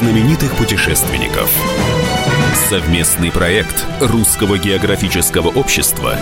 знаменитых 0.00 0.56
путешественников. 0.56 1.50
Совместный 2.70 3.30
проект 3.30 3.84
Русского 4.00 4.56
географического 4.56 5.48
общества 5.48 6.16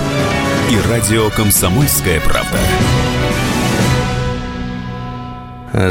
и 0.69 0.89
радио 0.89 1.31
«Комсомольская 1.31 2.19
правда». 2.19 2.59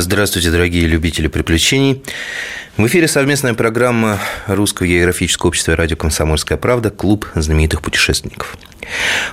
Здравствуйте, 0.02 0.52
дорогие 0.52 0.86
любители 0.86 1.28
приключений. 1.28 2.04
В 2.76 2.86
эфире 2.88 3.08
совместная 3.08 3.54
программа 3.54 4.20
Русского 4.48 4.86
географического 4.86 5.48
общества 5.48 5.72
и 5.72 5.76
радио 5.76 5.96
«Комсомольская 5.96 6.58
правда» 6.58 6.90
«Клуб 6.90 7.26
знаменитых 7.36 7.82
путешественников». 7.82 8.58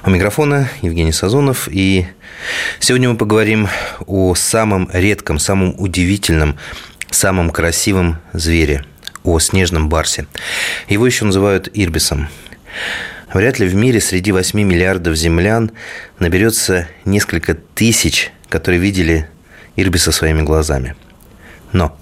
У 0.05 0.11
микрофона 0.11 0.71
Евгений 0.81 1.13
Сазонов. 1.13 1.69
И 1.71 2.07
сегодня 2.79 3.09
мы 3.09 3.17
поговорим 3.17 3.69
о 4.07 4.35
самом 4.35 4.89
редком, 4.93 5.39
самом 5.39 5.75
удивительном, 5.79 6.57
самом 7.15 7.51
красивом 7.51 8.19
звере– 8.33 8.85
о 9.25 9.39
снежном 9.41 9.89
барсе. 9.89 10.27
Его 10.89 11.07
еще 11.07 11.25
называют 11.25 11.69
ирбисом. 11.73 12.29
Вряд 13.33 13.59
ли 13.59 13.67
в 13.67 13.75
мире 13.75 14.01
среди 14.01 14.31
8 14.31 14.61
миллиардов 14.61 15.17
землян 15.17 15.73
наберется 16.21 16.87
несколько 17.05 17.55
тысяч, 17.55 18.31
которые 18.49 18.79
видели 18.79 19.29
ирбиса 19.75 20.13
своими 20.13 20.43
глазами. 20.43 20.95
Но 21.73 21.99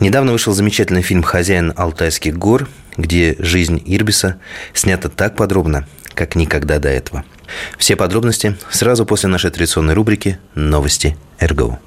недавно 0.00 0.32
вышел 0.32 0.52
замечательный 0.52 1.02
фильм 1.02 1.22
«Хозяин 1.22 1.72
Алтайских 1.76 2.36
гор», 2.36 2.68
где 2.96 3.36
жизнь 3.38 3.80
Ирбиса 3.84 4.40
снята 4.72 5.08
так 5.08 5.36
подробно, 5.36 5.86
как 6.14 6.34
никогда 6.34 6.78
до 6.78 6.88
этого. 6.88 7.24
Все 7.78 7.94
подробности 7.94 8.56
сразу 8.70 9.04
после 9.06 9.28
нашей 9.28 9.50
традиционной 9.50 9.94
рубрики 9.94 10.38
«Новости 10.54 11.16
РГУ». 11.40 11.78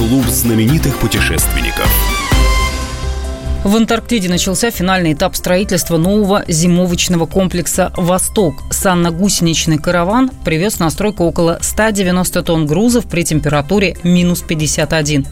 Клуб 0.00 0.24
знаменитых 0.28 0.98
путешественников– 0.98 1.86
в 3.64 3.76
Антарктиде 3.76 4.30
начался 4.30 4.70
финальный 4.70 5.12
этап 5.12 5.36
строительства 5.36 5.98
нового 5.98 6.42
зимовочного 6.48 7.26
комплекса 7.26 7.92
«Восток». 7.94 8.62
Санно-гусеничный 8.70 9.76
караван 9.76 10.30
привез 10.46 10.78
на 10.78 10.88
стройку 10.88 11.24
около 11.24 11.58
190 11.60 12.42
тонн 12.42 12.66
грузов 12.66 13.04
при 13.04 13.22
температуре 13.22 13.98
минус 14.02 14.40
51. 14.40 15.26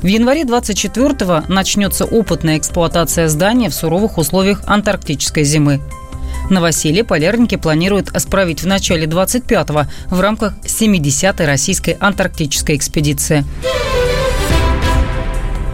В 0.00 0.06
январе 0.06 0.44
24-го 0.44 1.52
начнется 1.52 2.06
опытная 2.06 2.56
эксплуатация 2.56 3.28
здания 3.28 3.68
в 3.68 3.74
суровых 3.74 4.16
условиях 4.16 4.62
антарктической 4.64 5.44
зимы. 5.44 5.82
Новоселье 6.48 7.04
полярники 7.04 7.56
планируют 7.56 8.08
справить 8.16 8.62
в 8.62 8.66
начале 8.66 9.06
25-го 9.06 9.84
в 10.08 10.20
рамках 10.20 10.54
70-й 10.62 11.44
российской 11.44 11.98
антарктической 12.00 12.76
экспедиции. 12.76 13.44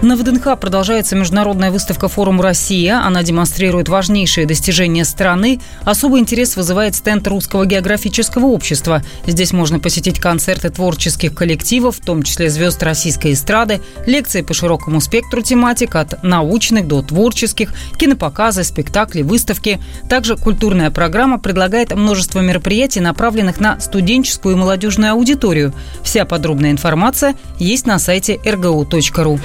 На 0.02 0.16
ВДНХ 0.16 0.58
продолжается 0.58 1.14
международная 1.14 1.70
выставка 1.70 2.08
«Форум 2.08 2.40
Россия». 2.40 3.04
Она 3.04 3.22
демонстрирует 3.22 3.90
важнейшие 3.90 4.46
достижения 4.46 5.04
страны. 5.04 5.60
Особый 5.84 6.22
интерес 6.22 6.56
вызывает 6.56 6.94
стенд 6.94 7.28
Русского 7.28 7.66
географического 7.66 8.46
общества. 8.46 9.02
Здесь 9.26 9.52
можно 9.52 9.78
посетить 9.78 10.18
концерты 10.18 10.70
творческих 10.70 11.34
коллективов, 11.34 11.98
в 11.98 12.00
том 12.04 12.22
числе 12.22 12.48
звезд 12.48 12.82
российской 12.82 13.34
эстрады, 13.34 13.82
лекции 14.06 14.40
по 14.40 14.54
широкому 14.54 15.02
спектру 15.02 15.42
тематик, 15.42 15.94
от 15.94 16.22
научных 16.22 16.88
до 16.88 17.02
творческих, 17.02 17.74
кинопоказы, 17.98 18.64
спектакли, 18.64 19.20
выставки. 19.20 19.82
Также 20.08 20.38
культурная 20.38 20.90
программа 20.90 21.38
предлагает 21.38 21.94
множество 21.94 22.40
мероприятий, 22.40 23.00
направленных 23.00 23.60
на 23.60 23.78
студенческую 23.78 24.56
и 24.56 24.58
молодежную 24.58 25.12
аудиторию. 25.12 25.74
Вся 26.02 26.24
подробная 26.24 26.70
информация 26.70 27.34
есть 27.58 27.84
на 27.84 27.98
сайте 27.98 28.36
rgu.ru. 28.36 29.38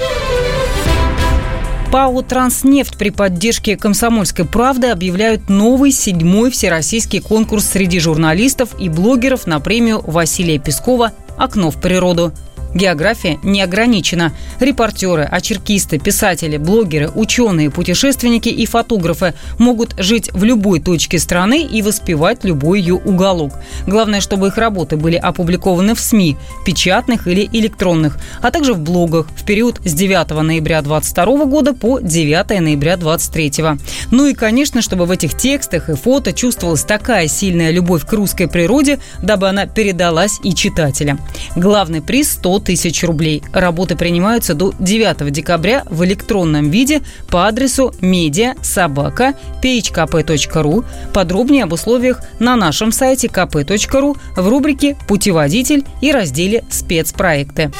ПАО 1.96 2.20
«Транснефть» 2.20 2.98
при 2.98 3.08
поддержке 3.08 3.74
«Комсомольской 3.74 4.44
правды» 4.44 4.88
объявляют 4.88 5.48
новый 5.48 5.92
седьмой 5.92 6.50
всероссийский 6.50 7.22
конкурс 7.22 7.64
среди 7.64 8.00
журналистов 8.00 8.78
и 8.78 8.90
блогеров 8.90 9.46
на 9.46 9.60
премию 9.60 10.02
Василия 10.06 10.58
Пескова 10.58 11.12
«Окно 11.38 11.70
в 11.70 11.80
природу». 11.80 12.34
География 12.76 13.38
не 13.42 13.62
ограничена. 13.62 14.34
Репортеры, 14.60 15.22
очеркисты, 15.22 15.98
писатели, 15.98 16.58
блогеры, 16.58 17.08
ученые, 17.08 17.70
путешественники 17.70 18.50
и 18.50 18.66
фотографы 18.66 19.32
могут 19.58 19.94
жить 19.98 20.30
в 20.34 20.44
любой 20.44 20.80
точке 20.80 21.18
страны 21.18 21.62
и 21.62 21.80
воспевать 21.80 22.44
любой 22.44 22.80
ее 22.80 22.94
уголок. 22.94 23.54
Главное, 23.86 24.20
чтобы 24.20 24.48
их 24.48 24.58
работы 24.58 24.98
были 24.98 25.16
опубликованы 25.16 25.94
в 25.94 26.00
СМИ, 26.00 26.36
печатных 26.66 27.26
или 27.26 27.48
электронных, 27.50 28.18
а 28.42 28.50
также 28.50 28.74
в 28.74 28.80
блогах 28.80 29.26
в 29.34 29.46
период 29.46 29.80
с 29.82 29.94
9 29.94 30.42
ноября 30.42 30.82
2022 30.82 31.46
года 31.46 31.72
по 31.72 31.98
9 32.00 32.60
ноября 32.60 32.98
2023. 32.98 33.78
Ну 34.10 34.26
и, 34.26 34.34
конечно, 34.34 34.82
чтобы 34.82 35.06
в 35.06 35.10
этих 35.10 35.34
текстах 35.34 35.88
и 35.88 35.94
фото 35.94 36.34
чувствовалась 36.34 36.82
такая 36.82 37.26
сильная 37.26 37.70
любовь 37.70 38.04
к 38.04 38.12
русской 38.12 38.48
природе, 38.48 38.98
дабы 39.22 39.48
она 39.48 39.64
передалась 39.66 40.40
и 40.42 40.54
читателям. 40.54 41.18
Главный 41.56 42.02
приз 42.02 42.32
100 42.32 42.65
тысяч 42.66 43.04
рублей. 43.04 43.42
Работы 43.52 43.96
принимаются 43.96 44.54
до 44.54 44.74
9 44.78 45.30
декабря 45.32 45.84
в 45.88 46.04
электронном 46.04 46.70
виде 46.70 47.00
по 47.30 47.46
адресу 47.46 47.94
медиа 48.00 48.54
собака 48.60 49.34
phkp.ru. 49.62 50.84
Подробнее 51.14 51.64
об 51.64 51.72
условиях 51.72 52.20
на 52.40 52.56
нашем 52.56 52.90
сайте 52.90 53.28
kp.ru 53.28 54.16
в 54.36 54.48
рубрике 54.48 54.96
«Путеводитель» 55.06 55.84
и 56.02 56.10
разделе 56.10 56.64
«Спецпроекты». 56.68 57.70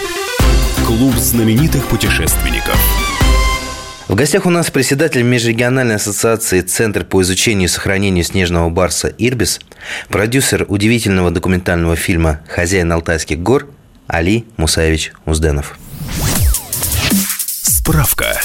Клуб 0.86 1.14
знаменитых 1.16 1.84
путешественников. 1.86 2.78
В 4.06 4.14
гостях 4.14 4.46
у 4.46 4.50
нас 4.50 4.70
председатель 4.70 5.22
Межрегиональной 5.22 5.96
ассоциации 5.96 6.60
«Центр 6.60 7.04
по 7.04 7.22
изучению 7.22 7.64
и 7.64 7.70
сохранению 7.70 8.22
снежного 8.22 8.70
барса 8.70 9.12
«Ирбис», 9.18 9.58
продюсер 10.08 10.64
удивительного 10.68 11.32
документального 11.32 11.96
фильма 11.96 12.40
«Хозяин 12.48 12.92
Алтайских 12.92 13.40
гор» 13.40 13.68
Али 14.06 14.46
Мусаевич 14.56 15.12
Узденов. 15.24 15.78
Справка. 17.62 18.40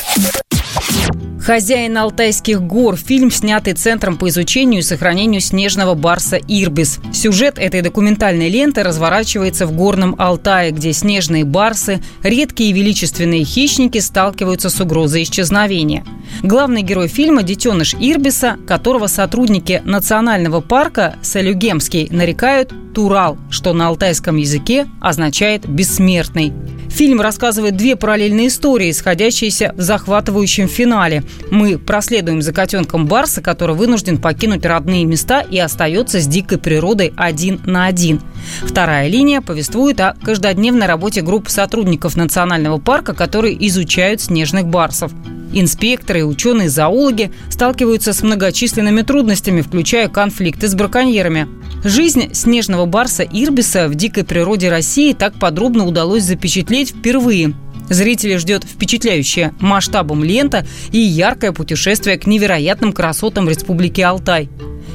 «Хозяин 1.42 1.98
Алтайских 1.98 2.62
гор»– 2.62 2.96
фильм, 2.98 3.32
снятый 3.32 3.74
Центром 3.74 4.18
по 4.18 4.30
изучению 4.30 4.82
и 4.82 4.84
сохранению 4.84 5.42
снежного 5.42 5.96
барса 5.96 6.38
«Ирбис». 6.38 7.00
Сюжет 7.14 7.58
этой 7.58 7.82
документальной 7.82 8.50
ленты 8.50 8.84
разворачивается 8.84 9.66
в 9.66 9.72
горном 9.72 10.16
Алтае, 10.20 10.72
где 10.72 10.94
снежные 10.94 11.44
барсы, 11.44 12.02
редкие 12.22 12.70
и 12.70 12.74
величественные 12.74 13.44
хищники 13.44 13.98
сталкиваются 13.98 14.70
с 14.70 14.80
угрозой 14.80 15.24
исчезновения. 15.24 16.06
Главный 16.44 16.84
герой 16.84 17.08
фильма– 17.08 17.44
детеныш 17.44 17.96
Ирбиса, 18.00 18.58
которого 18.68 19.08
сотрудники 19.08 19.82
национального 19.84 20.62
парка 20.62 21.16
Салюгемский 21.22 22.08
нарекают 22.12 22.72
«Турал», 22.94 23.38
что 23.50 23.74
на 23.74 23.88
алтайском 23.88 24.38
языке 24.38 24.88
означает 25.00 25.68
«бессмертный». 25.68 26.54
Фильм 26.92 27.22
рассказывает 27.22 27.78
две 27.78 27.96
параллельные 27.96 28.48
истории, 28.48 28.92
исходящиеся 28.92 29.74
в 29.78 29.82
захватывающем 29.82 30.68
финале. 30.68 31.01
Мы 31.50 31.78
проследуем 31.78 32.42
за 32.42 32.54
котенком 32.54 33.08
Барса, 33.08 33.42
который 33.42 33.76
вынужден 33.76 34.18
покинуть 34.18 34.66
родные 34.66 35.06
места 35.06 35.42
и 35.42 35.58
остается 35.60 36.20
с 36.20 36.28
дикой 36.28 36.58
природой 36.58 37.14
один 37.18 37.62
на 37.66 37.86
один. 37.86 38.22
Вторая 38.64 39.08
линия 39.08 39.42
повествует 39.42 40.00
о 40.00 40.16
каждодневной 40.24 40.88
работе 40.88 41.22
групп 41.22 41.50
сотрудников 41.50 42.16
национального 42.16 42.78
парка, 42.78 43.14
которые 43.14 43.68
изучают 43.68 44.22
снежных 44.22 44.68
барсов. 44.68 45.12
Инспекторы 45.54 46.20
и 46.20 46.24
ученые-зоологи 46.24 47.32
сталкиваются 47.50 48.14
с 48.14 48.24
многочисленными 48.24 49.02
трудностями, 49.02 49.62
включая 49.62 50.08
конфликты 50.08 50.68
с 50.68 50.76
браконьерами. 50.76 51.48
Жизнь 51.84 52.34
снежного 52.34 52.86
барса 52.86 53.24
Ирбиса 53.24 53.88
в 53.88 53.96
дикой 53.96 54.24
природе 54.24 54.70
России 54.70 55.14
так 55.14 55.34
подробно 55.34 55.86
удалось 55.86 56.24
запечатлеть 56.24 56.92
впервые. 56.92 57.54
Зрители 57.90 58.38
ждет 58.38 58.64
впечатляющая 58.64 59.54
масштабом 59.60 60.24
лента 60.24 60.66
и 60.94 61.00
яркое 61.00 61.52
путешествие 61.52 62.18
к 62.18 62.26
невероятным 62.26 62.94
красотам 62.94 63.50
Республики 63.50 64.00
Алтай. 64.00 64.50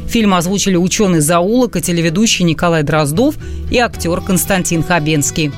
Фильм 0.09 0.33
озвучили 0.33 0.77
ученый-зоолог 0.77 1.77
и 1.77 1.83
телеведущий 1.83 2.45
Николай 2.45 2.83
Дроздов 2.83 3.35
и 3.71 3.79
актер 3.79 4.21
Константин 4.23 4.83
Хабенский. 4.83 5.51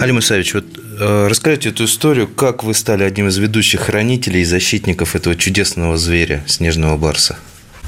Али 0.00 0.12
Мусаевич, 0.12 0.54
вот 0.54 0.64
расскажите 0.98 1.70
эту 1.70 1.84
историю, 1.84 2.28
как 2.28 2.64
вы 2.64 2.74
стали 2.74 3.04
одним 3.04 3.28
из 3.28 3.36
ведущих 3.36 3.82
хранителей 3.82 4.42
и 4.42 4.44
защитников 4.44 5.14
этого 5.16 5.36
чудесного 5.36 5.96
зверя, 5.96 6.44
снежного 6.46 6.96
барса. 6.96 7.36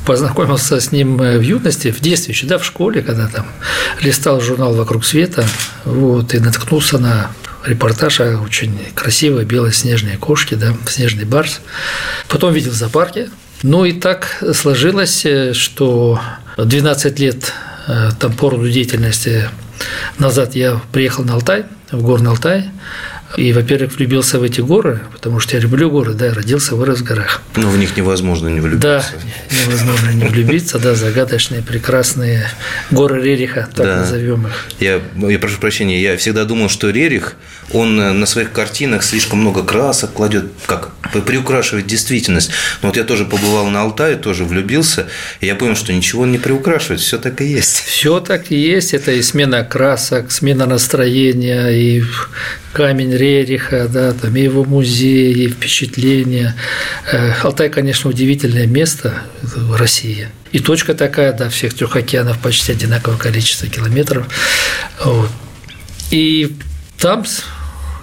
Познакомился 0.04 0.80
с 0.80 0.92
ним 0.92 1.20
э, 1.20 1.38
в 1.38 1.42
юности, 1.42 1.90
в 1.90 2.00
детстве, 2.00 2.32
еще 2.32 2.46
да, 2.46 2.58
в 2.58 2.64
школе, 2.64 3.02
когда 3.02 3.28
там 3.28 3.46
листал 4.00 4.40
журнал 4.40 4.74
«Вокруг 4.74 5.04
света», 5.04 5.46
вот, 5.84 6.34
и 6.34 6.38
наткнулся 6.38 6.98
на 6.98 7.30
репортаж 7.66 8.20
о 8.20 8.40
очень 8.40 8.78
красивой 8.94 9.44
белой 9.44 9.72
снежной 9.72 10.16
кошке, 10.16 10.56
да, 10.56 10.74
снежный 10.86 11.24
барс. 11.24 11.60
Потом 12.28 12.54
видел 12.54 12.70
в 12.70 12.74
зоопарке. 12.74 13.28
Ну 13.62 13.84
и 13.84 13.92
так 13.92 14.42
сложилось, 14.54 15.26
э, 15.26 15.52
что 15.52 16.20
12 16.56 17.18
лет 17.18 17.52
там 18.20 18.34
по 18.34 18.50
деятельности 18.50 19.48
назад 20.18 20.54
я 20.54 20.80
приехал 20.92 21.24
на 21.24 21.34
Алтай– 21.34 21.64
в 21.92 22.02
Горный 22.02 22.30
Алтай, 22.30 22.70
И, 23.36 23.52
во-первых, 23.52 23.96
влюбился 23.96 24.38
в 24.38 24.42
эти 24.42 24.60
горы, 24.60 25.00
потому 25.12 25.38
что 25.38 25.56
я 25.56 25.62
люблю 25.62 25.90
горы, 25.90 26.14
да, 26.14 26.32
родился, 26.32 26.74
вырос 26.74 27.00
в 27.00 27.04
горах. 27.04 27.42
Но 27.56 27.68
в 27.68 27.76
них 27.78 27.96
невозможно 27.96 28.48
не 28.48 28.60
влюбиться. 28.60 28.88
Да, 28.88 29.04
невозможно 29.64 30.10
не 30.10 30.24
влюбиться, 30.24 30.78
да, 30.78 30.94
загадочные, 30.94 31.62
прекрасные 31.62 32.48
горы 32.90 33.22
Рериха, 33.22 33.68
так 33.74 33.86
да. 33.86 33.96
назовем 33.98 34.46
их. 34.46 34.66
Я, 34.80 35.00
я 35.16 35.38
прошу 35.38 35.58
прощения, 35.58 36.00
я 36.00 36.16
всегда 36.16 36.44
думал, 36.44 36.68
что 36.68 36.90
Рерих, 36.90 37.34
он 37.72 37.96
на 37.96 38.26
своих 38.26 38.50
картинах 38.52 39.02
слишком 39.02 39.40
много 39.40 39.62
красок 39.62 40.14
кладет, 40.14 40.46
как 40.66 40.92
приукрашивает 41.26 41.86
действительность. 41.86 42.50
Но 42.82 42.88
вот 42.88 42.96
я 42.96 43.04
тоже 43.04 43.24
побывал 43.24 43.66
на 43.66 43.82
Алтае, 43.82 44.16
тоже 44.16 44.44
влюбился, 44.44 45.06
и 45.40 45.46
я 45.46 45.54
понял, 45.54 45.76
что 45.76 45.92
ничего 45.92 46.22
он 46.22 46.32
не 46.32 46.38
приукрашивает, 46.38 47.00
все 47.00 47.18
так 47.18 47.40
и 47.40 47.46
есть. 47.46 47.82
Все 47.84 48.20
так 48.20 48.50
и 48.50 48.56
есть, 48.56 48.94
это 48.94 49.12
и 49.12 49.22
смена 49.22 49.64
красок, 49.64 50.32
смена 50.32 50.66
настроения, 50.66 51.68
и 51.68 52.02
камень 52.78 53.12
Рериха, 53.12 53.88
да, 53.88 54.12
там 54.12 54.36
и 54.36 54.40
его 54.40 54.62
музей, 54.62 55.32
и 55.32 55.48
впечатления. 55.48 56.54
Э, 57.10 57.32
Алтай, 57.42 57.70
конечно, 57.70 58.08
удивительное 58.08 58.68
место 58.68 59.14
в 59.42 59.74
России. 59.74 60.28
И 60.52 60.60
точка 60.60 60.94
такая, 60.94 61.32
да, 61.32 61.48
всех 61.48 61.74
трех 61.74 61.96
океанов 61.96 62.38
почти 62.38 62.70
одинаковое 62.70 63.18
количество 63.18 63.66
километров. 63.66 64.28
Вот. 65.02 65.28
И 66.12 66.56
там 67.00 67.24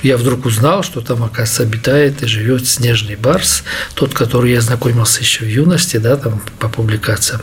я 0.05 0.17
вдруг 0.17 0.45
узнал, 0.45 0.83
что 0.83 1.01
там, 1.01 1.23
оказывается, 1.23 1.63
обитает 1.63 2.21
и 2.21 2.27
живет 2.27 2.67
снежный 2.67 3.15
барс, 3.15 3.63
тот, 3.95 4.13
который 4.13 4.51
я 4.51 4.61
знакомился 4.61 5.21
еще 5.21 5.45
в 5.45 5.47
юности, 5.47 5.97
да, 5.97 6.15
там 6.15 6.41
по 6.59 6.69
публикациям. 6.69 7.41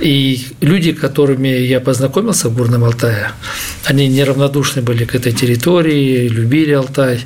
И 0.00 0.46
люди, 0.60 0.92
которыми 0.92 1.48
я 1.48 1.80
познакомился 1.80 2.48
в 2.48 2.56
Горном 2.56 2.84
Алтае, 2.84 3.32
они 3.84 4.06
неравнодушны 4.06 4.82
были 4.82 5.04
к 5.04 5.16
этой 5.16 5.32
территории, 5.32 6.28
любили 6.28 6.70
Алтай, 6.70 7.22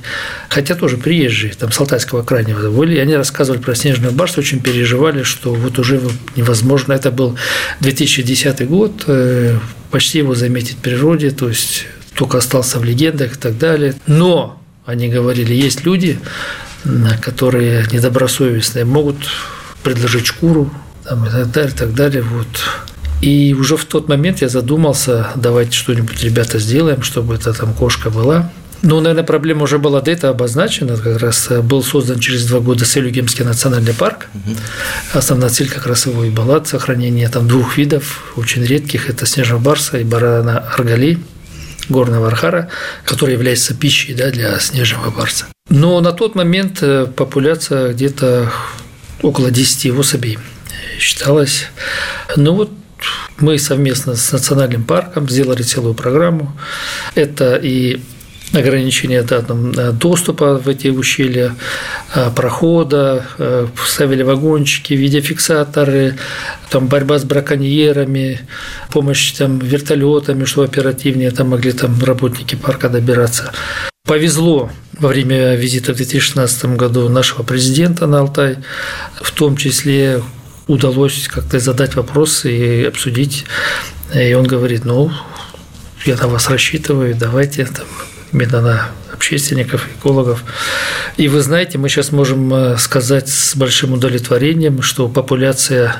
хотя 0.49 0.77
тоже 0.77 0.97
приезжие, 0.97 1.53
там 1.53 1.71
с 1.71 1.79
Алтайского 1.79 2.23
крайнего 2.23 2.71
были, 2.71 2.95
и 2.95 3.01
они 3.01 3.15
рассказывали 3.15 3.61
про 3.61 3.75
снежную 3.75 4.15
барс, 4.15 4.39
очень 4.39 4.61
переживали, 4.61 5.25
что 5.25 5.53
вот 5.53 5.79
уже 5.79 6.01
невозможно, 6.37 6.95
это 6.95 7.11
был 7.11 7.37
2010 7.81 8.67
год, 8.67 9.05
э, 9.09 9.59
почти 9.91 10.19
его 10.19 10.35
заметить 10.35 10.79
в 10.79 10.81
природе, 10.81 11.33
то 11.33 11.51
есть 11.51 11.87
только 12.15 12.39
остался 12.39 12.79
в 12.79 12.85
легендах 12.85 13.35
и 13.35 13.39
так 13.39 13.59
далее. 13.59 13.95
Но, 14.07 14.61
они 14.85 15.09
говорили, 15.09 15.55
есть 15.55 15.85
люди, 15.85 16.19
которые 17.21 17.87
недобросовестные, 17.93 18.85
могут 18.85 19.17
предложить 19.83 20.27
шкуру 20.27 20.71
там, 21.05 21.27
и 21.27 21.31
так 21.31 21.51
далее, 21.51 21.73
и 21.73 21.77
так 21.77 21.95
далее. 21.95 22.23
Вот. 22.23 22.47
И 23.21 23.55
уже 23.59 23.77
в 23.77 23.85
тот 23.85 24.09
момент 24.09 24.43
я 24.43 24.49
задумался, 24.49 25.29
давайте 25.37 25.73
что-нибудь, 25.73 26.23
ребята, 26.25 26.59
сделаем, 26.59 27.03
чтобы 27.03 27.35
эта 27.35 27.53
там 27.53 27.73
кошка 27.73 28.11
была. 28.11 28.51
Ну, 28.85 29.01
наверное, 29.01 29.23
проблема 29.23 29.63
уже 29.63 29.79
была 29.79 30.01
до 30.01 30.11
этого 30.11 30.33
обозначена. 30.33 30.97
Как 30.97 31.21
раз 31.21 31.49
был 31.63 31.85
создан 31.85 32.19
через 32.19 32.45
два 32.47 32.59
года 32.59 32.85
Селюгемский 32.85 33.45
национальный 33.45 33.95
парк. 33.95 34.27
Угу. 34.35 34.57
Основная 35.13 35.51
цель 35.51 35.71
как 35.71 35.87
раз 35.87 36.07
его 36.07 36.25
и 36.25 36.31
была 36.31 36.65
сохранение 36.65 37.29
там 37.29 37.47
двух 37.47 37.77
видов, 37.77 38.33
очень 38.35 38.65
редких. 38.65 39.09
Это 39.09 39.25
снежного 39.25 39.61
барса 39.61 39.99
и 39.99 40.05
барана 40.05 40.59
аргали 40.59 41.21
горного 41.93 42.27
архара, 42.27 42.69
который 43.05 43.35
является 43.35 43.75
пищей 43.75 44.15
да, 44.15 44.31
для 44.31 44.59
снежного 44.59 45.11
барса. 45.11 45.47
Но 45.69 46.01
на 46.01 46.13
тот 46.13 46.35
момент 46.35 46.79
э, 46.83 47.07
популяция 47.07 47.93
где-то 47.93 48.51
около 49.23 49.51
10 49.51 49.91
особей 49.97 50.39
считалась. 50.99 51.67
Ну 52.37 52.55
вот 52.55 52.71
мы 53.39 53.59
совместно 53.59 54.17
с 54.17 54.33
национальным 54.33 54.85
парком 54.85 55.29
сделали 55.29 55.63
целую 55.63 55.95
программу. 55.95 56.57
Это 57.15 57.57
и 57.57 58.01
ограничение 58.53 59.23
да, 59.23 59.41
там, 59.43 59.73
доступа 59.99 60.59
в 60.59 60.69
эти 60.69 60.89
ущелья, 60.89 61.55
а, 62.15 62.31
прохода, 62.31 63.27
а, 63.39 63.69
ставили 63.87 64.23
вагончики, 64.23 64.95
видеофиксаторы, 64.95 66.17
там 66.71 66.87
борьба 66.87 67.19
с 67.19 67.25
браконьерами, 67.25 68.41
помощь 68.91 69.33
там, 69.33 69.59
вертолетами, 69.59 70.45
чтобы 70.45 70.67
оперативнее 70.67 71.31
там 71.31 71.51
могли 71.51 71.73
там 71.73 71.99
работники 72.03 72.55
парка 72.55 72.89
добираться. 72.89 73.53
Повезло 74.07 74.71
во 74.99 75.09
время 75.09 75.55
визита 75.55 75.93
в 75.93 75.97
2016 75.97 76.77
году 76.77 77.09
нашего 77.09 77.43
президента 77.43 78.07
на 78.07 78.21
Алтай, 78.21 78.59
в 79.21 79.31
том 79.33 79.57
числе 79.57 80.23
удалось 80.67 81.29
как-то 81.29 81.59
задать 81.59 81.95
вопросы 81.95 82.53
и 82.53 82.85
обсудить. 82.85 83.45
И 84.15 84.35
он 84.35 84.47
говорит, 84.47 84.85
ну, 84.85 85.11
я 86.05 86.17
на 86.17 86.27
вас 86.27 86.51
рассчитываю, 86.51 87.15
давайте 87.15 87.65
там 87.65 87.87
именно 88.33 88.61
на 88.61 88.89
общественников, 89.13 89.87
экологов. 89.99 90.45
И 91.17 91.29
вы 91.29 91.43
знаете, 91.43 91.79
мы 91.79 91.89
сейчас 91.89 92.13
можем 92.13 92.53
э, 92.53 92.77
сказать 92.79 93.29
с 93.29 93.55
большим 93.57 93.93
удовлетворением, 93.93 94.83
что 94.83 95.09
популяция 95.09 95.97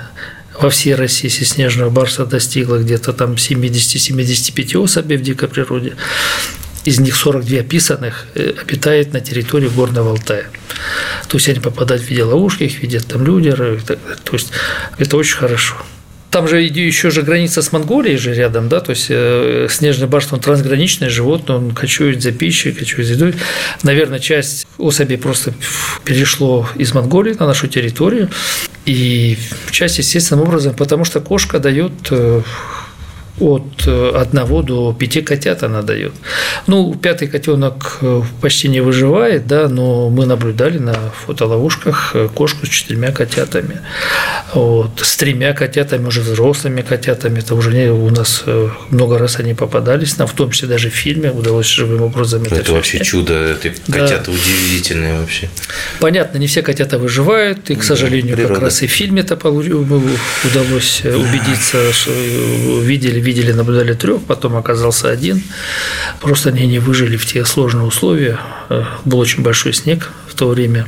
во 0.61 0.71
всей 0.71 0.95
России 0.95 1.29
снежного 1.29 1.91
барса 1.91 2.27
достигла 2.27 2.79
где-то 2.79 3.13
там 3.13 3.35
70-75 3.35 4.79
особей 4.79 5.17
в 5.17 5.23
дикой 5.23 5.49
природе. 5.49 5.95
Из 6.85 6.99
них 6.99 7.15
42 7.15 7.61
описанных 7.61 8.27
э, 8.35 8.55
обитает 8.61 9.13
на 9.13 9.21
территории 9.21 9.69
Горного 9.69 10.11
Алтая. 10.11 10.47
То 11.29 11.37
есть 11.37 11.49
они 11.49 11.61
попадают 11.61 12.03
в 12.03 12.09
виде 12.09 12.25
ловушки, 12.25 12.65
их 12.65 12.83
видят 12.83 13.07
там 13.07 13.25
люди. 13.25 13.53
То 13.53 14.33
есть 14.33 14.53
это 14.99 15.17
очень 15.17 15.37
хорошо. 15.37 15.77
Там 16.33 16.49
же 16.49 16.63
еще 16.63 17.11
же 17.11 17.21
граница 17.21 17.61
с 17.61 17.73
Монголией 17.73 18.17
же 18.17 18.33
рядом, 18.33 18.71
да, 18.71 18.81
то 18.81 18.91
есть 18.91 19.09
э, 19.11 19.67
снежный 19.69 20.09
барс, 20.09 20.33
он 20.33 20.41
трансграничное 20.41 21.11
животное, 21.11 21.57
он 21.57 21.73
кочует 21.73 22.23
за 22.23 22.33
пищей, 22.33 22.73
кочует 22.73 23.07
за 23.07 23.13
едой. 23.13 23.35
Наверное, 23.83 24.19
часть 24.19 24.67
особей 24.79 25.19
просто 25.19 25.53
перешло 26.07 26.67
из 26.75 26.95
Монголии 26.95 27.37
на 27.39 27.47
нашу 27.47 27.69
территорию, 27.69 28.31
и 28.87 29.37
часть 29.71 29.99
естественным 29.99 30.45
образом, 30.45 30.75
потому 30.75 31.05
что 31.05 31.21
кошка 31.21 31.59
дает 31.59 31.93
э, 32.11 32.41
от 33.41 33.87
э, 33.87 34.11
одного 34.15 34.63
до 34.63 34.93
пяти 34.93 35.23
котят 35.23 35.63
она 35.63 35.83
дает. 35.83 36.13
Ну, 36.67 36.95
пятый 36.95 37.29
котенок 37.29 37.99
э, 38.03 38.23
почти 38.41 38.69
не 38.69 38.81
выживает, 38.81 39.47
да, 39.47 39.69
но 39.69 40.11
мы 40.11 40.27
наблюдали 40.27 40.79
на 40.79 40.95
фотоловушках 41.27 42.13
э, 42.15 42.29
кошку 42.35 42.67
с 42.67 42.69
четырьмя 42.69 43.11
котятами. 43.11 43.81
Вот, 44.53 45.01
с 45.03 45.17
тремя 45.17 45.55
котятами, 45.55 46.07
уже 46.07 46.21
взрослыми 46.21 46.83
котятами. 46.83 47.39
Это 47.39 47.55
уже 47.55 47.73
не, 47.73 47.91
у 47.91 48.11
нас 48.11 48.45
много 48.91 49.19
раз 49.19 49.39
они 49.39 49.55
попадались 49.55 50.19
нам, 50.19 50.29
в 50.29 50.35
том 50.35 50.51
числе 50.51 50.69
даже 50.69 50.91
в 50.91 50.95
фильме 50.95 51.31
удалось 51.31 51.67
живым 51.67 52.03
образом 52.03 52.43
это 52.43 52.57
Это 52.57 52.73
вообще 52.73 53.03
чудо, 53.03 53.33
это 53.35 53.71
котята 53.91 54.27
да. 54.27 54.33
удивительные 54.33 55.19
вообще. 55.19 55.49
Понятно, 56.01 56.39
не 56.39 56.47
все 56.47 56.63
котята 56.63 56.99
выживают, 56.99 57.71
и, 57.71 57.77
к 57.77 57.83
сожалению, 57.83 58.37
да, 58.37 58.45
как 58.45 58.59
раз 58.61 58.83
и 58.83 58.87
в 58.87 58.91
фильме 58.91 59.23
это 59.23 59.37
удалось 59.37 61.03
убедиться, 61.05 61.93
что 61.93 62.11
видели 62.83 63.22
видели, 63.23 63.53
наблюдали 63.53 63.95
трех, 63.95 64.23
потом 64.23 64.57
оказался 64.57 65.09
один. 65.09 65.43
Просто 66.21 66.51
они 66.51 66.67
не 66.67 66.79
выжили 66.79 67.17
в 67.17 67.25
те 67.27 67.45
сложные 67.45 67.85
условия. 67.85 68.39
Э, 68.69 68.85
был 69.05 69.19
очень 69.19 69.43
большой 69.43 69.73
снег 69.73 70.13
в 70.29 70.35
то 70.35 70.49
время 70.49 70.87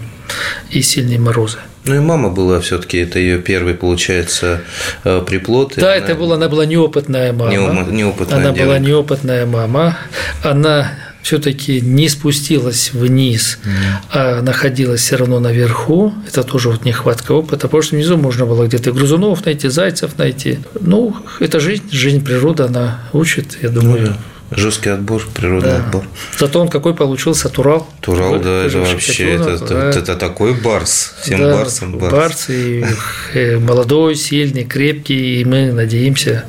и 0.71 0.83
сильные 0.83 1.19
морозы. 1.19 1.59
Ну 1.85 1.95
и 1.95 1.99
мама 1.99 2.31
была 2.31 2.61
все-таки, 2.61 2.99
это 2.99 3.19
ее 3.19 3.39
первый, 3.39 3.75
получается, 3.75 4.63
э, 5.05 5.23
приплод. 5.27 5.75
Да, 5.77 5.89
она... 5.89 5.97
это 5.97 6.15
была, 6.15 6.37
она 6.37 6.49
была 6.49 6.65
неопытная 6.65 7.33
мама. 7.33 7.53
Неопытная 7.53 8.39
она 8.39 8.53
девочка. 8.53 8.65
была 8.65 8.79
неопытная 8.79 9.47
мама. 9.47 9.99
Она 10.43 10.93
все-таки 11.25 11.81
не 11.81 12.11
спустилась 12.11 12.93
вниз, 12.93 13.59
mm. 13.65 13.71
а 14.11 14.43
находилась 14.43 15.01
все 15.01 15.17
равно 15.17 15.41
наверху. 15.41 16.13
Это 16.29 16.45
тоже 16.45 16.69
вот 16.69 16.85
нехватка 16.85 17.33
опыта, 17.33 17.67
потому 17.67 17.83
что 17.83 17.97
внизу 17.97 18.19
можно 18.19 18.45
было 18.45 18.67
где-то 18.67 18.93
грызунов 18.93 19.45
найти, 19.47 19.69
зайцев 19.69 20.19
найти. 20.19 20.59
Ну, 20.79 21.17
это 21.41 21.61
жизнь, 21.61 21.85
жизнь 21.91 22.23
природа, 22.23 22.67
она 22.67 23.01
учит, 23.15 23.59
я 23.63 23.71
думаю. 23.71 24.11
Ну, 24.51 24.57
Жесткий 24.57 24.91
отбор, 24.91 25.23
природный 25.35 25.71
да. 25.71 25.79
отбор. 25.79 26.05
Зато 26.39 26.61
он 26.61 26.69
какой 26.69 26.95
получился 26.95 27.49
Турал. 27.49 27.89
Турал, 28.03 28.39
да, 28.39 28.67
это 28.67 28.81
вообще 28.81 29.31
это, 29.31 29.59
да. 29.59 29.89
это, 29.89 29.99
это 29.99 30.17
такой 30.17 30.53
барс. 30.53 31.15
Всем 31.23 31.41
да, 31.41 31.57
барсом 31.57 31.99
барс. 31.99 32.13
Барс 32.13 32.51
и 32.51 32.85
э, 33.33 33.59
молодой, 33.59 34.15
сильный, 34.15 34.65
крепкий, 34.65 35.41
и 35.41 35.45
мы 35.47 35.73
надеемся, 35.73 36.45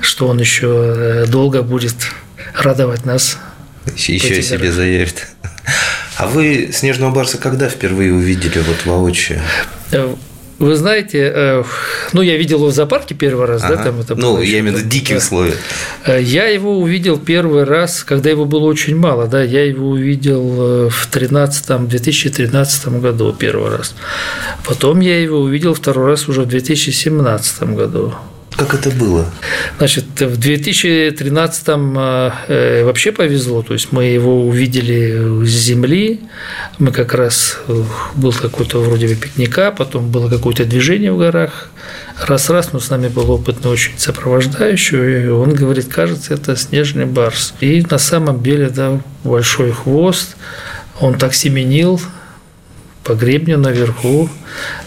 что 0.00 0.28
он 0.28 0.38
еще 0.38 0.68
э, 0.68 1.26
долго 1.26 1.62
будет 1.62 1.96
радовать 2.54 3.04
нас 3.04 3.38
еще 3.96 4.42
себе 4.42 4.72
заявит. 4.72 5.26
А 6.16 6.26
вы 6.26 6.70
снежного 6.72 7.10
барса 7.10 7.38
когда 7.38 7.68
впервые 7.68 8.12
увидели 8.12 8.58
вот 8.58 8.86
воочию? 8.86 9.40
Э, 9.90 10.14
вы 10.58 10.76
знаете, 10.76 11.32
э, 11.34 11.64
ну, 12.12 12.22
я 12.22 12.36
видел 12.36 12.58
его 12.58 12.68
в 12.68 12.72
зоопарке 12.72 13.14
первый 13.14 13.46
раз, 13.46 13.64
ага. 13.64 13.76
да, 13.76 13.84
там 13.84 14.00
это 14.00 14.14
Ну, 14.14 14.40
я 14.40 14.60
имею 14.60 14.76
в 14.76 14.78
виду 14.78 14.88
дикие 14.88 15.18
условия. 15.18 15.54
Э, 16.06 16.22
я 16.22 16.46
его 16.46 16.78
увидел 16.78 17.18
первый 17.18 17.64
раз, 17.64 18.04
когда 18.04 18.30
его 18.30 18.44
было 18.44 18.64
очень 18.64 18.96
мало, 18.96 19.26
да, 19.26 19.42
я 19.42 19.64
его 19.64 19.90
увидел 19.90 20.88
в 20.88 21.06
13 21.10 21.88
2013 21.88 22.88
году 23.00 23.32
первый 23.32 23.76
раз. 23.76 23.96
Потом 24.64 25.00
я 25.00 25.20
его 25.20 25.40
увидел 25.40 25.74
второй 25.74 26.06
раз 26.06 26.28
уже 26.28 26.42
в 26.42 26.46
2017 26.46 27.62
году. 27.74 28.14
Как 28.56 28.74
это 28.74 28.90
было? 28.90 29.26
Значит, 29.78 30.04
в 30.20 30.38
2013-м 30.38 31.98
э, 32.48 32.84
вообще 32.84 33.10
повезло, 33.10 33.62
то 33.62 33.72
есть 33.72 33.90
мы 33.90 34.04
его 34.04 34.46
увидели 34.46 35.44
с 35.44 35.50
земли, 35.50 36.20
мы 36.78 36.92
как 36.92 37.14
раз, 37.14 37.58
э, 37.66 37.82
был 38.14 38.32
какой-то 38.32 38.80
вроде 38.80 39.08
бы 39.08 39.14
пикника, 39.16 39.72
потом 39.72 40.10
было 40.10 40.28
какое-то 40.28 40.64
движение 40.64 41.12
в 41.12 41.18
горах, 41.18 41.70
раз-раз, 42.20 42.72
но 42.72 42.78
с 42.78 42.90
нами 42.90 43.08
был 43.08 43.30
опытный 43.30 43.70
очень 43.70 43.98
сопровождающий, 43.98 45.24
и 45.24 45.26
он 45.26 45.54
говорит, 45.54 45.88
кажется, 45.88 46.34
это 46.34 46.56
снежный 46.56 47.06
барс. 47.06 47.54
И 47.60 47.84
на 47.90 47.98
самом 47.98 48.42
деле, 48.42 48.68
да, 48.68 49.00
большой 49.24 49.72
хвост, 49.72 50.36
он 51.00 51.18
так 51.18 51.34
семенил, 51.34 52.00
по 53.04 53.14
гребню 53.14 53.58
наверху. 53.58 54.28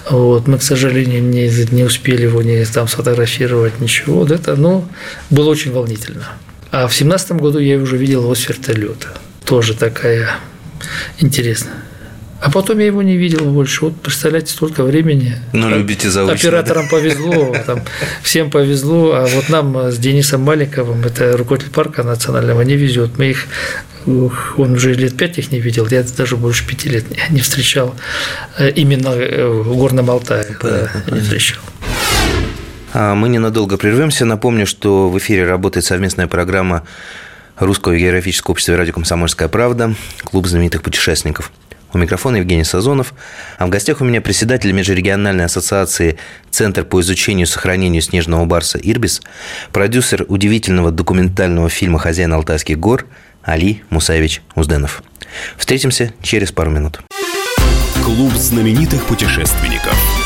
Вот. 0.10 0.48
Мы, 0.48 0.58
к 0.58 0.64
сожалению, 0.64 1.24
не, 1.24 1.50
не 1.72 1.84
успели 1.84 2.24
его 2.24 2.42
не 2.42 2.66
там 2.66 2.88
сфотографировать, 2.88 3.80
ничего. 3.80 4.20
Вот 4.20 4.32
это, 4.32 4.56
ну, 4.56 4.86
было 5.30 5.50
очень 5.50 5.72
волнительно. 5.72 6.28
А 6.72 6.88
в 6.88 6.96
семнадцатом 6.96 7.38
году 7.38 7.60
я 7.60 7.78
уже 7.78 7.96
видел 7.98 8.24
его 8.24 8.36
с 8.36 8.50
вертолета. 8.50 9.10
Тоже 9.46 9.74
такая 9.74 10.30
интересная. 11.20 11.87
А 12.40 12.52
потом 12.52 12.80
я 12.80 12.86
его 12.86 13.02
не 13.02 13.18
видел 13.18 13.46
больше. 13.46 13.86
Вот 13.86 14.00
представляете, 14.00 14.52
столько 14.52 14.84
времени. 14.84 15.36
Ну, 15.54 15.70
любите 15.70 16.10
заочно. 16.10 16.36
Операторам 16.36 16.84
да? 16.84 16.90
повезло, 16.92 17.56
там, 17.66 17.82
всем 18.22 18.52
повезло, 18.52 19.14
а 19.16 19.26
вот 19.26 19.50
нам 19.50 19.92
с 19.92 19.98
Денисом 19.98 20.42
Маликовым, 20.42 21.04
это 21.04 21.36
руководитель 21.36 21.72
парка 21.72 22.04
национального, 22.04 22.62
не 22.62 22.76
везет. 22.76 23.18
Мы 23.18 23.30
их 23.32 23.48
он 24.58 24.74
уже 24.74 24.94
лет 24.94 25.18
пять 25.18 25.38
их 25.38 25.52
не 25.52 25.60
видел, 25.60 25.86
я 25.90 26.04
даже 26.04 26.38
больше 26.38 26.66
пяти 26.66 26.90
лет 26.90 27.06
не 27.30 27.42
встречал. 27.42 27.94
Э, 28.58 28.70
именно 28.70 29.10
э, 29.10 29.48
в 29.48 29.76
Горном 29.76 30.10
Алтае 30.10 30.58
не 31.12 31.20
встречал. 31.20 31.62
А 32.94 33.16
мы 33.16 33.30
ненадолго 33.30 33.78
прервемся. 33.78 34.26
Напомню, 34.26 34.66
что 34.66 35.10
в 35.10 35.18
эфире 35.18 35.46
работает 35.46 35.86
совместная 35.86 36.28
программа 36.28 36.84
Русского 37.58 37.98
географического 37.98 38.54
общества 38.54 38.78
радио 38.78 38.94
«Комсомольская 38.94 39.50
правда», 39.50 39.94
клуб 40.24 40.48
знаменитых 40.48 40.84
путешественников. 40.84 41.52
У 41.94 41.98
микрофона 41.98 42.38
Евгений 42.38 42.64
Сазонов. 42.64 43.14
А 43.58 43.66
в 43.66 43.70
гостях 43.70 44.02
у 44.02 44.06
меня 44.06 44.22
председатель 44.22 44.72
Межрегиональной 44.72 45.46
ассоциации 45.46 46.18
«Центр 46.52 46.84
по 46.84 47.02
изучению 47.02 47.46
и 47.46 47.50
сохранению 47.50 48.02
снежного 48.02 48.46
барса 48.46 48.78
«Ирбис», 48.78 49.22
продюсер 49.72 50.26
удивительного 50.28 50.92
документального 50.92 51.70
фильма 51.70 52.00
«Хозяин 52.00 52.34
Алтайских 52.34 52.80
гор» 52.80 53.06
Али 53.44 53.84
Мусаевич 53.90 54.42
Узденов. 54.56 55.04
Встретимся 55.58 56.14
через 56.22 56.52
пару 56.52 56.72
минут. 56.72 57.00
Клуб 58.04 58.34
знаменитых 58.34 59.06
путешественников. 59.06 60.17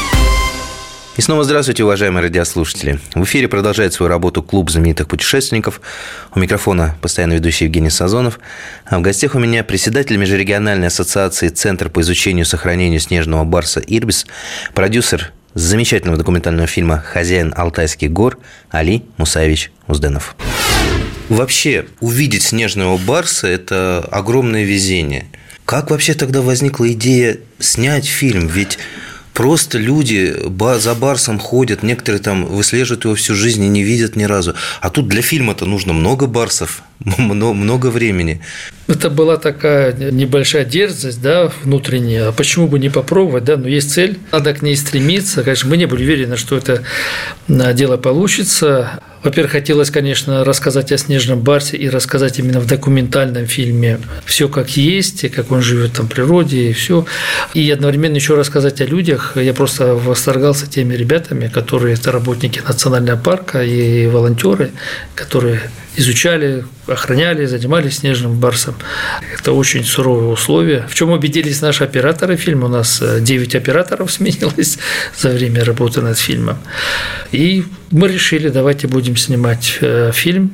И 1.22 1.24
снова 1.24 1.44
здравствуйте, 1.44 1.84
уважаемые 1.84 2.24
радиослушатели. 2.24 3.00
В 3.14 3.26
эфире 3.26 3.48
продолжает 3.48 3.94
свою 3.94 4.10
работу 4.10 4.42
Клуб 4.42 4.72
знаменитых 4.72 5.08
путешественников. 5.08 5.80
У 6.34 6.40
микрофона 6.40 6.96
постоянно 7.00 7.34
ведущий 7.34 7.66
Евгений 7.66 7.92
Сазонов. 7.92 8.40
А 8.88 8.98
в 8.98 9.04
гостях 9.04 9.36
у 9.36 9.40
меня 9.40 9.64
председатель 9.64 10.18
Межрегиональной 10.18 10.88
ассоциации 10.88 11.50
Центр 11.50 11.92
по 11.92 12.02
изучению 12.02 12.44
и 12.44 12.48
сохранению 12.48 13.00
снежного 13.00 13.44
барса 13.44 13.84
«Ирбис», 13.86 14.26
продюсер 14.74 15.32
замечательного 15.54 16.18
документального 16.18 16.66
фильма 16.66 16.98
«Хозяин 16.98 17.54
Алтайских 17.56 18.12
гор» 18.12 18.40
Али 18.72 19.06
Мусаевич 19.18 19.72
Узденов. 19.86 20.36
Вообще, 21.30 21.86
увидеть 22.00 22.42
снежного 22.42 22.98
барса– 22.98 23.46
это 23.48 24.04
огромное 24.10 24.64
везение. 24.64 25.28
Как 25.66 25.92
вообще 25.92 26.16
тогда 26.16 26.42
возникла 26.42 26.92
идея 26.92 27.38
снять 27.60 28.08
фильм? 28.08 28.48
Ведь 28.48 28.80
Просто 29.34 29.78
люди 29.78 30.36
за 30.80 30.96
Барсом 30.96 31.40
ходят, 31.40 31.84
некоторые 31.84 32.22
там 32.22 32.46
выслеживают 32.46 33.06
его 33.06 33.16
всю 33.16 33.34
жизнь 33.34 33.64
и 33.64 33.70
не 33.70 33.84
видят 33.84 34.16
ни 34.16 34.24
разу. 34.24 34.56
А 34.82 34.90
тут 34.90 35.08
для 35.08 35.22
фильма-то 35.22 35.66
нужно 35.66 35.94
много 35.94 36.28
Барсов, 36.28 36.84
много 37.18 37.88
времени. 37.88 38.42
Это 38.88 39.10
была 39.10 39.38
такая 39.38 39.94
небольшая 39.94 40.66
дерзость, 40.66 41.22
да, 41.22 41.52
внутренняя. 41.64 42.28
А 42.28 42.32
почему 42.34 42.68
бы 42.68 42.78
не 42.78 42.90
попробовать, 42.90 43.46
да? 43.46 43.56
Но 43.56 43.68
есть 43.68 43.92
цель, 43.92 44.20
надо 44.32 44.54
к 44.54 44.62
ней 44.62 44.76
стремиться. 44.76 45.44
Конечно, 45.44 45.70
мы 45.70 45.78
не 45.78 45.86
были 45.86 46.04
уверены, 46.04 46.36
что 46.36 46.58
это 46.58 46.84
а, 47.48 47.74
дело 47.74 47.96
получится. 47.98 49.02
Во-первых, 49.24 49.52
хотелось, 49.52 49.92
конечно, 49.92 50.44
рассказать 50.44 50.92
о 50.92 50.98
Снежном 50.98 51.42
Барсе 51.42 51.78
и 51.78 51.90
рассказать 51.90 52.40
именно 52.40 52.60
в 52.60 52.66
документальном 52.66 53.46
фильме 53.46 54.00
все 54.26 54.50
как 54.50 54.78
есть, 54.78 55.24
и 55.24 55.30
как 55.30 55.52
он 55.52 55.62
живет 55.62 55.94
там 55.94 56.08
в 56.08 56.10
природе, 56.10 56.70
и 56.70 56.74
все. 56.74 57.06
И 57.54 57.70
одновременно 57.70 58.16
еще 58.16 58.36
рассказать 58.36 58.82
о 58.82 58.86
людях. 58.86 59.34
Я 59.36 59.54
просто 59.54 59.94
восторгался 59.94 60.68
теми 60.68 60.96
ребятами, 60.96 61.48
которые 61.48 61.94
это 61.94 62.12
работники 62.12 62.62
национального 62.68 63.18
парка 63.18 63.64
и 63.64 64.08
волонтеры, 64.08 64.72
которые 65.14 65.62
изучали, 65.96 66.66
охраняли, 66.88 67.46
занимались 67.46 67.98
снежным 68.00 68.40
барсом. 68.40 68.76
Это 69.38 69.54
очень 69.54 69.84
суровые 69.84 70.30
условия. 70.30 70.88
В 70.90 70.96
чем 70.96 71.12
убедились 71.12 71.62
наши 71.62 71.84
операторы 71.84 72.38
фильма? 72.38 72.66
У 72.66 72.70
нас 72.70 73.02
9 73.20 73.56
операторов 73.56 74.12
сменилось 74.12 74.78
за 75.18 75.30
время 75.30 75.64
работы 75.64 76.02
над 76.02 76.18
фильмом. 76.18 76.58
И 77.32 77.66
мы 77.92 78.08
решили, 78.08 78.50
давайте 78.50 78.88
будем 78.88 79.18
снимать 79.18 79.78
э, 79.82 80.12
фильм. 80.14 80.52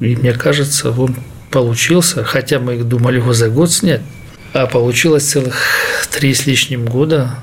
И 0.00 0.16
мне 0.16 0.32
кажется, 0.32 0.90
он 0.90 1.16
получился, 1.50 2.24
хотя 2.24 2.58
мы 2.58 2.78
думали 2.78 3.16
его 3.16 3.32
за 3.34 3.48
год 3.48 3.70
снять, 3.70 4.00
а 4.52 4.66
получилось 4.66 5.24
целых 5.24 5.56
три 6.10 6.32
с 6.32 6.46
лишним 6.46 6.86
года. 6.86 7.42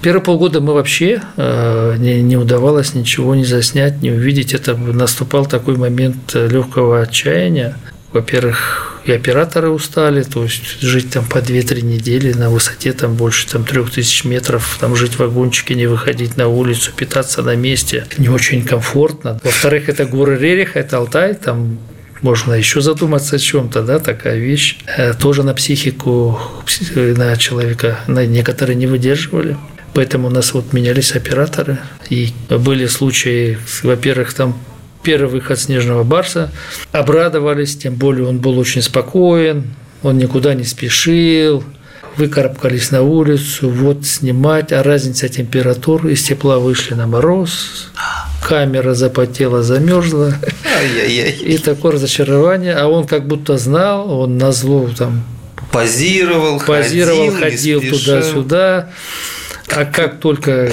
Первые 0.00 0.22
полгода 0.22 0.60
мы 0.60 0.74
вообще 0.74 1.22
э, 1.36 1.96
не, 1.98 2.22
не 2.22 2.36
удавалось 2.36 2.94
ничего 2.94 3.34
не 3.34 3.44
заснять, 3.44 4.02
не 4.02 4.10
увидеть. 4.10 4.54
Это 4.54 4.76
наступал 4.76 5.46
такой 5.46 5.76
момент 5.76 6.34
легкого 6.34 7.00
отчаяния. 7.02 7.76
Во-первых, 8.12 9.00
и 9.04 9.12
операторы 9.12 9.70
устали, 9.70 10.22
то 10.22 10.44
есть 10.44 10.80
жить 10.80 11.10
там 11.10 11.24
по 11.24 11.38
2-3 11.38 11.82
недели 11.82 12.32
на 12.32 12.50
высоте 12.50 12.92
там 12.92 13.14
больше 13.14 13.48
там 13.48 13.64
3000 13.64 14.26
метров, 14.26 14.76
там 14.80 14.94
жить 14.94 15.14
в 15.14 15.18
вагончике, 15.20 15.74
не 15.74 15.86
выходить 15.86 16.36
на 16.36 16.48
улицу, 16.48 16.92
питаться 16.94 17.42
на 17.42 17.56
месте, 17.56 18.04
не 18.18 18.28
очень 18.28 18.64
комфортно. 18.64 19.40
Во-вторых, 19.42 19.88
это 19.88 20.04
горы 20.04 20.36
Рериха, 20.38 20.78
это 20.78 20.98
Алтай, 20.98 21.34
там 21.34 21.78
можно 22.22 22.54
еще 22.54 22.80
задуматься 22.80 23.36
о 23.36 23.38
чем-то, 23.38 23.82
да, 23.82 23.98
такая 23.98 24.38
вещь. 24.38 24.78
Э, 24.96 25.12
тоже 25.12 25.42
на 25.42 25.54
психику, 25.54 26.38
на 26.94 27.36
человека, 27.36 27.98
на 28.06 28.24
некоторые 28.24 28.76
не 28.76 28.86
выдерживали. 28.86 29.56
Поэтому 29.94 30.28
у 30.28 30.30
нас 30.30 30.54
вот 30.54 30.72
менялись 30.72 31.12
операторы. 31.12 31.78
И 32.08 32.32
были 32.48 32.86
случаи, 32.86 33.58
во-первых, 33.82 34.32
там 34.32 34.58
первый 35.02 35.30
выход 35.30 35.58
снежного 35.58 36.04
барса, 36.04 36.50
обрадовались, 36.92 37.76
тем 37.76 37.94
более 37.94 38.26
он 38.26 38.38
был 38.38 38.58
очень 38.58 38.82
спокоен, 38.82 39.64
он 40.02 40.16
никуда 40.16 40.54
не 40.54 40.64
спешил, 40.64 41.64
выкарабкались 42.16 42.90
на 42.90 43.02
улицу, 43.02 43.68
вот 43.68 44.06
снимать, 44.06 44.72
а 44.72 44.82
разница 44.82 45.28
температур, 45.28 46.06
из 46.06 46.22
тепла 46.22 46.58
вышли 46.58 46.94
на 46.94 47.06
мороз, 47.06 47.90
камера 48.46 48.94
запотела, 48.94 49.62
замерзла, 49.62 50.34
и 50.84 51.58
такое 51.58 51.92
разочарование, 51.92 52.74
а 52.74 52.88
он 52.88 53.06
как 53.06 53.26
будто 53.26 53.58
знал, 53.58 54.10
он 54.10 54.38
на 54.38 54.52
зло 54.52 54.88
там 54.96 55.24
позировал, 55.70 56.60
позировал 56.60 57.30
ходил, 57.30 57.80
ходил 57.80 57.80
туда-сюда, 57.80 58.90
а 59.68 59.84
как 59.84 60.20
только 60.20 60.72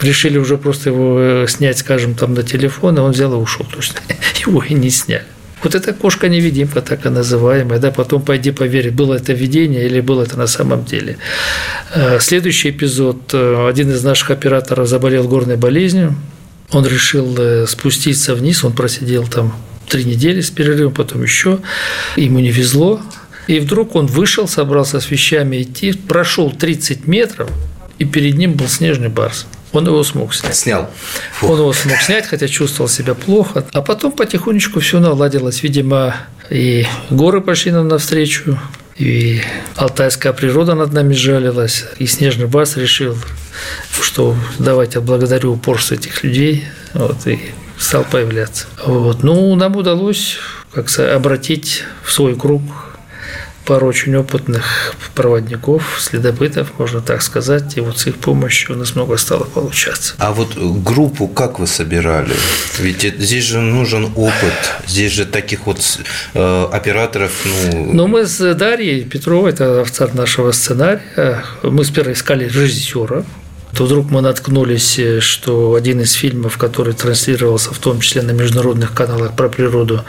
решили 0.00 0.38
уже 0.38 0.58
просто 0.58 0.90
его 0.90 1.18
э, 1.20 1.46
снять, 1.48 1.78
скажем, 1.78 2.14
там 2.14 2.34
на 2.34 2.42
телефон, 2.42 2.96
и 2.98 3.00
он 3.00 3.12
взял 3.12 3.32
и 3.32 3.36
ушел. 3.36 3.66
То 3.66 3.78
есть 3.78 3.94
его 4.46 4.62
и 4.62 4.74
не 4.74 4.90
сняли. 4.90 5.24
Вот 5.62 5.74
эта 5.74 5.92
кошка-невидимка, 5.92 6.82
так 6.82 7.04
и 7.04 7.08
называемая, 7.08 7.80
да, 7.80 7.90
потом 7.90 8.22
пойди 8.22 8.52
поверь, 8.52 8.92
было 8.92 9.14
это 9.14 9.32
видение 9.32 9.86
или 9.86 10.00
было 10.00 10.22
это 10.22 10.38
на 10.38 10.46
самом 10.46 10.84
деле. 10.84 11.18
Э, 11.94 12.18
следующий 12.20 12.70
эпизод. 12.70 13.30
Э, 13.32 13.68
один 13.68 13.90
из 13.90 14.04
наших 14.04 14.30
операторов 14.30 14.86
заболел 14.86 15.26
горной 15.26 15.56
болезнью, 15.56 16.14
он 16.72 16.86
решил 16.86 17.66
спуститься 17.66 18.34
вниз, 18.34 18.64
он 18.64 18.72
просидел 18.72 19.26
там 19.26 19.54
три 19.88 20.04
недели 20.04 20.40
с 20.40 20.50
перерывом, 20.50 20.92
потом 20.92 21.22
еще, 21.22 21.60
ему 22.16 22.40
не 22.40 22.50
везло, 22.50 23.00
и 23.46 23.60
вдруг 23.60 23.96
он 23.96 24.06
вышел, 24.06 24.46
собрался 24.46 25.00
с 25.00 25.10
вещами 25.10 25.62
идти, 25.62 25.92
прошел 25.92 26.50
30 26.50 27.06
метров, 27.06 27.50
и 27.98 28.04
перед 28.04 28.36
ним 28.36 28.52
был 28.52 28.68
снежный 28.68 29.08
барс. 29.08 29.46
Он 29.72 29.86
его 29.86 30.02
смог 30.04 30.34
снять. 30.34 30.56
Снял. 30.56 30.90
Фух. 31.32 31.50
Он 31.50 31.58
его 31.58 31.72
смог 31.72 31.98
снять, 31.98 32.26
хотя 32.26 32.48
чувствовал 32.48 32.88
себя 32.88 33.14
плохо. 33.14 33.66
А 33.72 33.82
потом 33.82 34.12
потихонечку 34.12 34.80
все 34.80 34.98
наладилось. 34.98 35.62
Видимо, 35.62 36.16
и 36.48 36.86
горы 37.10 37.40
пошли 37.42 37.72
нам 37.72 37.88
навстречу, 37.88 38.58
и 38.98 39.40
алтайская 39.76 40.32
природа 40.32 40.74
над 40.74 40.92
нами 40.92 41.14
жалилась, 41.14 41.84
и 41.98 42.06
снежный 42.06 42.46
барс 42.46 42.76
решил, 42.76 43.16
что 44.00 44.36
давайте 44.58 45.00
благодарю 45.00 45.52
упорство 45.52 45.94
этих 45.94 46.24
людей, 46.24 46.64
вот, 46.94 47.26
и 47.26 47.40
стал 47.78 48.04
появляться. 48.04 48.66
Вот. 48.84 49.22
Ну, 49.22 49.54
нам 49.54 49.76
удалось 49.76 50.38
как 50.72 50.90
обратить 50.98 51.84
в 52.02 52.12
свой 52.12 52.36
круг 52.36 52.62
пару 53.68 53.86
очень 53.86 54.16
опытных 54.16 54.94
проводников, 55.14 55.98
следопытов, 56.00 56.78
можно 56.78 57.02
так 57.02 57.20
сказать, 57.20 57.76
и 57.76 57.80
вот 57.80 57.98
с 57.98 58.06
их 58.06 58.16
помощью 58.16 58.74
у 58.74 58.78
нас 58.78 58.94
много 58.94 59.18
стало 59.18 59.44
получаться. 59.44 60.14
А 60.18 60.32
вот 60.32 60.56
группу 60.56 61.28
как 61.28 61.58
вы 61.58 61.66
собирали? 61.66 62.34
Ведь 62.78 63.02
здесь 63.02 63.44
же 63.44 63.60
нужен 63.60 64.04
опыт, 64.16 64.58
здесь 64.86 65.12
же 65.12 65.26
таких 65.26 65.66
вот 65.66 65.78
э, 66.32 66.68
операторов, 66.72 67.32
ну... 67.44 67.92
Ну, 67.92 68.06
мы 68.06 68.24
с 68.24 68.54
Дарьей 68.54 69.04
Петровой, 69.04 69.50
это 69.50 69.82
автор 69.82 70.14
нашего 70.14 70.52
сценария, 70.52 71.44
мы 71.62 71.84
сперва 71.84 72.12
искали 72.12 72.44
режиссера, 72.44 73.22
то 73.78 73.84
вдруг 73.84 74.10
мы 74.10 74.22
наткнулись, 74.22 75.00
что 75.20 75.74
один 75.74 76.00
из 76.00 76.10
фильмов, 76.14 76.58
который 76.58 76.94
транслировался 76.94 77.72
в 77.72 77.78
том 77.78 78.00
числе 78.00 78.22
на 78.22 78.32
международных 78.32 78.92
каналах 78.92 79.36
про 79.36 79.48
природу, 79.48 80.04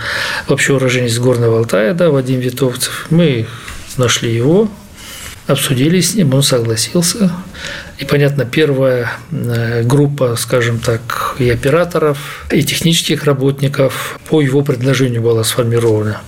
вообще 0.47 0.73
уроженец 0.73 1.19
Горного 1.19 1.59
Алтая, 1.59 1.93
да, 1.93 2.09
Вадим 2.09 2.39
Витовцев, 2.39 3.05
мы 3.11 3.45
нашли 3.95 4.33
его, 4.33 4.71
обсудили 5.45 6.01
с 6.01 6.15
ним, 6.15 6.33
он 6.33 6.41
согласился. 6.41 7.31
И, 7.99 8.05
понятно, 8.05 8.43
первая 8.43 9.11
э, 9.29 9.83
группа, 9.83 10.35
скажем 10.35 10.79
так, 10.79 11.35
и 11.38 11.47
операторов, 11.47 12.47
и 12.51 12.63
технических 12.63 13.25
работников 13.25 14.19
по 14.29 14.41
его 14.41 14.63
предложению 14.63 15.21
была 15.21 15.43
сформирована. 15.43 16.21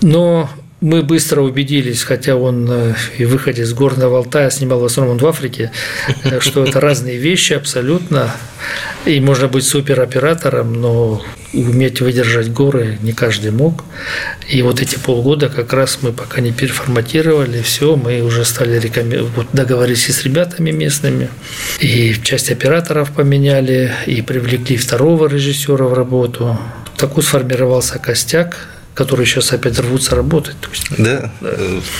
Но 0.00 0.48
мы 0.84 1.02
быстро 1.02 1.40
убедились, 1.40 2.02
хотя 2.02 2.36
он 2.36 2.68
э, 2.70 2.94
и 3.16 3.24
выходе 3.24 3.64
с 3.64 3.72
Горного 3.72 4.18
Алтая 4.18 4.50
снимал 4.50 4.80
в 4.80 4.84
основном 4.84 5.16
в 5.16 5.26
Африке, 5.26 5.72
э, 6.24 6.40
что 6.40 6.62
это 6.62 6.78
разные 6.78 7.16
вещи 7.16 7.54
абсолютно. 7.54 8.30
И 9.06 9.18
можно 9.18 9.48
быть 9.48 9.64
супероператором, 9.64 10.74
но 10.74 11.24
уметь 11.54 12.02
выдержать 12.02 12.52
горы 12.52 12.98
не 13.00 13.12
каждый 13.12 13.50
мог. 13.50 13.82
И 14.46 14.60
вот 14.60 14.82
эти 14.82 14.96
полгода 14.96 15.48
как 15.48 15.72
раз 15.72 16.00
мы 16.02 16.12
пока 16.12 16.42
не 16.42 16.52
переформатировали, 16.52 17.62
все, 17.62 17.96
мы 17.96 18.20
уже 18.20 18.44
стали 18.44 18.78
рекомен... 18.78 19.24
вот 19.36 19.46
договорились 19.54 20.14
с 20.14 20.22
ребятами 20.22 20.70
местными, 20.70 21.30
и 21.80 22.14
часть 22.22 22.52
операторов 22.52 23.10
поменяли, 23.12 23.90
и 24.04 24.20
привлекли 24.20 24.76
второго 24.76 25.28
режиссера 25.28 25.86
в 25.86 25.94
работу. 25.94 26.58
Такой 26.98 27.22
сформировался 27.22 27.98
костяк, 27.98 28.68
которые 28.94 29.26
сейчас 29.26 29.52
опять 29.52 29.78
рвутся 29.78 30.14
работать. 30.14 30.56
То 30.60 30.70
есть, 30.70 30.86
да? 30.96 31.32
да. 31.40 31.50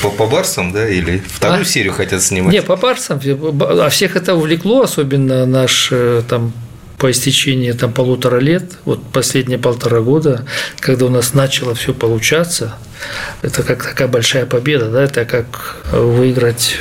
По, 0.01 0.11
по 0.11 0.27
барсам, 0.27 0.73
да, 0.73 0.89
или 0.89 1.23
вторую 1.27 1.63
а? 1.63 1.65
серию 1.65 1.93
хотят 1.93 2.23
снимать? 2.23 2.53
Не, 2.53 2.63
по 2.63 2.77
барсам. 2.77 3.21
А 3.61 3.89
всех 3.89 4.17
это 4.17 4.35
увлекло, 4.35 4.83
особенно 4.83 5.45
наш 5.45 5.89
э, 5.91 6.23
там 6.29 6.53
по 6.99 7.11
истечении 7.11 7.73
там, 7.73 7.93
полутора 7.93 8.39
лет, 8.39 8.79
вот 8.85 9.03
последние 9.13 9.59
полтора 9.59 10.01
года, 10.01 10.47
когда 10.79 11.07
у 11.07 11.11
нас 11.11 11.35
начало 11.35 11.75
все 11.75 11.93
получаться, 11.93 12.77
это 13.43 13.63
как 13.63 13.83
такая 13.83 14.09
большая 14.09 14.47
победа, 14.47 14.89
да, 14.91 15.03
это 15.03 15.25
как 15.25 15.77
выиграть, 15.93 16.77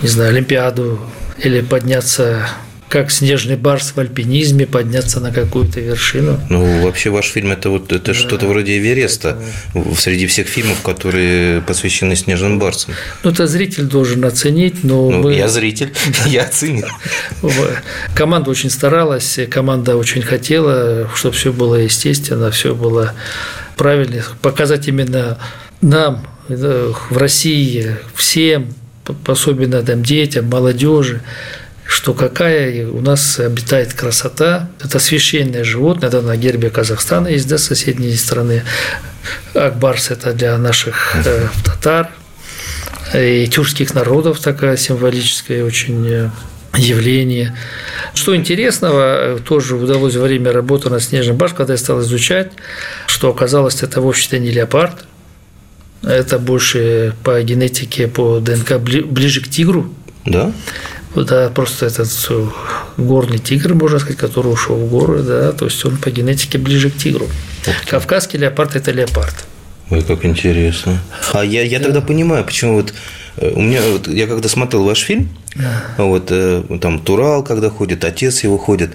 не 0.00 0.08
знаю, 0.08 0.30
Олимпиаду 0.30 1.00
или 1.38 1.60
подняться 1.60 2.48
как 2.88 3.10
снежный 3.10 3.56
барс 3.56 3.92
в 3.94 3.98
альпинизме 3.98 4.66
подняться 4.66 5.20
на 5.20 5.30
какую-то 5.30 5.80
вершину. 5.80 6.40
Ну, 6.48 6.82
вообще 6.82 7.10
ваш 7.10 7.26
фильм 7.26 7.52
это 7.52 7.70
вот 7.70 7.92
это 7.92 8.06
да. 8.06 8.14
что-то 8.14 8.46
вроде 8.46 8.78
Эвереста 8.78 9.38
Поэтому... 9.74 9.94
среди 9.94 10.26
всех 10.26 10.48
фильмов, 10.48 10.80
которые 10.82 11.60
посвящены 11.62 12.16
снежным 12.16 12.58
барсам. 12.58 12.94
Ну, 13.22 13.30
это 13.30 13.46
зритель 13.46 13.84
должен 13.84 14.24
оценить, 14.24 14.84
но 14.84 15.10
ну, 15.10 15.22
мы... 15.22 15.34
я 15.34 15.48
зритель, 15.48 15.92
я 16.26 16.44
оценил. 16.44 16.88
Команда 18.14 18.50
очень 18.50 18.70
старалась, 18.70 19.38
команда 19.50 19.96
очень 19.96 20.22
хотела, 20.22 21.08
чтобы 21.14 21.34
все 21.34 21.52
было 21.52 21.74
естественно, 21.76 22.50
все 22.50 22.74
было 22.74 23.14
правильно, 23.76 24.24
показать 24.42 24.88
именно 24.88 25.38
нам 25.80 26.26
в 26.48 27.16
России 27.16 27.96
всем, 28.14 28.72
особенно 29.26 29.82
там 29.82 30.02
детям, 30.02 30.46
молодежи, 30.46 31.20
что 31.88 32.12
какая 32.12 32.86
у 32.86 33.00
нас 33.00 33.40
обитает 33.40 33.94
красота. 33.94 34.68
Это 34.84 34.98
священное 34.98 35.64
животное, 35.64 36.08
это 36.08 36.20
на 36.20 36.36
гербе 36.36 36.68
Казахстана 36.68 37.28
есть, 37.28 37.48
да, 37.48 37.56
соседней 37.56 38.14
страны. 38.14 38.62
Акбарс– 39.54 40.10
это 40.10 40.34
для 40.34 40.58
наших 40.58 41.16
э, 41.24 41.48
татар 41.64 42.10
и 43.14 43.48
тюркских 43.50 43.94
народов 43.94 44.38
такая 44.38 44.76
символическое 44.76 45.64
очень 45.64 46.06
э, 46.06 46.30
явление. 46.76 47.56
Что 48.12 48.36
интересного, 48.36 49.38
тоже 49.38 49.76
удалось 49.76 50.14
во 50.14 50.24
время 50.24 50.52
работы 50.52 50.90
на 50.90 51.00
снежном 51.00 51.38
баш, 51.38 51.54
когда 51.54 51.72
я 51.72 51.78
стал 51.78 52.02
изучать, 52.02 52.52
что 53.06 53.30
оказалось, 53.30 53.82
это 53.82 54.02
вовсе 54.02 54.38
не 54.38 54.50
леопард, 54.50 55.06
это 56.02 56.38
больше 56.38 57.14
по 57.24 57.40
генетике, 57.40 58.08
по 58.08 58.40
ДНК 58.40 58.78
ближе 58.78 59.40
к 59.40 59.48
тигру. 59.48 59.90
Да? 60.26 60.52
Да, 61.14 61.48
просто 61.50 61.86
этот 61.86 62.08
горный 62.96 63.38
тигр, 63.38 63.74
можно 63.74 63.98
сказать, 63.98 64.18
который 64.18 64.52
ушел 64.52 64.76
в 64.76 64.90
горы, 64.90 65.22
да, 65.22 65.52
то 65.52 65.64
есть 65.64 65.84
он 65.84 65.96
по 65.96 66.10
генетике 66.10 66.58
ближе 66.58 66.90
к 66.90 66.96
тигру. 66.96 67.26
Кавказский 67.86 68.38
леопард– 68.38 68.76
это 68.76 68.92
леопард. 68.92 69.34
Ой, 69.90 70.02
как 70.02 70.24
интересно. 70.24 71.00
А 71.32 71.44
я, 71.44 71.62
я 71.62 71.78
да. 71.78 71.86
тогда 71.86 72.00
понимаю, 72.02 72.44
почему 72.44 72.74
вот 72.74 72.92
э, 73.36 73.50
у 73.54 73.62
меня 73.62 73.80
вот 73.90 74.06
я 74.06 74.26
когда 74.26 74.48
смотрел 74.48 74.84
ваш 74.84 75.00
фильм, 75.00 75.30
да. 75.54 75.82
вот 75.96 76.26
э, 76.30 76.62
там 76.80 77.00
Турал, 77.00 77.42
когда 77.42 77.70
ходит, 77.70 78.04
отец 78.04 78.44
его 78.44 78.58
ходит, 78.58 78.90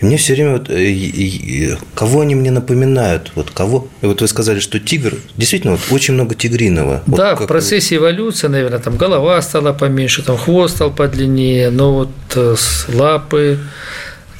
и 0.00 0.04
мне 0.04 0.16
все 0.16 0.34
время 0.34 0.52
вот, 0.52 0.70
э, 0.70 1.76
кого 1.94 2.20
они 2.20 2.34
мне 2.36 2.50
напоминают, 2.50 3.32
вот 3.34 3.50
кого. 3.50 3.88
И 4.00 4.06
вот 4.06 4.20
вы 4.20 4.28
сказали, 4.28 4.60
что 4.60 4.78
тигр, 4.78 5.14
действительно, 5.36 5.72
вот 5.72 5.80
очень 5.90 6.14
много 6.14 6.34
тигриного. 6.36 7.02
Да, 7.06 7.34
вот 7.34 7.44
в 7.44 7.46
процессе 7.48 7.96
эволюции, 7.96 8.46
наверное, 8.46 8.78
там 8.78 8.96
голова 8.96 9.42
стала 9.42 9.72
поменьше, 9.72 10.22
там 10.22 10.36
хвост 10.36 10.76
стал 10.76 10.92
подлиннее, 10.92 11.70
но 11.70 11.94
вот 11.94 12.10
э, 12.36 12.54
лапы, 12.94 13.58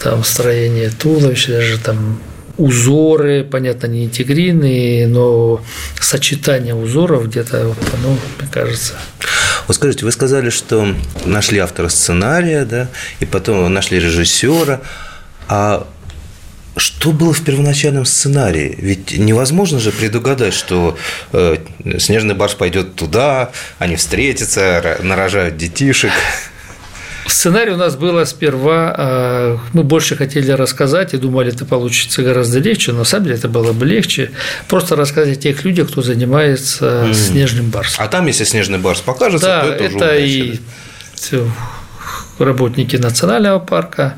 там 0.01 0.23
строение 0.23 0.91
туловища, 0.91 1.53
даже 1.53 1.79
там 1.79 2.21
узоры, 2.57 3.45
понятно, 3.45 3.87
не 3.87 4.09
тигриные, 4.09 5.09
но 5.09 5.61
сочетание 6.01 6.75
узоров 6.75 7.27
где-то, 7.27 7.69
вот, 7.69 7.79
ну, 8.03 8.17
мне 8.39 8.49
кажется. 8.51 8.95
Вот 9.67 9.77
скажите, 9.77 10.05
вы 10.05 10.13
сказали, 10.13 10.51
что 10.51 10.87
нашли 11.25 11.59
автора 11.59 11.89
сценария, 11.89 12.65
да, 12.65 12.89
и 13.21 13.27
потом 13.27 13.73
нашли 13.73 13.99
режиссера. 13.99 14.81
А 15.49 15.87
что 16.77 17.13
было 17.13 17.33
в 17.33 17.43
первоначальном 17.43 18.05
сценарии? 18.05 18.75
Ведь 18.79 19.19
невозможно 19.19 19.81
же 19.81 19.91
предугадать, 19.91 20.55
что 20.55 20.97
э, 21.33 21.57
снежный 21.99 22.35
барс 22.35 22.55
пойдет 22.55 22.95
туда, 22.95 23.51
они 23.79 23.97
встретятся, 23.97 24.99
нарожают 25.03 25.57
детишек. 25.57 26.13
Сценарий 27.27 27.73
у 27.73 27.77
нас 27.77 27.97
было 27.97 28.25
сперва, 28.25 28.95
э, 28.97 29.59
мы 29.75 29.83
больше 29.83 30.17
хотели 30.17 30.51
рассказать 30.53 31.13
и 31.13 31.19
думали, 31.19 31.53
это 31.53 31.67
получится 31.67 32.23
гораздо 32.23 32.59
легче, 32.59 32.93
но 32.93 32.99
на 32.99 33.05
самом 33.05 33.25
деле 33.25 33.37
это 33.37 33.49
было 33.49 33.73
бы 33.73 33.85
легче 33.85 34.31
просто 34.67 34.97
рассказать 34.97 35.37
о 35.37 35.41
тех 35.41 35.63
людях, 35.65 35.91
кто 35.91 36.01
занимается 36.01 37.07
mm. 37.07 37.15
снежным 37.15 37.71
барсом. 37.71 38.05
А 38.05 38.09
там, 38.09 38.27
если 38.27 38.45
снежный 38.45 38.79
барс 38.79 39.01
покажется, 39.01 39.47
да, 39.47 39.63
то 39.63 39.73
это, 39.73 39.85
это 39.85 40.07
уже 40.07 40.27
и 40.27 40.61
работники 42.39 42.97
национального 42.97 43.59
парка, 43.59 44.15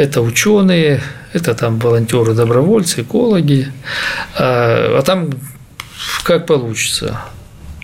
это 0.00 0.22
ученые, 0.22 1.02
это 1.34 1.54
там 1.54 1.78
волонтеры, 1.78 2.34
добровольцы, 2.34 3.02
экологи, 3.02 3.68
а, 4.34 4.98
а 4.98 5.02
там 5.02 5.30
как 6.24 6.46
получится. 6.46 7.20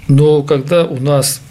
Но 0.08 0.42
когда 0.42 0.84
у 0.84 0.98
нас 0.98 1.42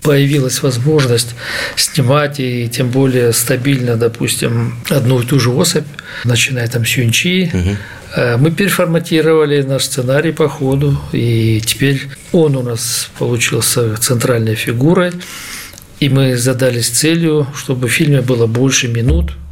появилась 0.00 0.62
возможность 0.62 1.34
снимать 1.76 2.40
и 2.40 2.68
тем 2.68 2.90
более 2.90 3.32
стабильно, 3.32 3.96
допустим, 3.96 4.76
одну 4.88 5.20
и 5.20 5.26
ту 5.26 5.38
же 5.38 5.50
особь, 5.50 5.86
начиная 6.24 6.68
там 6.68 6.86
с 6.86 6.96
Юнчи, 6.96 7.50
угу. 7.52 8.38
мы 8.38 8.50
переформатировали 8.52 9.62
наш 9.62 9.84
сценарий 9.84 10.32
по 10.32 10.48
ходу, 10.48 10.98
и 11.12 11.60
теперь 11.66 12.02
он 12.32 12.56
у 12.56 12.62
нас 12.62 13.10
получился 13.18 13.96
центральной 13.96 14.54
фигурой, 14.54 15.12
и 15.98 16.08
мы 16.08 16.36
задались 16.36 16.88
целью, 16.88 17.48
чтобы 17.54 17.88
в 17.88 17.92
фильме 17.92 18.22
было 18.22 18.46
больше 18.46 18.88
минут– 18.88 19.32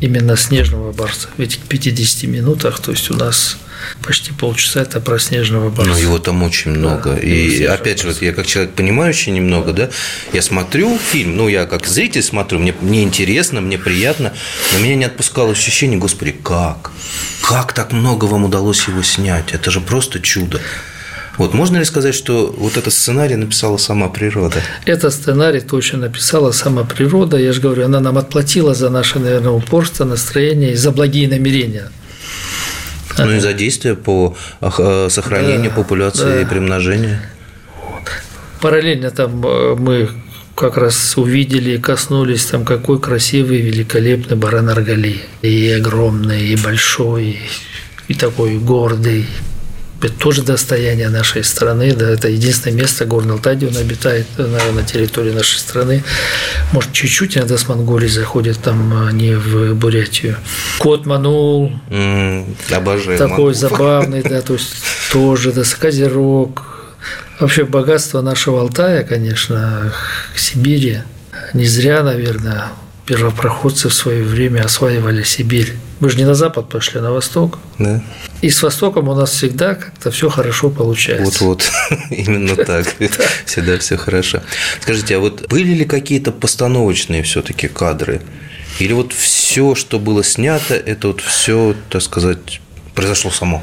именно 0.00 0.36
снежного 0.36 0.92
барса. 0.92 1.28
Ведь 1.38 1.56
к 1.56 1.62
50 1.62 2.24
минутах, 2.28 2.80
то 2.80 2.92
есть 2.92 3.10
у 3.10 3.14
нас 3.14 3.58
почти 4.02 4.32
полчаса 4.32 4.82
это 4.82 5.00
про 5.00 5.18
снежного 5.18 5.70
барса. 5.70 5.90
Ну, 5.92 5.96
его 5.98 6.18
там 6.18 6.42
очень 6.42 6.72
много. 6.72 7.14
Да, 7.14 7.18
и 7.18 7.64
опять 7.64 8.00
же, 8.00 8.08
вот 8.08 8.22
я 8.22 8.32
как 8.32 8.46
человек 8.46 8.74
понимающий 8.74 9.32
немного, 9.32 9.72
да. 9.72 9.86
да, 9.86 9.92
я 10.32 10.42
смотрю 10.42 10.98
фильм, 10.98 11.36
ну, 11.36 11.48
я 11.48 11.66
как 11.66 11.86
зритель 11.86 12.22
смотрю, 12.22 12.58
мне, 12.58 12.74
мне 12.80 13.02
интересно, 13.02 13.60
мне 13.60 13.78
приятно, 13.78 14.32
но 14.72 14.78
меня 14.78 14.94
не 14.96 15.04
отпускало 15.04 15.52
ощущение, 15.52 15.98
господи, 15.98 16.32
как? 16.32 16.92
Как 17.42 17.72
так 17.72 17.92
много 17.92 18.26
вам 18.26 18.44
удалось 18.44 18.86
его 18.88 19.02
снять? 19.02 19.52
Это 19.52 19.70
же 19.70 19.80
просто 19.80 20.20
чудо. 20.20 20.60
Вот 21.38 21.54
можно 21.54 21.76
ли 21.78 21.84
сказать, 21.84 22.16
что 22.16 22.52
вот 22.58 22.76
этот 22.76 22.92
сценарий 22.92 23.36
написала 23.36 23.76
сама 23.76 24.08
природа? 24.08 24.56
Этот 24.84 25.14
сценарий 25.14 25.60
точно 25.60 25.98
написала 25.98 26.50
сама 26.50 26.82
природа. 26.82 27.36
Я 27.36 27.52
же 27.52 27.60
говорю, 27.60 27.84
она 27.84 28.00
нам 28.00 28.18
отплатила 28.18 28.74
за 28.74 28.90
наше, 28.90 29.20
наверное, 29.20 29.52
упорство, 29.52 30.04
настроение 30.04 30.72
и 30.72 30.74
за 30.74 30.90
благие 30.90 31.28
намерения. 31.28 31.90
Ну 33.16 33.32
и 33.32 33.38
за 33.38 33.52
действия 33.52 33.94
по 33.94 34.36
э, 34.60 35.08
сохранению 35.10 35.70
да, 35.70 35.76
популяции 35.76 36.24
да. 36.24 36.40
и 36.42 36.44
примножению. 36.44 37.18
Параллельно 38.60 39.10
там 39.10 39.44
э, 39.44 39.76
мы 39.76 40.08
как 40.56 40.76
раз 40.76 41.16
увидели, 41.16 41.76
коснулись 41.76 42.46
там, 42.46 42.64
какой 42.64 43.00
красивый, 43.00 43.60
великолепный 43.60 44.36
баран 44.36 44.68
Аргали. 44.70 45.20
И 45.42 45.70
огромный, 45.70 46.48
и 46.48 46.56
большой, 46.56 47.38
и 48.08 48.14
такой 48.14 48.58
гордый. 48.58 49.26
Это 50.00 50.12
тоже 50.12 50.42
достояние 50.42 51.08
нашей 51.08 51.42
страны. 51.42 51.92
Да, 51.92 52.08
это 52.08 52.28
единственное 52.28 52.76
место, 52.76 53.04
горный 53.04 53.34
Алтай, 53.34 53.56
где 53.56 53.66
он 53.66 53.76
обитает 53.76 54.26
на, 54.36 54.72
на 54.72 54.82
территории 54.84 55.32
нашей 55.32 55.58
страны. 55.58 56.04
Может, 56.72 56.92
чуть-чуть 56.92 57.36
иногда 57.36 57.58
с 57.58 57.66
Монголии 57.66 58.06
заходят, 58.06 58.58
там 58.58 58.92
а 58.94 59.10
не 59.10 59.34
в 59.34 59.74
Бурятию. 59.74 60.36
Кот 60.78 61.04
Манул. 61.04 61.72
М, 61.90 62.56
Обожаю. 62.70 63.18
Такой 63.18 63.36
Манул. 63.38 63.54
забавный, 63.54 64.22
да, 64.22 64.40
то 64.40 64.52
есть 64.52 64.74
тоже, 65.12 65.52
да, 65.52 65.62
Козерог. 65.78 66.64
Вообще 67.40 67.64
богатство 67.64 68.20
нашего 68.20 68.60
Алтая, 68.60 69.02
конечно, 69.04 69.92
Сибири. 70.36 70.98
Не 71.54 71.66
зря, 71.66 72.02
наверное, 72.02 72.68
первопроходцы 73.06 73.88
в 73.88 73.94
свое 73.94 74.22
время 74.22 74.62
осваивали 74.62 75.22
Сибирь. 75.22 75.74
Мы 76.00 76.10
же 76.10 76.18
не 76.18 76.24
на 76.24 76.34
запад 76.34 76.68
пошли, 76.68 77.00
а 77.00 77.02
на 77.02 77.12
восток. 77.12 77.58
Да? 77.78 78.02
И 78.40 78.50
с 78.50 78.62
Востоком 78.62 79.08
у 79.08 79.14
нас 79.14 79.32
всегда 79.32 79.74
как-то 79.74 80.10
все 80.10 80.28
хорошо 80.28 80.70
получается. 80.70 81.24
Вот-вот, 81.24 81.70
именно 82.10 82.54
так. 82.54 82.86
Всегда 83.46 83.78
все 83.78 83.96
хорошо. 83.96 84.42
Скажите, 84.80 85.16
а 85.16 85.18
вот 85.18 85.48
были 85.48 85.74
ли 85.74 85.84
какие-то 85.84 86.30
постановочные 86.30 87.22
все-таки 87.22 87.66
кадры? 87.66 88.22
Или 88.78 88.92
вот 88.92 89.12
все, 89.12 89.74
что 89.74 89.98
было 89.98 90.22
снято, 90.22 90.74
это 90.74 91.08
вот 91.08 91.20
все, 91.20 91.74
так 91.90 92.02
сказать, 92.02 92.60
произошло 92.94 93.30
само? 93.30 93.62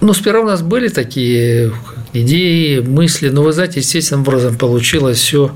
Ну, 0.00 0.12
сперва 0.14 0.40
у 0.40 0.46
нас 0.46 0.62
были 0.62 0.88
такие 0.88 1.72
идеи, 2.12 2.80
мысли, 2.80 3.28
но 3.28 3.42
вы 3.42 3.52
знаете, 3.52 3.80
естественным 3.80 4.22
образом 4.22 4.56
получилось 4.56 5.18
все. 5.18 5.54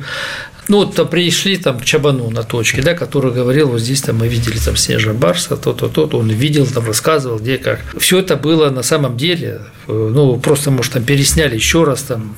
Ну, 0.70 0.85
вот 0.85 1.11
пришли 1.11 1.56
там 1.56 1.80
к 1.80 1.85
Чабану 1.85 2.30
на 2.30 2.44
точке, 2.44 2.80
да, 2.80 2.94
который 2.94 3.33
говорил, 3.33 3.70
вот 3.70 3.80
здесь 3.80 4.02
там 4.02 4.18
мы 4.18 4.28
видели 4.28 4.56
там 4.56 4.76
снежного 4.76 5.18
барса, 5.18 5.56
то-то, 5.56 5.88
то-то, 5.88 6.16
он 6.16 6.30
видел, 6.30 6.64
там 6.64 6.87
рассказывал, 6.87 7.40
где 7.40 7.59
как. 7.59 7.80
Все 7.98 8.20
это 8.20 8.37
было 8.37 8.70
на 8.70 8.85
самом 8.85 9.16
деле, 9.16 9.62
э, 9.88 10.11
ну, 10.14 10.38
просто, 10.38 10.70
может, 10.70 10.92
там 10.92 11.02
пересняли 11.02 11.56
еще 11.56 11.83
раз 11.83 12.02
там 12.02 12.37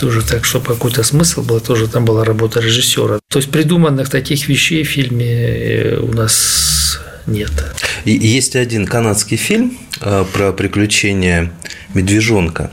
тоже 0.00 0.22
так, 0.22 0.44
чтобы 0.44 0.66
какой-то 0.66 1.04
смысл 1.04 1.42
был, 1.42 1.60
тоже 1.60 1.86
там 1.86 2.04
была 2.04 2.24
работа 2.24 2.58
режиссера. 2.58 3.20
То 3.28 3.38
есть 3.38 3.52
придуманных 3.52 4.10
таких 4.10 4.48
вещей 4.48 4.82
в 4.82 4.88
фильме 4.88 5.32
э, 5.32 5.98
у 6.00 6.12
нас 6.12 6.98
нет. 7.28 7.52
Есть 8.04 8.56
один 8.56 8.84
канадский 8.84 9.36
фильм 9.36 9.78
э, 10.00 10.24
про 10.32 10.52
приключения 10.52 11.52
медвежонка. 11.94 12.72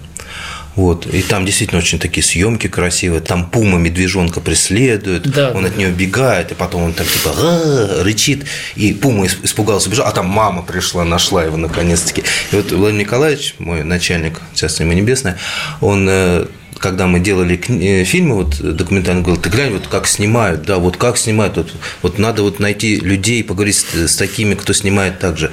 Вот. 0.78 1.08
И 1.08 1.24
там 1.24 1.44
действительно 1.46 1.80
очень 1.80 1.98
такие 2.00 2.24
съемки 2.24 2.68
красивые. 2.68 3.20
Там 3.20 3.50
пума 3.50 3.80
медвежонка 3.80 4.40
преследует, 4.42 5.24
Да, 5.24 5.52
он 5.52 5.64
да, 5.64 5.70
от 5.70 5.76
нее 5.78 5.90
бегает, 5.90 6.52
и 6.52 6.56
потом 6.56 6.84
он 6.84 6.94
там 6.94 7.06
типа 7.06 7.32
«А-а-а», 7.36 8.04
рычит, 8.04 8.46
и 8.76 8.94
пума 8.94 9.26
исп- 9.26 9.44
испугался, 9.44 9.90
бежал, 9.90 10.06
а 10.08 10.12
там 10.12 10.28
мама 10.28 10.62
пришла, 10.62 11.04
нашла 11.04 11.44
его 11.44 11.58
наконец-таки. 11.58 12.24
И 12.52 12.56
вот 12.56 12.72
Владимир 12.72 13.06
Николаевич, 13.06 13.56
мой 13.58 13.84
начальник, 13.84 14.40
царство 14.54 14.84
ему 14.84 14.94
небесное, 14.94 15.38
он 15.82 16.08
э, 16.08 16.46
когда 16.78 17.08
мы 17.08 17.20
делали 17.20 17.60
э, 17.68 18.04
фильмы 18.04 18.36
вот 18.36 18.60
документальные, 18.60 19.24
говорил, 19.24 19.42
ты 19.42 19.50
глянь, 19.50 19.74
вот 19.74 19.88
как 19.88 20.08
снимают, 20.08 20.64
да, 20.64 20.78
вот 20.78 20.98
как 20.98 21.18
снимают, 21.18 21.58
вот, 21.58 21.74
вот 22.02 22.20
надо 22.20 22.44
вот 22.44 22.60
найти 22.60 22.98
людей, 22.98 23.44
поговорить 23.44 23.76
с, 23.76 24.08
с 24.08 24.16
такими, 24.16 24.56
кто 24.56 24.74
снимает 24.74 25.20
так 25.20 25.38
же. 25.38 25.52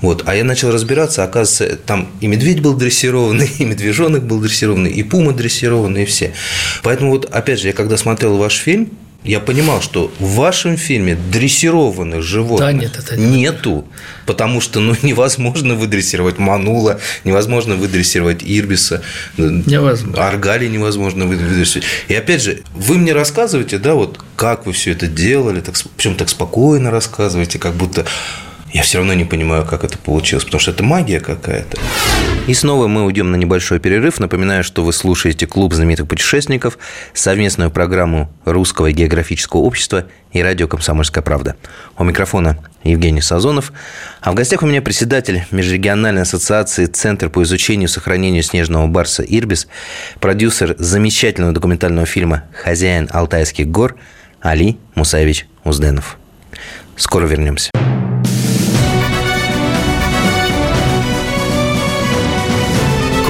Вот. 0.00 0.24
А 0.26 0.34
я 0.34 0.44
начал 0.44 0.70
разбираться, 0.70 1.24
оказывается, 1.24 1.76
там 1.76 2.08
и 2.20 2.26
медведь 2.26 2.60
был 2.60 2.74
дрессированный, 2.74 3.50
и 3.58 3.64
медвежонок 3.64 4.24
был 4.24 4.40
дрессированный, 4.40 4.90
и 4.90 5.02
пума 5.02 5.32
дрессированный, 5.32 6.02
и 6.02 6.06
все. 6.06 6.32
Поэтому 6.82 7.10
вот, 7.10 7.24
опять 7.26 7.60
же, 7.60 7.68
я 7.68 7.72
когда 7.72 7.96
смотрел 7.96 8.36
ваш 8.36 8.56
фильм, 8.56 8.90
я 9.26 9.40
понимал, 9.40 9.80
что 9.80 10.12
в 10.18 10.34
вашем 10.36 10.76
фильме 10.76 11.16
дрессированных 11.16 12.22
животных 12.22 12.66
Да, 12.66 12.72
нет, 12.72 12.96
это 12.98 13.16
не 13.16 13.46
нету, 13.46 13.84
потому 14.24 14.60
что 14.60 14.80
ну, 14.80 14.94
невозможно 15.02 15.74
выдрессировать 15.74 16.38
Манула, 16.38 17.00
невозможно 17.24 17.76
выдрессировать 17.76 18.42
Ирбиса, 18.42 19.02
Невозможно. 19.36 20.26
Аргали 20.26 20.68
невозможно 20.68 21.26
выдрессировать. 21.26 21.88
И 22.08 22.14
опять 22.14 22.42
же, 22.42 22.62
вы 22.74 22.98
мне 22.98 23.12
рассказываете, 23.12 23.78
да, 23.78 23.94
вот 23.94 24.20
как 24.36 24.66
вы 24.66 24.72
все 24.72 24.92
это 24.92 25.06
делали, 25.06 25.60
так, 25.60 25.74
причем 25.96 26.14
так 26.14 26.28
спокойно 26.28 26.90
рассказываете, 26.90 27.58
как 27.58 27.74
будто 27.74 28.06
я 28.72 28.82
все 28.82 28.98
равно 28.98 29.14
не 29.14 29.24
понимаю, 29.24 29.64
как 29.64 29.84
это 29.84 29.96
получилось, 29.98 30.44
потому 30.44 30.60
что 30.60 30.70
это 30.70 30.82
магия 30.82 31.20
какая-то. 31.20 31.78
И 32.46 32.54
снова 32.54 32.86
мы 32.86 33.04
уйдем 33.04 33.32
на 33.32 33.36
небольшой 33.36 33.80
перерыв. 33.80 34.20
Напоминаю, 34.20 34.62
что 34.62 34.84
вы 34.84 34.92
слушаете 34.92 35.48
«Клуб 35.48 35.74
знаменитых 35.74 36.06
путешественников», 36.06 36.78
совместную 37.12 37.72
программу 37.72 38.30
Русского 38.44 38.92
географического 38.92 39.62
общества 39.62 40.06
и 40.30 40.40
радио 40.40 40.68
«Комсомольская 40.68 41.24
правда». 41.24 41.56
У 41.98 42.04
микрофона 42.04 42.58
Евгений 42.84 43.20
Сазонов. 43.20 43.72
А 44.20 44.30
в 44.30 44.36
гостях 44.36 44.62
у 44.62 44.66
меня 44.66 44.80
председатель 44.80 45.44
Межрегиональной 45.50 46.22
ассоциации 46.22 46.86
«Центр 46.86 47.30
по 47.30 47.42
изучению 47.42 47.88
и 47.88 47.90
сохранению 47.90 48.44
снежного 48.44 48.86
барса 48.86 49.24
Ирбис», 49.24 49.66
продюсер 50.20 50.76
замечательного 50.78 51.52
документального 51.52 52.06
фильма 52.06 52.44
«Хозяин 52.52 53.08
Алтайских 53.10 53.66
гор» 53.68 53.96
Али 54.40 54.78
Мусаевич 54.94 55.48
Узденов. 55.64 56.16
Скоро 56.96 57.26
вернемся. 57.26 57.72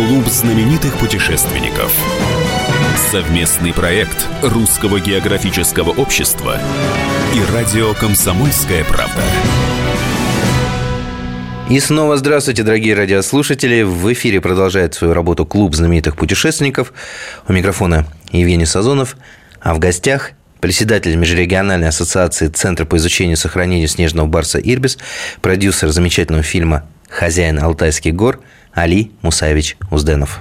Клуб 0.07 0.29
знаменитых 0.29 0.97
путешественников. 0.99 1.92
Совместный 3.11 3.73
проект 3.73 4.29
Русского 4.40 5.01
географического 5.01 5.90
общества 5.90 6.61
и 7.35 7.53
радио 7.53 7.92
«Комсомольская 7.95 8.85
правда». 8.85 9.21
И 11.69 11.81
снова 11.81 12.16
здравствуйте, 12.19 12.62
дорогие 12.62 12.95
радиослушатели. 12.95 13.83
В 13.83 14.12
эфире 14.12 14.40
продолжает 14.40 14.95
свою 14.95 15.12
работу 15.12 15.45
клуб 15.45 15.75
знаменитых 15.75 16.14
путешественников. 16.14 16.92
У 17.49 17.53
микрофона 17.53 18.07
Евгений 18.31 18.66
Сазонов. 18.66 19.16
А 19.61 19.75
в 19.75 19.81
гостях 19.81 20.31
председатель 20.61 21.16
Межрегиональной 21.16 21.88
ассоциации 21.88 22.47
Центра 22.47 22.85
по 22.85 22.97
изучению 22.97 23.35
и 23.35 23.40
сохранению 23.40 23.88
снежного 23.88 24.29
барса 24.29 24.61
«Ирбис», 24.61 24.99
продюсер 25.42 25.88
замечательного 25.88 26.45
фильма 26.45 26.87
«Хозяин 27.09 27.59
Алтайских 27.59 28.14
гор» 28.14 28.38
Али 28.76 29.10
Мусаевич 29.22 29.76
Узденов. 29.90 30.40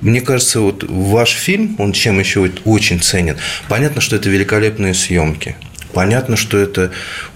Мне 0.00 0.20
кажется, 0.20 0.60
вот 0.60 0.84
ваш 0.86 1.30
фильм, 1.30 1.76
он 1.78 1.92
чем 1.92 2.18
еще 2.18 2.50
очень 2.64 3.00
ценен. 3.00 3.36
Понятно, 3.68 4.00
что 4.00 4.16
это 4.16 4.28
великолепные 4.28 4.94
съемки. 4.94 5.56
Понятно, 5.94 6.36
что 6.36 6.58
это 6.58 6.90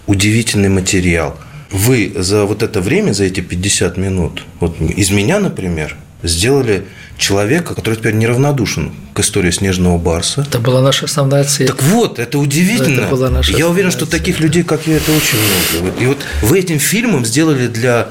удивительный 0.07 0.69
материал. 0.69 1.39
Вы 1.71 2.13
за 2.15 2.45
вот 2.45 2.63
это 2.63 2.81
время, 2.81 3.13
за 3.13 3.25
эти 3.25 3.41
50 3.41 3.97
минут, 3.97 4.45
вот 4.61 4.81
из 4.81 5.11
меня, 5.11 5.39
например, 5.39 5.97
сделали 6.23 6.85
человека, 7.23 7.75
который 7.75 7.95
теперь 7.95 8.15
неравнодушен 8.15 8.93
к 9.15 9.21
истории 9.21 9.51
снежного 9.53 9.97
барса. 9.97 10.45
Это 10.47 10.59
была 10.59 10.83
наша 10.83 11.05
основная 11.07 11.45
цель. 11.45 11.69
Так 11.69 11.83
вот, 11.83 12.19
это 12.19 12.39
удивительно. 12.39 13.03
Это 13.03 13.09
была 13.09 13.31
наша 13.31 13.57
я 13.57 13.69
уверен, 13.69 13.91
что 13.93 14.07
таких 14.07 14.41
людей, 14.41 14.65
как 14.65 14.87
я, 14.87 14.97
это 14.97 15.13
очень 15.13 15.39
много. 15.81 16.03
И 16.03 16.07
вот 16.07 16.19
вы 16.43 16.59
этим 16.59 16.79
фильмом 16.79 17.25
сделали 17.25 17.69
для 17.69 18.09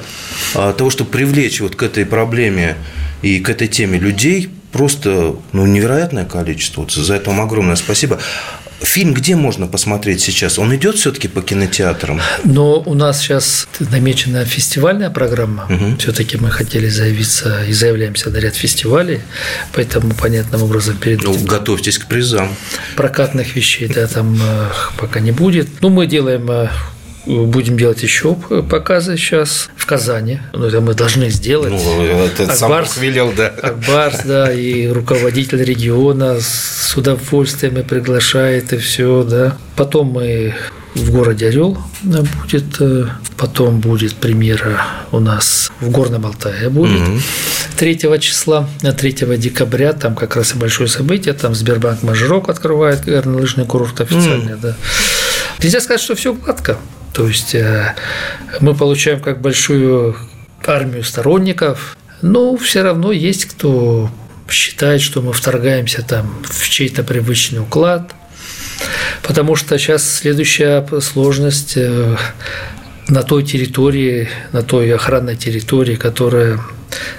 а, 0.56 0.74
того, 0.74 0.89
чтобы 0.89 1.10
привлечь 1.10 1.60
вот 1.60 1.76
к 1.76 1.84
этой 1.84 2.06
проблеме 2.06 2.78
и 3.21 3.39
к 3.39 3.50
этой 3.50 3.67
теме 3.67 4.00
людей 4.00 4.50
просто 4.71 5.36
ну, 5.52 5.65
невероятное 5.65 6.26
количество. 6.26 6.82
Вот 6.82 6.91
за 6.91 7.13
это 7.15 7.30
вам 7.30 7.41
огромное 7.41 7.76
спасибо. 7.76 8.19
Фильм 8.82 9.13
где 9.13 9.36
можно 9.36 9.67
посмотреть 9.67 10.22
сейчас? 10.22 10.58
Он 10.60 10.76
идет 10.76 10.96
все-таки 10.98 11.28
по 11.28 11.41
кинотеатрам? 11.41 12.20
Но 12.44 12.80
у 12.82 12.94
нас 12.94 13.20
сейчас 13.22 13.67
намечена 13.80 14.44
фестивальная 14.46 15.10
программа. 15.10 15.67
Все-таки 16.00 16.38
мы 16.38 16.50
хотели 16.50 16.89
заявиться 16.89 17.63
и 17.65 17.74
заявляемся 17.74 18.30
на 18.30 18.38
ряд 18.38 18.56
фестивалей, 18.56 19.22
поэтому 19.74 20.13
понятным 20.13 20.63
образом 20.63 20.98
перед 20.98 21.22
Ну, 21.24 21.38
готовьтесь 21.46 22.00
к 22.00 22.08
призам. 22.08 22.50
прокатных 22.96 23.56
вещей 23.56 23.88
да, 23.88 24.08
там 24.08 24.36
э, 24.41 24.67
пока 24.98 25.20
не 25.20 25.32
будет. 25.32 25.67
Ну, 25.82 25.89
мы 25.89 26.08
делаем 26.08 26.50
э, 26.50 26.70
Будем 27.25 27.77
делать 27.77 28.01
еще 28.01 28.36
показы 28.69 29.15
сейчас 29.15 29.69
в 29.75 29.86
Казани. 29.86 30.39
Ну, 30.53 30.65
это 30.65 30.81
мы 30.81 30.93
должны 30.95 31.29
сделать. 31.29 31.71
Ну, 31.71 32.25
это 32.25 32.47
сам 32.47 32.71
Акбарс, 32.71 32.97
велел, 32.97 33.31
да. 33.36 33.47
Акбарс, 33.47 34.21
да, 34.25 34.51
и 34.51 34.88
руководитель 34.88 35.63
региона 35.63 36.39
с 36.39 36.93
удовольствием 36.95 37.77
и 37.77 37.84
приглашает, 37.84 38.73
и 38.73 38.77
все, 38.77 39.23
да. 39.23 39.57
Потом 39.75 40.07
мы 40.07 40.55
в 40.95 41.12
городе 41.12 41.47
Орел 41.47 41.77
будет, 42.03 42.81
э, 42.81 43.05
потом 43.38 43.79
будет 43.79 44.15
премьера 44.15 44.86
у 45.12 45.19
нас 45.19 45.71
в 45.79 45.89
Горном 45.89 46.25
Алтае 46.25 46.69
будет 46.69 47.01
3 47.77 48.19
числа, 48.19 48.67
3 48.81 49.38
декабря, 49.38 49.93
там 49.93 50.15
как 50.15 50.36
раз 50.36 50.53
и 50.53 50.57
большое 50.57 50.89
событие, 50.89 51.34
там 51.34 51.55
Сбербанк 51.55 52.03
Мажирок 52.03 52.49
открывает 52.49 53.05
горнолыжный 53.05 53.65
курорт 53.65 54.01
официально, 54.01 54.57
да. 54.57 54.75
Нельзя 55.63 55.79
сказать, 55.79 56.01
что 56.01 56.15
все 56.15 56.34
гладко. 56.34 56.77
То 57.13 57.28
есть 57.28 57.56
э, 57.56 57.95
мы 58.60 58.74
получаем 58.74 59.19
как 59.19 59.41
большую 59.41 60.15
армию 60.65 61.04
сторонников, 61.04 61.97
но 62.21 62.56
все 62.58 62.84
равно 62.84 63.12
есть 63.12 63.45
кто 63.45 64.10
считает, 64.50 65.02
что 65.02 65.21
мы 65.21 65.34
вторгаемся 65.34 66.04
там 66.04 66.41
в 66.43 66.69
чей-то 66.69 67.04
привычный 67.04 67.60
уклад. 67.60 68.13
Потому 69.24 69.56
что 69.56 69.78
сейчас 69.78 70.10
следующая 70.10 70.86
сложность 71.02 71.74
э, 71.76 72.15
на 73.08 73.24
той 73.24 73.43
территории, 73.43 74.30
на 74.52 74.63
той 74.63 74.93
охранной 74.93 75.36
территории, 75.36 75.95
которая 75.95 76.60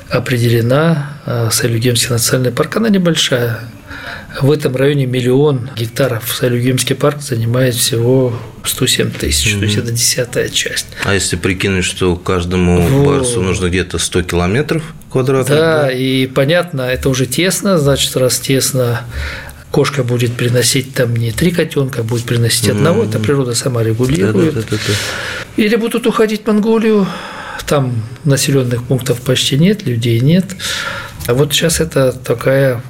определена, 0.08 1.18
э, 1.26 1.48
Сайлюгемский 1.50 2.10
национальный 2.10 2.52
парк, 2.52 2.76
она 2.76 2.88
небольшая. 2.88 3.60
В 4.40 4.50
этом 4.50 4.74
районе 4.76 5.06
миллион 5.06 5.70
гектаров. 5.76 6.34
Сайлюгемский 6.34 6.96
парк 6.96 7.20
занимает 7.20 7.74
всего 7.74 8.34
107 8.64 9.10
тысяч, 9.10 9.54
mm-hmm. 9.54 9.58
то 9.58 9.64
есть 9.64 9.76
это 9.76 9.92
десятая 9.92 10.48
часть. 10.48 10.86
А 11.04 11.14
если 11.14 11.36
прикинуть, 11.36 11.84
что 11.84 12.16
каждому 12.16 12.80
вот. 12.80 13.06
барсу 13.06 13.42
нужно 13.42 13.68
где-то 13.68 13.98
100 13.98 14.22
километров 14.22 14.82
квадратных? 15.10 15.48
Да, 15.48 15.82
да, 15.82 15.90
и 15.90 16.26
понятно, 16.26 16.82
это 16.82 17.08
уже 17.08 17.26
тесно, 17.26 17.78
значит, 17.78 18.16
раз 18.16 18.38
тесно, 18.38 19.02
кошка 19.70 20.04
будет 20.04 20.34
приносить 20.34 20.94
там 20.94 21.14
не 21.14 21.32
три 21.32 21.50
котенка, 21.50 22.00
а 22.00 22.04
будет 22.04 22.24
приносить 22.24 22.68
mm-hmm. 22.68 22.76
одного, 22.76 23.04
это 23.04 23.18
природа 23.18 23.54
сама 23.54 23.82
регулирует. 23.82 24.54
Да, 24.54 24.60
да, 24.60 24.66
да, 24.70 24.76
да. 24.76 25.62
Или 25.62 25.76
будут 25.76 26.06
уходить 26.06 26.44
в 26.44 26.46
Монголию, 26.46 27.06
там 27.66 28.02
населенных 28.24 28.84
пунктов 28.84 29.20
почти 29.20 29.58
нет, 29.58 29.84
людей 29.86 30.20
нет. 30.20 30.44
А 31.26 31.34
вот 31.34 31.52
сейчас 31.52 31.80
это 31.80 32.12
такая 32.12 32.82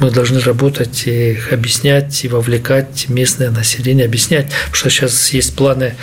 мы 0.00 0.10
должны 0.10 0.40
работать 0.40 1.06
и 1.06 1.38
объяснять, 1.50 2.24
и 2.24 2.28
вовлекать 2.28 3.08
местное 3.08 3.50
население, 3.50 4.06
объяснять, 4.06 4.46
потому 4.46 4.74
что 4.74 4.90
сейчас 4.90 5.30
есть 5.30 5.54
планы 5.54 5.94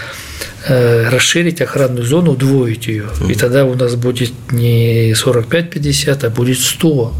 э, 0.67 1.09
расширить 1.09 1.61
охранную 1.61 2.05
зону, 2.05 2.31
удвоить 2.33 2.87
ее. 2.87 3.07
И 3.27 3.33
тогда 3.33 3.65
у 3.65 3.73
нас 3.73 3.95
будет 3.95 4.33
не 4.51 5.11
45-50, 5.11 6.25
а 6.25 6.29
будет 6.29 6.59
100. 6.59 7.13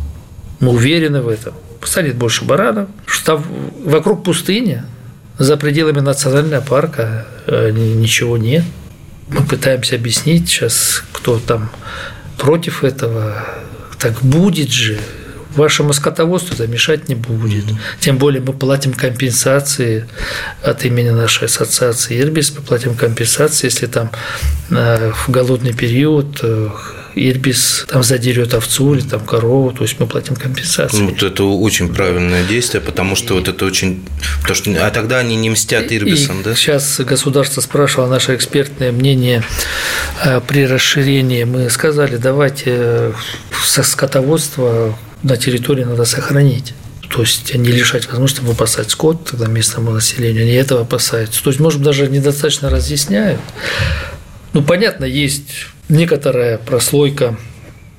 Мы 0.60 0.70
уверены 0.70 1.22
в 1.22 1.28
этом. 1.28 1.54
Станет 1.84 2.16
больше 2.16 2.46
баранов, 2.46 2.90
что 3.06 3.42
вокруг 3.84 4.24
пустыни, 4.24 4.84
за 5.38 5.58
пределами 5.58 6.00
национального 6.00 6.62
парка 6.62 7.28
э, 7.46 7.72
ничего 7.72 8.38
нет. 8.38 8.64
Мы 9.30 9.44
пытаемся 9.44 9.96
объяснить 9.96 10.50
сейчас, 10.50 11.04
кто 11.12 11.40
там 11.40 11.70
против 12.38 12.84
этого. 12.84 13.46
Так 14.00 14.22
будет 14.22 14.72
же, 14.72 15.00
вашему 15.56 15.94
скотоводству 15.94 16.56
это 16.56 16.68
мешать 16.68 17.10
не 17.10 17.16
будет. 17.16 17.66
Тем 18.00 18.18
более 18.18 18.42
мы 18.42 18.54
платим 18.54 18.94
компенсации 18.94 20.08
от 20.64 20.86
имени 20.86 21.10
нашей 21.10 21.46
ассоциации 21.46 22.20
Ирбис, 22.20 22.54
мы 22.56 22.62
платим 22.62 22.96
компенсации, 22.96 23.68
если 23.68 23.88
там 23.88 24.12
э, 24.70 25.12
в 25.12 25.30
голодный 25.30 25.74
период 25.74 26.40
э, 26.44 26.70
Ирбис 27.18 27.86
там 27.90 28.04
задерет 28.04 28.54
овцу 28.54 28.94
или 28.94 29.02
там 29.02 29.26
корову, 29.26 29.72
то 29.72 29.84
есть 29.84 30.00
мы 30.00 30.08
платим 30.08 30.36
компенсации. 30.36 31.02
Вот 31.02 31.24
это 31.24 31.44
очень 31.44 31.94
правильное 31.94 32.44
действие, 32.46 32.82
потому 32.82 33.16
что 33.16 33.34
вот 33.34 33.48
это 33.48 33.66
очень... 33.66 34.06
То, 34.48 34.54
что... 34.54 34.72
А 34.86 34.92
тогда 34.92 35.20
они 35.20 35.36
не 35.36 35.50
мстят 35.50 35.92
Ирбисам, 35.92 36.42
и 36.42 36.44
да? 36.44 36.56
Сейчас 36.56 37.00
государство 37.00 37.62
спрашивало 37.62 38.08
наше 38.08 38.36
экспертное 38.36 38.92
мнение 38.92 39.44
э, 40.24 40.42
при 40.42 40.66
расширении. 40.66 41.44
Мы 41.44 41.70
сказали, 41.70 42.18
давайте 42.18 43.14
со 43.64 43.84
скотоводства 43.84 44.98
на 45.24 45.38
территории 45.38 45.84
надо 45.84 46.06
сохранить. 46.06 46.74
То 47.10 47.22
есть 47.22 47.56
не 47.56 47.72
лишать 47.72 48.08
возможности 48.08 48.44
выпасать 48.44 48.92
скот 48.92 49.26
тогда 49.32 49.48
местному 49.48 49.92
населению, 49.92 50.44
они 50.44 50.54
этого 50.54 50.82
опасаются. 50.82 51.42
То 51.42 51.50
есть, 51.50 51.60
может, 51.60 51.82
даже 51.82 52.08
недостаточно 52.08 52.70
разъясняют. 52.70 53.40
Ну, 54.54 54.62
понятно, 54.62 55.06
есть 55.06 55.68
некоторая 55.90 56.58
прослойка. 56.58 57.38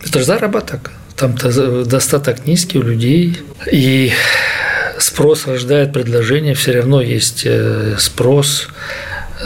Это 0.05 0.19
же 0.19 0.25
заработок. 0.25 0.93
Там-то 1.17 1.85
достаток 1.85 2.47
низкий 2.47 2.79
у 2.79 2.83
людей. 2.83 3.39
И 3.73 4.13
спрос 4.99 5.47
рождает 5.47 5.93
предложение, 5.93 6.55
все 6.55 6.73
равно 6.73 7.01
есть 7.01 7.43
э, 7.45 7.97
спрос 7.99 8.69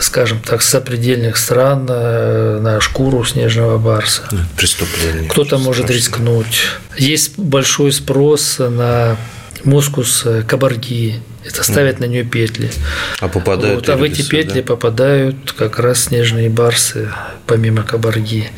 скажем 0.03 0.41
так, 0.41 0.63
с 0.63 0.69
сопредельных 0.69 1.37
стран 1.37 1.87
э, 1.89 2.59
на 2.61 2.81
шкуру 2.81 3.25
снежного 3.25 3.79
барса. 3.79 4.23
Преступление. 4.57 5.29
Кто-то 5.29 5.59
может 5.59 5.91
рискнуть. 5.91 6.65
Есть 6.97 7.39
большой 7.39 7.93
спрос 7.93 8.57
на 8.59 9.17
мускус 9.65 10.23
э, 10.25 10.43
кабарги. 10.43 11.21
Это 11.45 11.65
ставят 11.65 11.99
на 11.99 12.05
нее 12.05 12.23
петли. 12.23 12.71
А 13.19 13.29
попадают 13.29 13.75
вот, 13.75 13.89
А 13.89 13.97
в 13.97 14.03
эти 14.05 14.23
петли 14.23 14.61
да? 14.61 14.67
попадают 14.67 15.53
как 15.53 15.81
раз 15.81 16.05
снежные 16.05 16.49
барсы, 16.49 17.09
помимо 17.47 17.83
кабарги. 17.83 18.49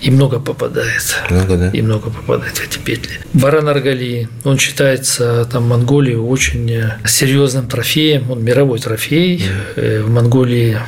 И 0.00 0.10
много 0.10 0.40
попадает. 0.40 1.16
Много, 1.30 1.56
да? 1.56 1.70
И 1.70 1.80
много 1.80 2.10
попадает 2.10 2.56
в 2.56 2.64
эти 2.64 2.78
петли. 2.78 3.20
Баран 3.34 3.68
Аргали, 3.68 4.28
он 4.42 4.58
считается 4.58 5.44
там 5.44 5.64
в 5.64 5.68
Монголии 5.68 6.16
очень 6.16 6.70
э, 6.72 6.98
серьезным 7.06 7.68
трофеем. 7.68 8.30
Он 8.30 8.42
мировой 8.42 8.80
трофей. 8.80 9.44
Mm. 9.76 10.02
В 10.02 10.10
Монголии 10.10 10.78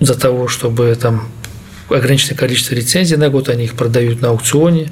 за 0.00 0.18
того, 0.18 0.48
чтобы 0.48 0.94
там 1.00 1.28
ограниченное 1.88 2.36
количество 2.36 2.74
лицензий 2.74 3.16
на 3.16 3.28
год, 3.30 3.48
они 3.48 3.64
их 3.64 3.74
продают 3.74 4.20
на 4.20 4.30
аукционе 4.30 4.90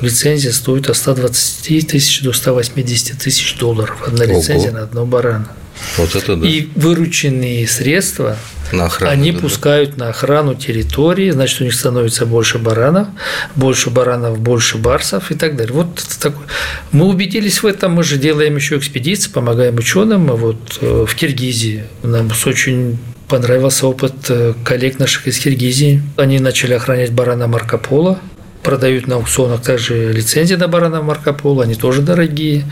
лицензия 0.00 0.52
стоит 0.52 0.88
от 0.88 0.96
120 0.96 1.88
тысяч 1.88 2.22
до 2.22 2.32
180 2.32 3.18
тысяч 3.18 3.56
долларов. 3.58 4.02
Одна 4.06 4.24
Ого. 4.24 4.38
лицензия 4.38 4.72
на 4.72 4.82
одного 4.82 5.06
барана. 5.06 5.48
Вот 5.96 6.14
это 6.14 6.36
да. 6.36 6.46
И 6.46 6.68
вырученные 6.74 7.66
средства 7.66 8.36
на 8.70 8.84
охрану, 8.86 9.12
они 9.12 9.32
да, 9.32 9.38
пускают 9.38 9.96
да. 9.96 10.04
на 10.04 10.10
охрану 10.10 10.54
территории, 10.54 11.30
значит, 11.30 11.62
у 11.62 11.64
них 11.64 11.72
становится 11.72 12.26
больше 12.26 12.58
баранов, 12.58 13.08
больше 13.56 13.88
баранов, 13.88 14.38
больше 14.38 14.76
барсов 14.76 15.30
и 15.30 15.34
так 15.34 15.56
далее. 15.56 15.72
Вот 15.72 15.98
это 15.98 16.20
такое. 16.20 16.46
Мы 16.92 17.06
убедились 17.06 17.62
в 17.62 17.66
этом, 17.66 17.92
мы 17.92 18.02
же 18.02 18.18
делаем 18.18 18.56
еще 18.56 18.76
экспедиции, 18.76 19.30
помогаем 19.30 19.76
ученым. 19.76 20.26
Вот 20.26 20.78
э, 20.82 21.06
в 21.08 21.14
Киргизии 21.14 21.84
нам 22.02 22.30
очень 22.44 22.98
понравился 23.30 23.86
опыт 23.86 24.28
э, 24.28 24.54
коллег 24.64 24.98
наших 24.98 25.28
из 25.28 25.38
Киргизии. 25.38 26.02
Они 26.16 26.40
начали 26.40 26.74
охранять 26.74 27.12
барана 27.12 27.46
Марко 27.46 27.78
Поло, 27.78 28.18
продают 28.64 29.06
на 29.06 29.16
аукционах 29.16 29.62
также 29.62 30.12
лицензии 30.12 30.56
на 30.56 30.66
барана 30.66 31.00
Марко 31.00 31.32
Поло, 31.32 31.62
они 31.62 31.76
тоже 31.76 32.02
дорогие. 32.02 32.64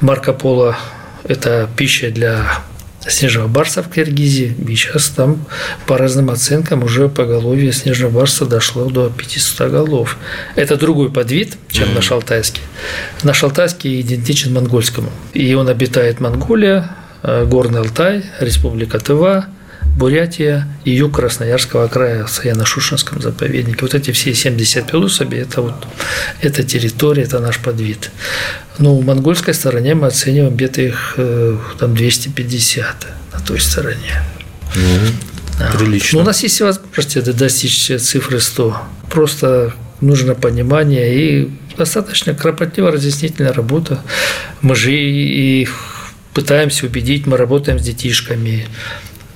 Марко 0.00 0.34
Поло– 0.34 0.76
это 1.24 1.68
пища 1.74 2.10
для 2.10 2.44
снежного 3.00 3.48
барса 3.48 3.82
в 3.82 3.90
Киргизии. 3.90 4.54
И 4.68 4.76
сейчас 4.76 5.08
там 5.08 5.46
по 5.86 5.96
разным 5.96 6.28
оценкам 6.28 6.84
уже 6.84 7.08
поголовье 7.08 7.72
снежного 7.72 8.10
барса 8.10 8.44
дошло 8.44 8.90
до 8.90 9.08
500 9.08 9.70
голов. 9.70 10.18
Это 10.54 10.76
другой 10.76 11.10
подвид, 11.10 11.56
чем 11.70 11.88
mm-hmm. 11.88 11.94
наш 11.94 12.12
алтайский. 12.12 12.62
Наш 13.22 13.42
алтайский 13.42 14.02
идентичен 14.02 14.52
монгольскому. 14.52 15.08
И 15.32 15.54
он 15.54 15.70
обитает 15.70 16.20
Монголия, 16.20 16.90
э, 17.22 17.46
Горный 17.46 17.80
Алтай, 17.80 18.24
Республика 18.38 18.98
Тыва– 18.98 19.46
Бурятия 19.98 20.68
и 20.84 20.92
юг 20.92 21.16
Красноярского 21.16 21.88
края 21.88 22.24
в 22.24 22.28
Саяно-Шушинском 22.28 23.20
заповеднике. 23.20 23.78
Вот 23.82 23.94
эти 23.94 24.12
все 24.12 24.32
70 24.32 24.88
пелусоби– 24.88 25.36
это 25.38 25.60
вот 25.60 25.88
эта 26.40 26.62
территория, 26.62 27.24
это 27.24 27.40
наш 27.40 27.58
подвид. 27.58 28.12
Но 28.78 28.96
в 28.96 29.04
монгольской 29.04 29.54
стороне 29.54 29.96
мы 29.96 30.06
оцениваем 30.06 30.54
где-то 30.54 30.82
их 30.82 31.14
э, 31.16 31.56
там 31.80 31.96
250 31.96 33.06
на 33.32 33.40
той 33.40 33.58
стороне. 33.58 34.22
Mm-hmm. 34.76 35.10
Да. 35.58 35.72
Прилично. 35.76 36.18
Но 36.18 36.22
у 36.22 36.26
нас 36.26 36.44
есть 36.44 36.60
возможность 36.60 37.36
достичь 37.36 37.90
цифры 38.00 38.38
100. 38.38 38.76
Просто 39.10 39.74
нужно 40.00 40.36
понимание 40.36 41.12
и 41.12 41.50
достаточно 41.76 42.34
кропотливая 42.34 42.92
разъяснительная 42.92 43.52
работа. 43.52 44.00
Мы 44.62 44.76
же 44.76 44.92
и 44.92 45.66
пытаемся 46.34 46.86
убедить, 46.86 47.26
мы 47.26 47.36
работаем 47.36 47.80
с 47.80 47.82
детишками, 47.82 48.68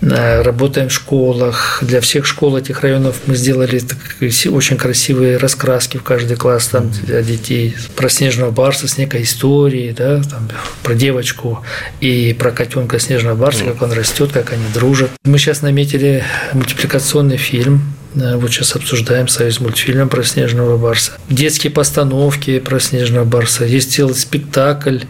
работаем 0.02 0.88
в 0.88 0.92
школах. 0.92 1.78
Для 1.82 2.00
всех 2.00 2.26
школ 2.26 2.56
этих 2.56 2.80
районов 2.80 3.16
мы 3.26 3.36
сделали 3.36 3.80
очень 4.20 4.76
красивые 4.76 5.36
раскраски 5.36 5.96
в 5.96 6.02
каждый 6.02 6.36
класс 6.36 6.66
там, 6.66 6.90
для 6.90 7.22
детей. 7.22 7.76
Про 7.96 8.08
снежного 8.08 8.50
барса 8.50 8.88
с 8.88 8.98
некой 8.98 9.22
историей, 9.22 9.92
да, 9.92 10.22
там, 10.22 10.48
про 10.82 10.94
девочку 10.94 11.64
и 12.00 12.34
про 12.38 12.50
котенка 12.50 12.98
снежного 12.98 13.36
барса, 13.36 13.64
как 13.64 13.82
он 13.82 13.92
растет, 13.92 14.32
как 14.32 14.52
они 14.52 14.64
дружат. 14.74 15.10
Мы 15.24 15.38
сейчас 15.38 15.62
наметили 15.62 16.24
мультипликационный 16.52 17.36
фильм 17.36 17.82
Вот 18.14 18.50
сейчас 18.50 18.76
обсуждаем 18.76 19.28
союз 19.28 19.60
мультфильм 19.60 20.08
про 20.08 20.22
снежного 20.22 20.76
барса. 20.76 21.12
Детские 21.28 21.72
постановки 21.72 22.58
про 22.58 22.78
снежного 22.78 23.24
барса. 23.24 23.64
Есть 23.64 23.92
целый 23.94 24.14
спектакль. 24.14 25.00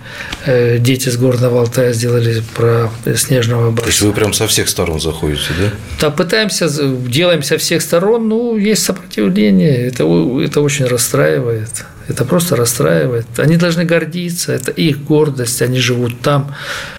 Э, 0.46 0.78
дети 0.78 1.08
с 1.08 1.16
Горного 1.16 1.60
Алтая 1.60 1.92
сделали 1.92 2.42
про 2.54 2.90
снежного 3.16 3.70
барса. 3.70 3.84
То 3.84 3.90
есть 3.90 4.02
вы 4.02 4.12
прям 4.12 4.32
со 4.32 4.46
всех 4.46 4.68
сторон 4.68 5.00
заходите, 5.00 5.50
да? 5.58 5.70
Да, 6.00 6.10
пытаемся, 6.10 6.68
делаем 6.68 7.42
со 7.42 7.58
всех 7.58 7.82
сторон, 7.82 8.28
ну, 8.28 8.56
есть 8.56 8.84
сопротивление. 8.84 9.86
Это, 9.86 10.04
это 10.42 10.60
очень 10.60 10.86
расстраивает. 10.86 11.84
Это 12.08 12.24
просто 12.24 12.56
расстраивает. 12.56 13.26
Они 13.36 13.56
должны 13.56 13.84
гордиться, 13.84 14.52
это 14.52 14.70
их 14.70 15.02
гордость, 15.02 15.62
они 15.62 15.78
живут 15.78 16.20
там. 16.20 16.54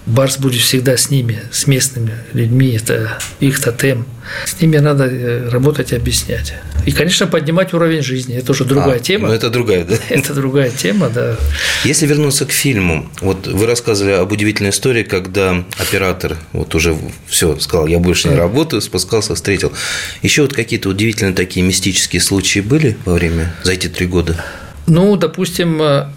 Барс 0.06 0.38
будет 0.38 0.62
всегда 0.62 0.98
с 0.98 1.10
ними, 1.10 1.42
с 1.52 1.68
местными 1.68 2.14
людьми, 2.34 2.72
это 2.82 3.18
их 3.40 3.60
тотем. 3.60 4.06
С 4.46 4.62
ними 4.62 4.78
надо 4.78 5.06
э, 5.06 5.50
работать 5.50 5.92
и 5.92 5.96
объяснять. 5.96 6.54
И, 6.86 6.92
конечно, 6.92 7.28
поднимать 7.28 7.74
уровень 7.74 8.02
жизни. 8.02 8.36
Это 8.36 8.52
уже 8.52 8.66
другая 8.66 8.98
а, 8.98 9.00
тема. 9.00 9.28
Ну, 9.28 9.34
это 9.34 9.50
другая, 9.50 9.86
да? 9.86 9.96
Это 10.10 10.34
другая 10.34 10.70
тема, 10.70 11.10
да. 11.10 11.36
Если 11.84 12.06
вернуться 12.06 12.46
к 12.46 12.52
фильму, 12.52 13.10
вот 13.22 13.48
вы 13.48 13.66
рассказывали 13.66 14.14
об 14.14 14.32
удивительной 14.32 14.72
истории, 14.72 15.04
когда 15.04 15.64
оператор 15.78 16.38
вот 16.52 16.74
уже 16.76 16.98
все 17.28 17.58
сказал, 17.60 17.88
я 17.88 18.00
больше 18.00 18.30
не 18.30 18.36
работаю, 18.36 18.82
спускался, 18.82 19.36
встретил. 19.36 19.74
Еще 20.22 20.42
вот 20.42 20.54
какие-то 20.54 20.90
удивительные 20.90 21.34
такие 21.34 21.66
мистические 21.66 22.22
случаи 22.22 22.60
были 22.60 22.98
во 23.06 23.14
время 23.14 23.54
за 23.64 23.74
эти 23.74 23.88
три 23.88 24.08
года? 24.08 24.44
Ну, 24.88 25.16
допустим, 25.16 25.82
э, 25.82 26.08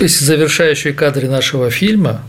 если 0.00 0.24
завершающие 0.24 0.92
кадры 0.92 1.28
нашего 1.28 1.70
фильма, 1.70 2.22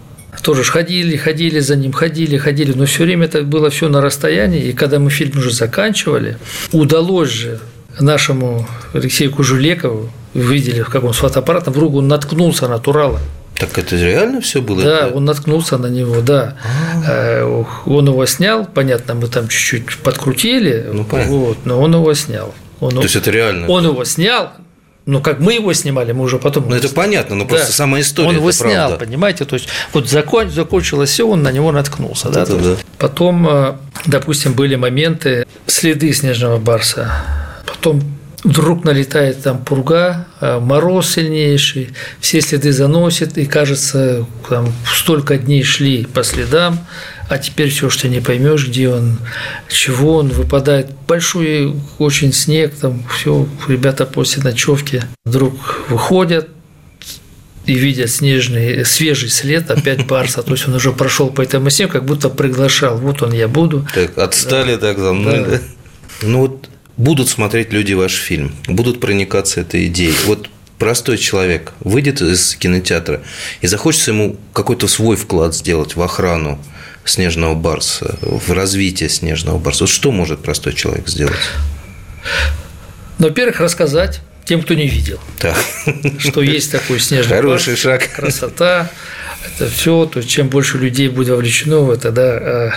тоже 0.44 0.64
ходили, 0.64 1.18
ходили 1.18 1.60
за 1.60 1.76
ним, 1.76 1.92
ходили, 1.92 2.38
ходили, 2.38 2.74
но 2.74 2.86
все 2.86 3.04
время 3.04 3.26
это 3.26 3.44
было 3.44 3.70
все 3.70 3.90
на 3.90 4.02
расстоянии. 4.02 4.62
И 4.66 4.74
когда 4.74 5.00
мы 5.00 5.10
фильм 5.10 5.38
уже 5.38 5.52
заканчивали, 5.52 6.38
удалось 6.72 7.30
же 7.30 7.60
нашему 8.00 8.68
Алексею 8.94 9.32
Кужулекову, 9.32 10.10
видели, 10.34 10.84
как 10.84 11.04
он 11.04 11.14
с 11.14 11.18
фотоаппаратом, 11.18 11.74
в 11.74 11.80
руку 11.80 11.98
он 11.98 12.08
наткнулся 12.08 12.68
на 12.68 12.80
Турала. 12.80 13.20
Так 13.60 13.78
это 13.78 13.98
реально 13.98 14.40
все 14.40 14.62
было? 14.62 14.82
Да, 14.82 15.08
это? 15.08 15.16
он 15.16 15.26
наткнулся 15.26 15.78
на 15.78 15.88
него, 15.88 16.22
да. 16.22 16.56
А-а-а. 16.64 17.42
Э, 17.42 17.64
он 17.86 18.08
его 18.08 18.26
снял, 18.26 18.66
понятно, 18.66 19.16
мы 19.16 19.28
там 19.28 19.50
чуть-чуть 19.50 19.98
подкрутили, 19.98 20.86
ну, 20.94 21.06
вот, 21.28 21.58
но 21.66 21.82
он 21.82 21.94
его 21.94 22.14
снял. 22.14 22.56
Он, 22.80 22.92
То 22.92 23.02
есть 23.02 23.18
это 23.18 23.32
реально? 23.32 23.68
Он 23.68 23.84
его 23.84 24.06
снял, 24.06 24.54
ну, 25.06 25.22
как 25.22 25.40
мы 25.40 25.54
его 25.54 25.74
снимали, 25.74 26.12
мы 26.12 26.24
уже 26.24 26.38
потом. 26.38 26.70
Ну, 26.70 26.76
это 26.76 26.90
понятно, 26.90 27.36
но 27.36 27.46
да. 27.46 27.56
просто 27.56 27.72
сама 27.72 28.00
история. 28.00 28.30
Он 28.30 28.36
его 28.36 28.52
снял, 28.52 28.90
правда. 28.90 29.06
понимаете? 29.06 29.46
То 29.46 29.56
есть, 29.56 29.68
вот 29.94 30.08
закон, 30.08 30.50
закончилось 30.52 31.10
все, 31.10 31.28
он 31.28 31.42
на 31.42 31.52
него 31.52 31.72
наткнулся. 31.72 32.28
Вот 32.28 32.36
да, 32.36 32.44
это, 32.44 32.58
да. 32.58 32.76
Потом, 32.98 33.48
э, 33.50 33.76
допустим, 34.06 34.54
были 34.54 34.76
моменты 34.76 35.48
следы 35.66 36.14
снежного 36.14 36.58
барса. 36.58 37.12
Потом 37.66 38.04
вдруг 38.44 38.84
налетает 38.84 39.44
там 39.44 39.64
пурга, 39.64 40.28
э, 40.42 40.60
мороз 40.60 41.12
сильнейший, 41.12 41.90
все 42.20 42.42
следы 42.42 42.72
заносит, 42.72 43.38
и 43.38 43.46
кажется, 43.46 44.26
там 44.48 44.72
столько 44.94 45.38
дней 45.38 45.64
шли 45.64 46.06
по 46.06 46.24
следам, 46.24 46.80
а 47.30 47.38
теперь 47.38 47.70
все, 47.70 47.90
что 47.90 48.10
не 48.10 48.22
поймешь, 48.22 48.68
где 48.68 48.90
он, 48.90 49.20
чего 49.70 50.16
он, 50.18 50.30
выпадает 50.30 50.92
большой 51.08 51.76
очень 52.00 52.34
снег, 52.34 52.74
там 52.76 53.04
все, 53.16 53.48
ребята 53.68 54.06
после 54.06 54.44
ночевки 54.44 55.04
вдруг 55.26 55.54
выходят, 55.90 56.50
и 57.66 57.76
видят 57.76 58.10
снежный, 58.10 58.84
свежий 58.84 59.30
след 59.30 59.70
опять 59.70 60.08
Барса, 60.08 60.42
то 60.42 60.54
есть 60.54 60.68
он 60.68 60.74
уже 60.74 60.92
прошел 60.92 61.30
по 61.30 61.42
этому 61.42 61.70
снегу, 61.70 61.92
как 61.92 62.04
будто 62.04 62.30
приглашал, 62.30 62.98
вот 62.98 63.22
он, 63.22 63.32
я 63.32 63.48
буду. 63.48 63.88
Так, 63.94 64.18
отстали 64.18 64.74
да. 64.74 64.88
так 64.88 64.98
за 64.98 65.14
мной, 65.14 65.40
да. 65.40 65.46
да? 65.46 65.60
Ну 66.24 66.40
вот 66.40 66.70
будут 66.98 67.30
смотреть 67.30 67.72
люди 67.72 67.94
ваш 67.94 68.14
фильм, 68.14 68.56
будут 68.68 69.00
проникаться 69.00 69.62
этой 69.62 69.86
идеей. 69.86 70.16
Вот 70.26 70.50
простой 70.80 71.20
человек 71.20 71.74
выйдет 71.82 72.22
из 72.22 72.56
кинотеатра 72.56 73.22
и 73.62 73.68
захочется 73.68 74.12
ему 74.12 74.38
какой-то 74.52 74.88
свой 74.88 75.16
вклад 75.16 75.54
сделать 75.54 75.96
в 75.96 76.02
охрану 76.02 76.60
снежного 77.06 77.56
барса, 77.56 78.18
в 78.22 78.52
развитие 78.52 79.10
снежного 79.10 79.58
барса? 79.58 79.84
Вот 79.84 79.90
что 79.90 80.12
может 80.12 80.42
простой 80.42 80.74
человек 80.74 81.08
сделать? 81.08 81.40
Ну, 83.18 83.28
во-первых, 83.28 83.60
рассказать 83.60 84.22
тем, 84.46 84.64
кто 84.64 84.74
не 84.74 84.88
видел, 84.88 85.20
да. 85.42 85.56
что 86.18 86.42
есть 86.42 86.72
такой 86.72 87.00
снежный 87.00 87.36
Хороший 87.36 87.74
барс, 87.74 87.82
шаг. 87.82 88.10
красота, 88.16 88.90
это 89.46 89.70
все, 89.70 90.06
то 90.06 90.20
есть 90.20 90.30
чем 90.30 90.50
больше 90.50 90.78
людей 90.78 91.08
будет 91.08 91.30
вовлечено 91.30 91.80
в 91.80 91.92
это, 91.92 92.12
да, 92.12 92.38
э, 92.40 92.72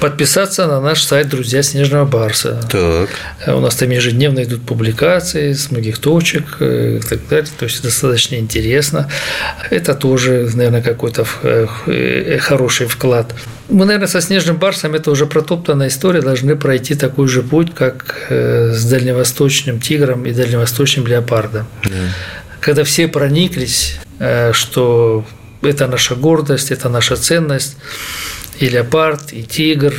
подписаться 0.00 0.66
на 0.66 0.80
наш 0.80 1.02
сайт 1.02 1.28
«Друзья 1.28 1.62
Снежного 1.62 2.06
Барса». 2.06 2.60
Так. 2.70 3.10
Э, 3.46 3.52
у 3.52 3.60
нас 3.60 3.76
там 3.76 3.90
ежедневно 3.90 4.42
идут 4.44 4.62
публикации 4.62 5.52
с 5.52 5.70
многих 5.70 5.98
точек 5.98 6.56
э, 6.60 6.98
и 6.98 7.06
так 7.06 7.28
далее, 7.28 7.50
то 7.58 7.66
есть 7.66 7.82
достаточно 7.82 8.36
интересно. 8.36 9.10
Это 9.70 9.94
тоже, 9.94 10.50
наверное, 10.54 10.82
какой-то 10.82 11.24
хороший 12.40 12.86
вклад. 12.86 13.34
Мы, 13.68 13.84
наверное, 13.84 14.08
со 14.08 14.20
Снежным 14.20 14.56
Барсом, 14.56 14.94
это 14.94 15.10
уже 15.10 15.26
протоптанная 15.26 15.88
история, 15.88 16.22
должны 16.22 16.56
пройти 16.56 16.94
такой 16.94 17.28
же 17.28 17.42
путь, 17.42 17.74
как 17.74 18.26
с 18.30 18.84
дальневосточным 18.84 19.80
тигром 19.80 20.24
и 20.24 20.32
дальневосточным 20.32 21.06
леопардом. 21.06 21.66
Да. 21.84 21.90
Когда 22.60 22.84
все 22.84 23.06
прониклись, 23.06 23.98
что 24.52 25.24
это 25.62 25.86
наша 25.86 26.14
гордость, 26.14 26.70
это 26.70 26.88
наша 26.88 27.16
ценность. 27.16 27.76
И 28.60 28.68
леопард, 28.68 29.32
и 29.32 29.42
тигр, 29.42 29.94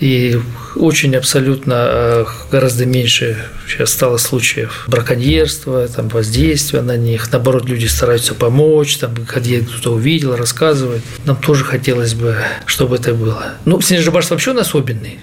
и 0.00 0.38
очень 0.74 1.16
абсолютно 1.16 1.74
э, 1.88 2.24
гораздо 2.50 2.84
меньше 2.84 3.38
сейчас 3.66 3.92
стало 3.92 4.18
случаев 4.18 4.84
браконьерства, 4.88 5.88
там, 5.88 6.08
воздействия 6.08 6.82
на 6.82 6.96
них. 6.96 7.32
Наоборот, 7.32 7.66
люди 7.66 7.86
стараются 7.86 8.34
помочь, 8.34 8.98
там, 8.98 9.14
когда 9.26 9.60
кто-то 9.60 9.94
увидел, 9.94 10.36
рассказывает. 10.36 11.02
Нам 11.24 11.36
тоже 11.36 11.64
хотелось 11.64 12.14
бы, 12.14 12.36
чтобы 12.66 12.96
это 12.96 13.14
было. 13.14 13.54
Ну, 13.64 13.80
снежный 13.80 14.12
вообще 14.12 14.50
он 14.50 14.58
особенный. 14.58 15.18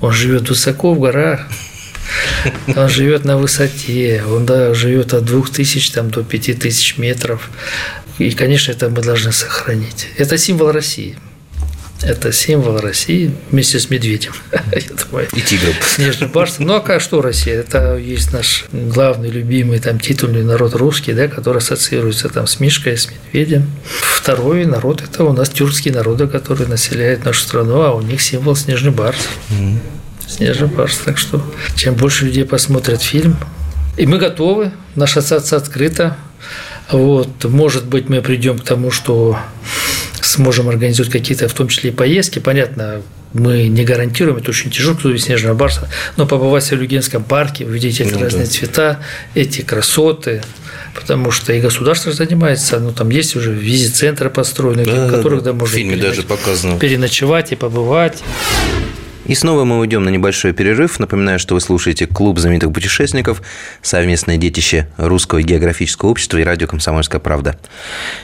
Он 0.00 0.12
живет 0.12 0.48
высоко 0.48 0.94
в 0.94 1.00
горах, 1.00 1.40
он 2.76 2.88
живет 2.88 3.24
на 3.24 3.36
высоте, 3.36 4.22
он 4.26 4.44
да, 4.46 4.74
живет 4.74 5.14
от 5.14 5.24
2000 5.24 5.92
там, 5.92 6.10
до 6.10 6.22
5000 6.22 6.98
метров. 6.98 7.50
И, 8.18 8.30
конечно, 8.30 8.72
это 8.72 8.88
мы 8.88 9.02
должны 9.02 9.32
сохранить. 9.32 10.08
Это 10.16 10.38
символ 10.38 10.72
России. 10.72 11.16
Это 12.04 12.32
символ 12.32 12.78
России 12.78 13.34
вместе 13.50 13.80
с 13.80 13.88
медведем, 13.88 14.32
я 14.52 14.82
думаю. 15.10 15.26
И 15.32 15.40
тигром. 15.40 15.72
Снежным 15.82 16.30
барсом. 16.30 16.66
Ну, 16.66 16.74
а 16.74 16.80
как 16.80 17.00
что 17.00 17.22
Россия? 17.22 17.60
Это 17.60 17.96
есть 17.96 18.32
наш 18.32 18.66
главный, 18.72 19.30
любимый, 19.30 19.78
там, 19.78 19.98
титульный 19.98 20.42
народ 20.42 20.74
русский, 20.74 21.14
да, 21.14 21.28
который 21.28 21.58
ассоциируется 21.58 22.28
там 22.28 22.46
с 22.46 22.60
Мишкой, 22.60 22.98
с 22.98 23.08
медведем. 23.10 23.70
Второй 23.84 24.66
народ– 24.66 25.02
это 25.04 25.24
у 25.24 25.32
нас 25.32 25.48
тюркские 25.48 25.94
народы, 25.94 26.26
которые 26.26 26.68
населяют 26.68 27.24
нашу 27.24 27.42
страну, 27.42 27.80
а 27.80 27.94
у 27.94 28.02
них 28.02 28.20
символ 28.20 28.54
снежный 28.54 28.92
барс. 28.92 29.28
Снежный 30.28 30.68
барс. 30.68 30.98
Так 30.98 31.16
что, 31.16 31.42
чем 31.74 31.94
больше 31.94 32.26
людей 32.26 32.44
посмотрят 32.44 33.02
фильм, 33.02 33.36
и 33.96 34.06
мы 34.06 34.18
готовы, 34.18 34.72
наша 34.94 35.20
ассоциация 35.20 35.56
открыта, 35.56 36.18
вот, 36.90 37.44
может 37.44 37.86
быть, 37.86 38.10
мы 38.10 38.20
придем 38.20 38.58
к 38.58 38.64
тому, 38.64 38.90
что 38.90 39.38
сможем 40.34 40.68
организовать 40.68 41.12
какие-то, 41.12 41.48
в 41.48 41.54
том 41.54 41.68
числе 41.68 41.90
и 41.90 41.92
поездки. 41.92 42.38
Понятно, 42.38 43.02
мы 43.32 43.68
не 43.68 43.84
гарантируем, 43.84 44.38
это 44.38 44.50
очень 44.50 44.70
тяжело, 44.70 44.96
кто 44.96 45.16
снежного 45.16 45.54
барса, 45.54 45.88
но 46.16 46.26
побывать 46.26 46.70
в 46.70 46.72
Люгинском 46.72 47.24
парке, 47.24 47.64
увидеть 47.64 48.00
эти 48.00 48.14
ну, 48.14 48.20
разные 48.20 48.44
да. 48.44 48.50
цвета, 48.50 49.00
эти 49.34 49.62
красоты, 49.62 50.42
потому 50.94 51.30
что 51.30 51.52
и 51.52 51.60
государство 51.60 52.12
занимается, 52.12 52.78
ну 52.78 52.92
там 52.92 53.10
есть 53.10 53.34
уже 53.34 53.52
визит-центры 53.52 54.30
построены, 54.30 54.84
да, 54.84 55.06
в 55.06 55.10
которых 55.10 55.42
да, 55.42 55.50
да, 55.50 55.58
можно 55.58 55.76
фильме 55.76 55.96
даже 55.96 56.22
показано. 56.22 56.78
переночевать 56.78 57.52
и 57.52 57.56
побывать. 57.56 58.22
И 59.26 59.34
снова 59.34 59.64
мы 59.64 59.78
уйдем 59.78 60.04
на 60.04 60.10
небольшой 60.10 60.52
перерыв. 60.52 60.98
Напоминаю, 60.98 61.38
что 61.38 61.54
вы 61.54 61.60
слушаете 61.60 62.06
«Клуб 62.06 62.38
знаменитых 62.38 62.72
путешественников», 62.72 63.40
совместное 63.80 64.36
детище 64.36 64.86
Русского 64.98 65.40
географического 65.40 66.10
общества 66.10 66.36
и 66.38 66.44
радио 66.44 66.66
«Комсомольская 66.66 67.20
правда». 67.20 67.56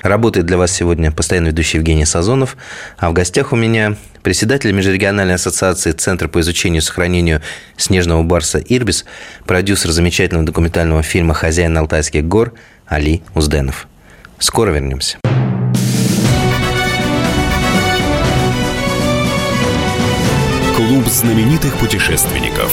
Работает 0.02 0.44
для 0.46 0.58
вас 0.58 0.72
сегодня 0.72 1.10
постоянно 1.10 1.48
ведущий 1.48 1.78
Евгений 1.78 2.04
Сазонов, 2.04 2.56
а 2.98 3.08
в 3.08 3.14
гостях 3.14 3.52
у 3.52 3.56
меня 3.56 3.96
председатель 4.22 4.72
Межрегиональной 4.72 5.36
ассоциации 5.36 5.92
Центра 5.92 6.28
по 6.28 6.40
изучению 6.40 6.82
и 6.82 6.84
сохранению 6.84 7.40
снежного 7.78 8.22
барса 8.22 8.58
«Ирбис», 8.58 9.06
продюсер 9.46 9.90
замечательного 9.90 10.44
документального 10.44 11.02
фильма 11.02 11.32
«Хозяин 11.32 11.78
Алтайских 11.78 12.26
гор» 12.26 12.52
Али 12.86 13.22
Узденов. 13.34 13.88
Скоро 14.38 14.70
вернемся. 14.70 15.16
Клуб 20.88 21.06
знаменитых 21.08 21.76
путешественников. 21.76 22.72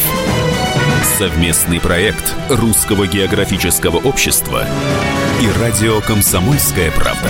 Совместный 1.17 1.81
проект 1.81 2.33
Русского 2.47 3.05
географического 3.05 3.97
общества 3.97 4.65
и 5.41 5.59
радио 5.59 5.99
«Комсомольская 5.99 6.89
правда». 6.91 7.29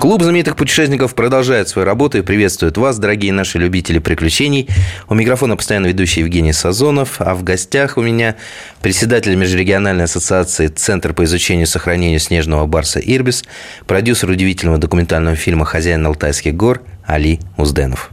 Клуб 0.00 0.22
знаменитых 0.22 0.56
путешественников 0.56 1.14
продолжает 1.14 1.68
свою 1.68 1.86
работу 1.86 2.18
и 2.18 2.22
приветствует 2.22 2.76
вас, 2.76 2.98
дорогие 2.98 3.32
наши 3.32 3.58
любители 3.58 4.00
приключений. 4.00 4.68
У 5.08 5.14
микрофона 5.14 5.56
постоянно 5.56 5.86
ведущий 5.86 6.20
Евгений 6.20 6.52
Сазонов, 6.52 7.20
а 7.20 7.36
в 7.36 7.44
гостях 7.44 7.96
у 7.96 8.02
меня 8.02 8.34
председатель 8.82 9.36
Межрегиональной 9.36 10.04
ассоциации 10.04 10.66
Центр 10.66 11.14
по 11.14 11.22
изучению 11.22 11.66
и 11.66 11.68
сохранению 11.68 12.18
снежного 12.18 12.66
барса 12.66 12.98
«Ирбис», 12.98 13.44
продюсер 13.86 14.28
удивительного 14.30 14.78
документального 14.78 15.36
фильма 15.36 15.64
«Хозяин 15.64 16.04
Алтайских 16.04 16.56
гор» 16.56 16.82
Али 17.08 17.40
Узденов. 17.56 18.10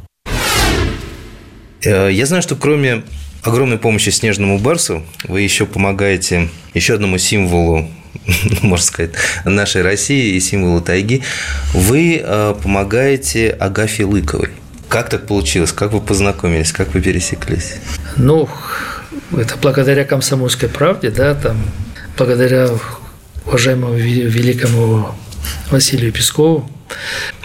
Э, 1.84 2.10
я 2.12 2.26
знаю, 2.26 2.42
что 2.42 2.56
кроме 2.56 3.04
огромной 3.44 3.78
помощи 3.78 4.10
снежному 4.10 4.58
барсу 4.58 5.04
вы 5.28 5.42
еще 5.42 5.66
помогаете 5.66 6.50
еще 6.74 6.96
одному 6.96 7.20
символу 7.20 7.88
можно 8.62 8.86
сказать, 8.86 9.12
нашей 9.44 9.82
России 9.82 10.36
и 10.36 10.40
символу 10.40 10.82
тайги, 10.82 11.22
вы 11.74 12.22
э, 12.24 12.56
помогаете 12.62 13.52
Агафье 13.52 14.06
Лыковой. 14.06 14.50
Как 14.88 15.10
так 15.10 15.28
получилось? 15.28 15.72
Как 15.72 15.92
вы 15.92 16.02
познакомились? 16.02 16.72
Как 16.72 16.94
вы 16.94 17.02
пересеклись? 17.02 17.76
Ну, 18.16 18.48
это 19.38 19.58
благодаря 19.62 20.06
комсомольской 20.06 20.70
правде, 20.70 21.12
да, 21.12 21.36
там, 21.36 21.58
благодаря 22.18 22.70
уважаемому 23.46 23.94
великому 23.94 25.16
Василию 25.72 26.12
Пескову, 26.12 26.70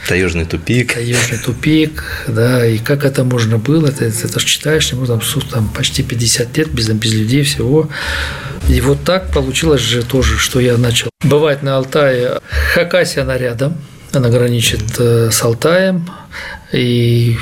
Таежный 0.09 0.44
тупик. 0.44 0.94
Таежный 0.94 1.38
тупик, 1.38 2.05
да, 2.26 2.66
и 2.66 2.78
как 2.78 3.05
это 3.05 3.22
можно 3.24 3.59
было, 3.59 3.88
это, 3.88 4.05
это 4.05 4.40
же 4.40 4.46
читаешь, 4.46 4.90
ему 4.92 5.07
там, 5.07 5.20
там 5.51 5.68
почти 5.68 6.03
50 6.03 6.57
лет, 6.57 6.70
без, 6.70 6.88
без 6.88 7.12
людей 7.14 7.44
всего. 7.44 7.88
И 8.68 8.80
вот 8.80 9.05
так 9.05 9.32
получилось 9.32 9.80
же 9.80 10.03
тоже, 10.03 10.38
что 10.38 10.61
я 10.61 10.76
начал 10.76 11.11
бывать 11.22 11.62
на 11.62 11.76
Алтае. 11.76 12.40
Хакасия, 12.74 13.22
она 13.22 13.38
рядом, 13.38 13.76
она 14.12 14.28
граничит 14.30 14.82
э, 14.98 15.30
с 15.30 15.42
Алтаем, 15.42 16.09
и 16.72 17.36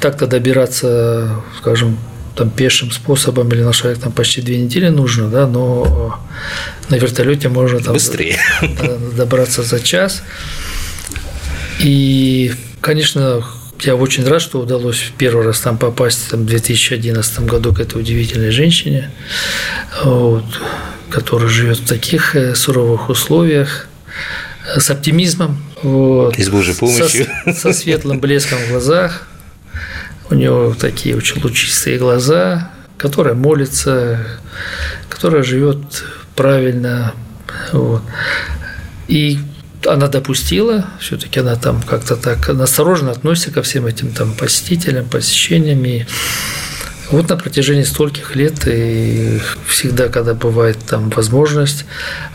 так-то 0.00 0.26
добираться, 0.26 1.42
скажем, 1.58 1.98
там 2.34 2.50
пешим 2.50 2.90
способом 2.90 3.48
или 3.50 3.62
на 3.62 3.72
шаг 3.72 3.98
там 3.98 4.12
почти 4.12 4.42
две 4.42 4.58
недели 4.58 4.88
нужно, 4.88 5.28
да, 5.28 5.46
но 5.46 6.18
на 6.88 6.96
вертолете 6.96 7.48
можно 7.48 7.80
там 7.80 7.94
быстрее 7.94 8.38
добраться 9.16 9.62
за 9.62 9.80
час. 9.80 10.22
И, 11.80 12.52
конечно, 12.80 13.44
я 13.80 13.96
очень 13.96 14.26
рад, 14.26 14.40
что 14.40 14.60
удалось 14.60 14.98
в 14.98 15.12
первый 15.12 15.44
раз 15.44 15.60
там 15.60 15.78
попасть 15.78 16.30
там, 16.30 16.42
в 16.42 16.46
2011 16.46 17.40
году 17.40 17.72
к 17.72 17.80
этой 17.80 18.00
удивительной 18.00 18.50
женщине, 18.50 19.10
вот, 20.02 20.44
которая 21.10 21.48
живет 21.48 21.78
в 21.78 21.86
таких 21.86 22.34
э, 22.34 22.54
суровых 22.54 23.08
условиях, 23.10 23.88
э, 24.74 24.80
с 24.80 24.90
оптимизмом. 24.90 25.62
Вот, 25.82 26.38
и 26.38 26.42
с 26.42 26.48
Божьей 26.48 26.74
помощью. 26.74 27.26
Со, 27.44 27.52
со 27.52 27.72
светлым 27.72 28.20
блеском 28.20 28.58
в 28.58 28.70
глазах. 28.70 29.28
У 30.34 30.36
него 30.36 30.74
такие 30.74 31.16
очень 31.16 31.40
лучистые 31.40 31.96
глаза, 31.96 32.72
которая 32.98 33.34
молится, 33.34 34.18
которая 35.08 35.44
живет 35.44 35.78
правильно. 36.34 37.14
Вот. 37.70 38.02
И 39.06 39.38
она 39.86 40.08
допустила, 40.08 40.86
все-таки 40.98 41.38
она 41.38 41.54
там 41.54 41.80
как-то 41.82 42.16
так 42.16 42.48
осторожно 42.48 43.12
относится 43.12 43.52
ко 43.52 43.62
всем 43.62 43.86
этим 43.86 44.10
там 44.10 44.32
посетителям, 44.32 45.08
посещениям. 45.08 45.84
И 45.84 46.04
вот 47.12 47.28
на 47.28 47.36
протяжении 47.36 47.84
стольких 47.84 48.34
лет 48.34 48.66
и 48.66 49.40
всегда, 49.68 50.08
когда 50.08 50.34
бывает 50.34 50.78
там 50.84 51.10
возможность, 51.10 51.84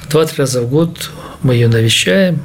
два-три 0.09 0.37
раза 0.37 0.61
в 0.61 0.69
год 0.69 1.11
мы 1.43 1.55
ее 1.55 1.67
навещаем. 1.67 2.41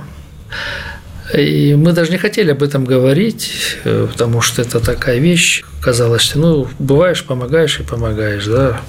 И 1.33 1.75
мы 1.75 1.93
даже 1.93 2.11
не 2.11 2.19
хотели 2.19 2.51
об 2.51 2.63
этом 2.63 2.85
говорить, 2.85 3.79
потому 3.83 4.43
что 4.43 4.61
это 4.61 4.79
такая 4.81 5.19
вещь. 5.19 5.65
Казалось, 5.81 6.33
ну, 6.35 6.69
бываешь, 6.79 7.25
помогаешь 7.25 7.81
и 7.81 7.83
помогаешь, 7.83 8.45
да. 8.45 8.81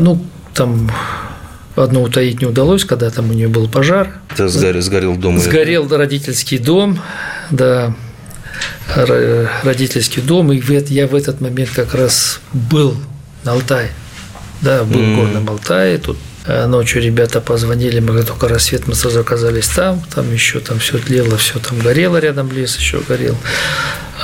Ну, 0.00 0.24
там 0.54 0.90
Одно 1.76 2.02
утаить 2.02 2.40
не 2.40 2.46
удалось, 2.46 2.84
когда 2.84 3.10
там 3.10 3.30
у 3.30 3.32
нее 3.32 3.48
был 3.48 3.68
пожар. 3.68 4.20
Это 4.30 4.48
сгорел, 4.48 4.82
сгорел 4.82 5.16
дом. 5.16 5.38
Сгорел 5.38 5.88
родительский 5.88 6.58
дом, 6.58 7.00
да, 7.50 7.94
родительский 9.62 10.20
дом, 10.20 10.52
и 10.52 10.60
я 10.88 11.06
в 11.06 11.14
этот 11.14 11.40
момент 11.40 11.70
как 11.70 11.94
раз 11.94 12.40
был 12.52 12.96
на 13.44 13.52
Алтае, 13.52 13.90
да, 14.60 14.84
был 14.84 15.00
mm. 15.00 15.14
в 15.14 15.16
Горном 15.16 15.48
Алтае, 15.48 15.98
тут 15.98 16.16
э, 16.16 16.29
Ночью 16.46 17.02
ребята 17.02 17.40
позвонили, 17.40 18.00
мы 18.00 18.22
только 18.22 18.48
рассвет, 18.48 18.88
мы 18.88 18.94
сразу 18.94 19.20
оказались 19.20 19.68
там, 19.68 20.02
там 20.14 20.32
еще 20.32 20.60
там 20.60 20.78
все 20.78 20.98
тлело, 20.98 21.36
все 21.36 21.58
там 21.58 21.78
горело, 21.78 22.16
рядом 22.16 22.50
лес 22.50 22.76
еще 22.78 23.00
горел. 23.06 23.36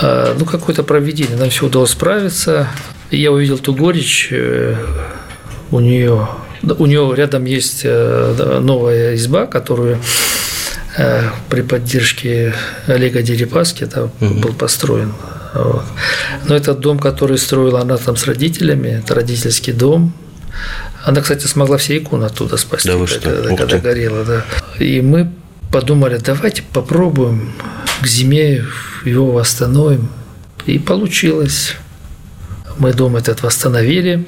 А, 0.01 0.35
ну, 0.39 0.47
какое-то 0.47 0.83
проведение, 0.83 1.37
нам 1.37 1.51
все 1.51 1.67
удалось 1.67 1.91
справиться. 1.91 2.69
И 3.11 3.21
я 3.21 3.31
увидел 3.31 3.59
ту 3.59 3.75
горечь 3.75 4.29
э, 4.31 4.77
у 5.71 5.81
нее 5.81 6.29
у 6.79 6.87
него 6.87 7.15
рядом 7.15 7.45
есть 7.45 7.83
э, 7.85 8.61
новая 8.61 9.15
изба, 9.15 9.47
которую 9.47 10.01
э, 10.97 11.23
при 11.49 11.63
поддержке 11.63 12.55
Олега 12.87 13.23
Дерипаски 13.23 13.85
это 13.85 14.05
угу. 14.05 14.35
был 14.35 14.55
построен. 14.55 15.13
Вот. 15.55 15.85
Но 16.47 16.57
этот 16.57 16.81
дом, 16.81 16.99
который 16.99 17.39
строила 17.39 17.81
она 17.81 17.97
там 17.97 18.17
с 18.17 18.27
родителями, 18.27 19.01
это 19.03 19.15
родительский 19.15 19.73
дом. 19.73 20.13
Она, 21.07 21.21
кстати, 21.21 21.47
смогла 21.47 21.77
все 21.77 21.99
иконы 21.99 22.25
оттуда 22.25 22.57
спасти, 22.57 22.89
да 22.89 22.97
вы 22.97 23.07
что? 23.07 23.21
когда, 23.21 23.57
когда 23.57 23.79
горела. 23.79 24.25
Да. 24.25 24.45
И 24.81 25.01
мы 25.01 25.31
подумали, 25.71 26.19
давайте 26.19 26.65
попробуем 26.73 27.53
к 28.03 28.07
зиме 28.09 28.65
его 29.05 29.31
восстановим. 29.31 30.09
И 30.67 30.81
получилось. 30.81 31.77
Мы 32.79 32.93
дом 32.93 33.15
этот 33.15 33.45
восстановили. 33.45 34.27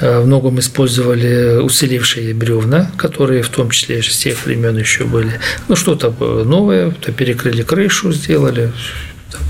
Э, 0.00 0.18
в 0.18 0.26
многом 0.26 0.58
использовали 0.58 1.58
уцелевшие 1.58 2.34
бревна, 2.34 2.90
которые 2.96 3.42
в 3.42 3.48
том 3.48 3.70
числе 3.70 4.02
с 4.02 4.18
тех 4.18 4.44
времен 4.44 4.76
еще 4.76 5.04
были. 5.04 5.38
Ну, 5.68 5.76
что-то 5.76 6.10
новое, 6.10 6.90
то 6.90 7.12
перекрыли 7.12 7.62
крышу, 7.62 8.10
сделали, 8.10 8.72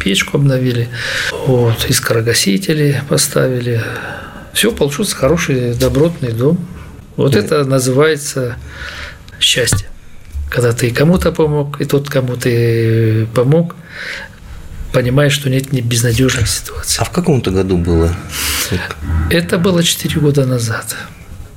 печку 0.05 0.37
обновили, 0.37 0.89
вот, 1.47 1.87
искорогасители 1.89 3.03
поставили. 3.09 3.83
Все, 4.59 4.73
получился 4.73 5.15
хороший, 5.15 5.73
добротный 5.75 6.33
дом. 6.33 6.59
Вот 7.15 7.37
это 7.37 7.63
называется 7.63 8.57
счастье. 9.39 9.87
Когда 10.51 10.73
ты 10.73 10.91
кому-то 10.91 11.31
помог, 11.31 11.81
и 11.81 11.85
тот 11.85 12.11
кому 12.11 12.35
ты 12.35 13.29
помог, 13.37 13.77
понимаешь, 14.93 15.33
что 15.33 15.49
нет 15.49 15.73
ни 15.73 15.81
безнадежных 15.81 16.49
ситуаций. 16.49 17.01
А 17.01 17.05
в 17.05 17.11
каком-то 17.13 17.53
году 17.53 17.77
было? 17.77 18.13
Это 19.31 19.59
было 19.59 19.85
4 19.85 20.21
года 20.21 20.45
назад. 20.45 20.97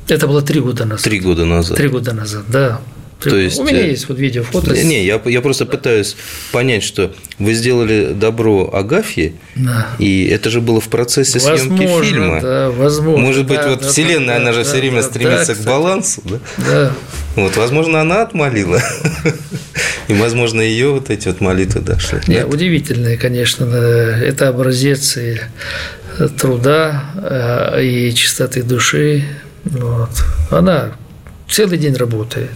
Это 0.08 0.28
было 0.28 0.44
3 0.44 0.60
года 0.60 0.86
назад. 0.86 1.04
Три 1.04 1.20
года 1.22 1.44
назад. 1.44 1.78
Три 1.78 1.88
года 1.88 2.14
назад, 2.14 2.44
да. 2.50 2.82
То 3.30 3.38
есть, 3.38 3.60
у 3.60 3.64
меня 3.64 3.82
э, 3.82 3.90
есть 3.90 4.10
вот 4.10 4.18
видео, 4.18 4.44
фото. 4.44 4.72
Не, 4.72 5.06
я, 5.06 5.22
я 5.26 5.42
просто 5.42 5.66
пытаюсь 5.66 6.16
понять, 6.52 6.84
что 6.84 7.14
вы 7.40 7.54
сделали 7.54 8.14
добро 8.14 8.70
Агафье, 8.74 9.34
да. 9.56 9.88
и 10.00 10.28
это 10.28 10.50
же 10.50 10.62
было 10.62 10.82
в 10.82 10.90
процессе 10.90 11.40
возможно, 11.40 11.78
съемки 11.78 12.06
фильма. 12.06 12.42
Да, 12.42 12.72
возможно. 12.72 13.26
Может 13.26 13.48
быть, 13.48 13.60
да, 13.60 13.70
вот 13.70 13.82
да, 13.82 13.88
Вселенная, 13.88 14.36
да, 14.36 14.42
она 14.42 14.54
же 14.54 14.64
да, 14.64 14.70
все 14.70 14.78
время 14.78 15.02
да, 15.02 15.08
стремится 15.08 15.56
да, 15.56 15.62
к 15.62 15.66
балансу, 15.66 16.22
да? 16.26 16.40
Да. 16.58 16.94
Вот, 17.36 17.56
возможно, 17.58 18.02
она 18.02 18.24
отмолила. 18.24 18.82
И, 20.08 20.14
возможно, 20.14 20.62
ее 20.62 20.90
вот 20.90 21.10
эти 21.10 21.28
вот 21.28 21.40
молитвы 21.40 21.82
дошли. 21.82 22.20
Не, 22.28 22.46
удивительные, 22.46 23.18
конечно. 23.18 23.66
Это 23.66 24.50
образец 24.50 25.16
и 25.18 25.40
труда 26.38 27.04
э, 27.16 27.84
и 27.84 28.14
чистоты 28.14 28.64
души. 28.64 29.24
Вот. 29.64 30.10
Она 30.50 30.92
целый 31.50 31.78
день 31.78 31.96
работает. 31.96 32.52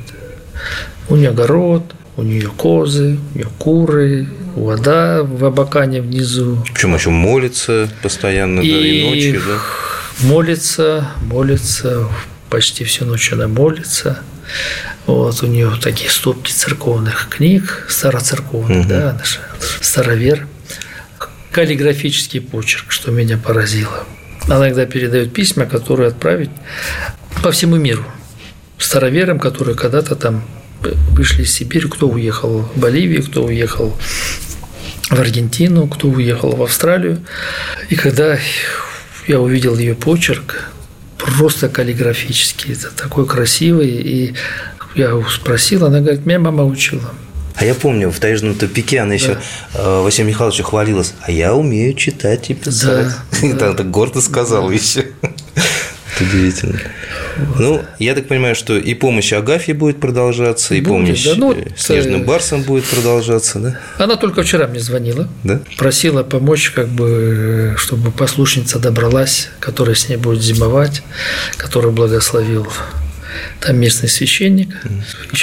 У 1.10 1.16
нее 1.16 1.30
огород, 1.30 1.96
у 2.18 2.24
нее 2.24 2.50
козы, 2.50 3.20
у 3.34 3.38
нее 3.38 3.48
куры, 3.60 4.28
вода 4.56 5.24
в 5.24 5.44
Абакане 5.46 6.02
внизу. 6.02 6.64
Причем 6.74 6.96
еще 6.96 7.10
молится 7.10 7.90
постоянно, 8.02 8.62
и, 8.62 8.72
да, 8.72 8.88
и 8.88 9.10
ночью, 9.10 9.42
да? 9.46 10.28
Молится, 10.28 11.10
молится, 11.22 12.08
почти 12.50 12.84
всю 12.86 13.06
ночь 13.06 13.32
она 13.34 13.48
молится. 13.48 14.20
Вот 15.06 15.44
у 15.44 15.48
нее 15.48 15.72
такие 15.82 16.10
стопки 16.10 16.52
церковных 16.52 17.28
книг, 17.30 17.86
староцерковных, 17.90 18.82
угу. 18.82 18.90
да, 18.90 19.16
наша 19.18 19.40
старовер. 19.82 20.48
Каллиграфический 21.52 22.42
почерк, 22.42 22.92
что 22.92 23.12
меня 23.12 23.38
поразило. 23.38 24.04
Она 24.46 24.68
иногда 24.68 24.86
передает 24.86 25.34
письма, 25.34 25.66
которые 25.66 26.10
отправить 26.10 26.50
по 27.42 27.52
всему 27.52 27.78
миру 27.78 28.06
староверам, 28.78 29.40
которые 29.40 29.76
когда-то 29.76 30.16
там 30.16 30.44
вышли 31.12 31.44
из 31.44 31.54
Сибири, 31.54 31.90
кто 31.90 32.08
уехал 32.08 32.70
в 32.76 32.80
Боливию, 32.80 33.24
кто 33.24 33.46
уехал 33.46 33.96
в 35.10 35.20
Аргентину, 35.20 35.88
кто 35.88 36.08
уехал 36.10 36.56
в 36.56 36.64
Австралию. 36.64 37.26
И 37.90 37.96
когда 37.96 38.38
я 39.28 39.40
увидел 39.40 39.78
ее 39.78 39.96
почерк, 39.96 40.70
просто 41.18 41.70
каллиграфический, 41.70 42.74
это 42.74 42.92
такой 42.92 43.26
красивый, 43.26 43.90
и 43.90 44.34
я 44.96 45.12
спросил, 45.30 45.86
она 45.86 46.00
говорит, 46.00 46.26
меня 46.26 46.40
мама 46.40 46.66
учила. 46.66 47.14
А 47.56 47.64
я 47.64 47.74
помню, 47.74 48.12
в 48.12 48.20
таежном 48.20 48.56
тупике 48.56 49.00
она 49.00 49.14
еще 49.14 49.36
да. 49.36 49.42
Э, 49.76 50.02
Василию 50.02 50.28
Михайловичу 50.30 50.64
хвалилась, 50.64 51.14
а 51.22 51.32
я 51.32 51.54
умею 51.56 51.94
читать 51.94 52.50
и 52.50 52.54
писать. 52.54 53.08
Да, 53.42 53.48
да. 53.60 53.74
так 53.74 53.90
гордо 53.90 54.22
сказала 54.22 54.68
да. 54.68 54.76
еще. 54.76 55.06
Это 55.22 55.34
удивительно. 56.22 56.80
Ну, 57.60 57.82
я 58.00 58.16
так 58.16 58.28
понимаю, 58.28 58.56
что 58.56 58.78
и 58.78 58.94
помощь 58.94 59.34
Агафье 59.34 59.74
будет 59.74 60.00
продолжаться, 60.00 60.76
и 60.76 60.82
будет, 60.82 60.88
помощь 60.90 61.26
да, 61.26 61.34
ну, 61.36 61.54
э, 61.54 61.68
Снежным 61.76 62.24
Барсом 62.24 62.64
будет 62.64 62.86
продолжаться, 62.86 63.60
да? 63.60 63.80
Она 63.98 64.16
только 64.16 64.44
вчера 64.44 64.68
мне 64.68 64.80
звонила, 64.80 65.28
да? 65.44 65.62
просила 65.78 66.24
помочь, 66.24 66.72
как 66.72 66.88
бы, 66.88 67.76
чтобы 67.78 68.12
послушница 68.12 68.80
добралась, 68.80 69.50
которая 69.60 69.96
с 69.96 70.10
ней 70.10 70.18
будет 70.18 70.42
зимовать, 70.42 71.04
которую 71.58 71.94
благословил 71.94 72.68
там 73.60 73.78
местный 73.78 74.10
священник. 74.10 74.70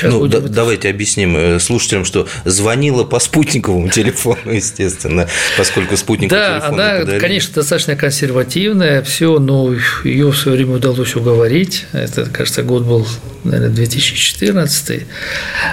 ну, 0.03 0.26
да, 0.26 0.40
давайте 0.40 0.88
объясним 0.88 1.36
э, 1.36 1.59
слушателям, 1.61 2.05
что 2.05 2.28
звонила 2.45 3.05
по 3.05 3.18
спутниковому 3.18 3.88
телефону, 3.90 4.53
естественно, 4.53 5.28
поскольку 5.57 5.97
спутниковый 5.97 6.43
да, 6.43 6.66
она, 6.66 6.99
подарили. 7.01 7.18
конечно, 7.20 7.55
достаточно 7.55 7.97
консервативная, 7.97 9.03
все, 9.03 9.38
но 9.38 9.74
ее 10.05 10.30
в 10.30 10.36
свое 10.36 10.59
время 10.59 10.76
удалось 10.76 11.14
уговорить. 11.16 11.86
Это, 11.93 12.26
кажется, 12.26 12.62
год 12.62 12.84
был, 12.84 13.07
наверное, 13.45 13.70
2014, 13.70 15.07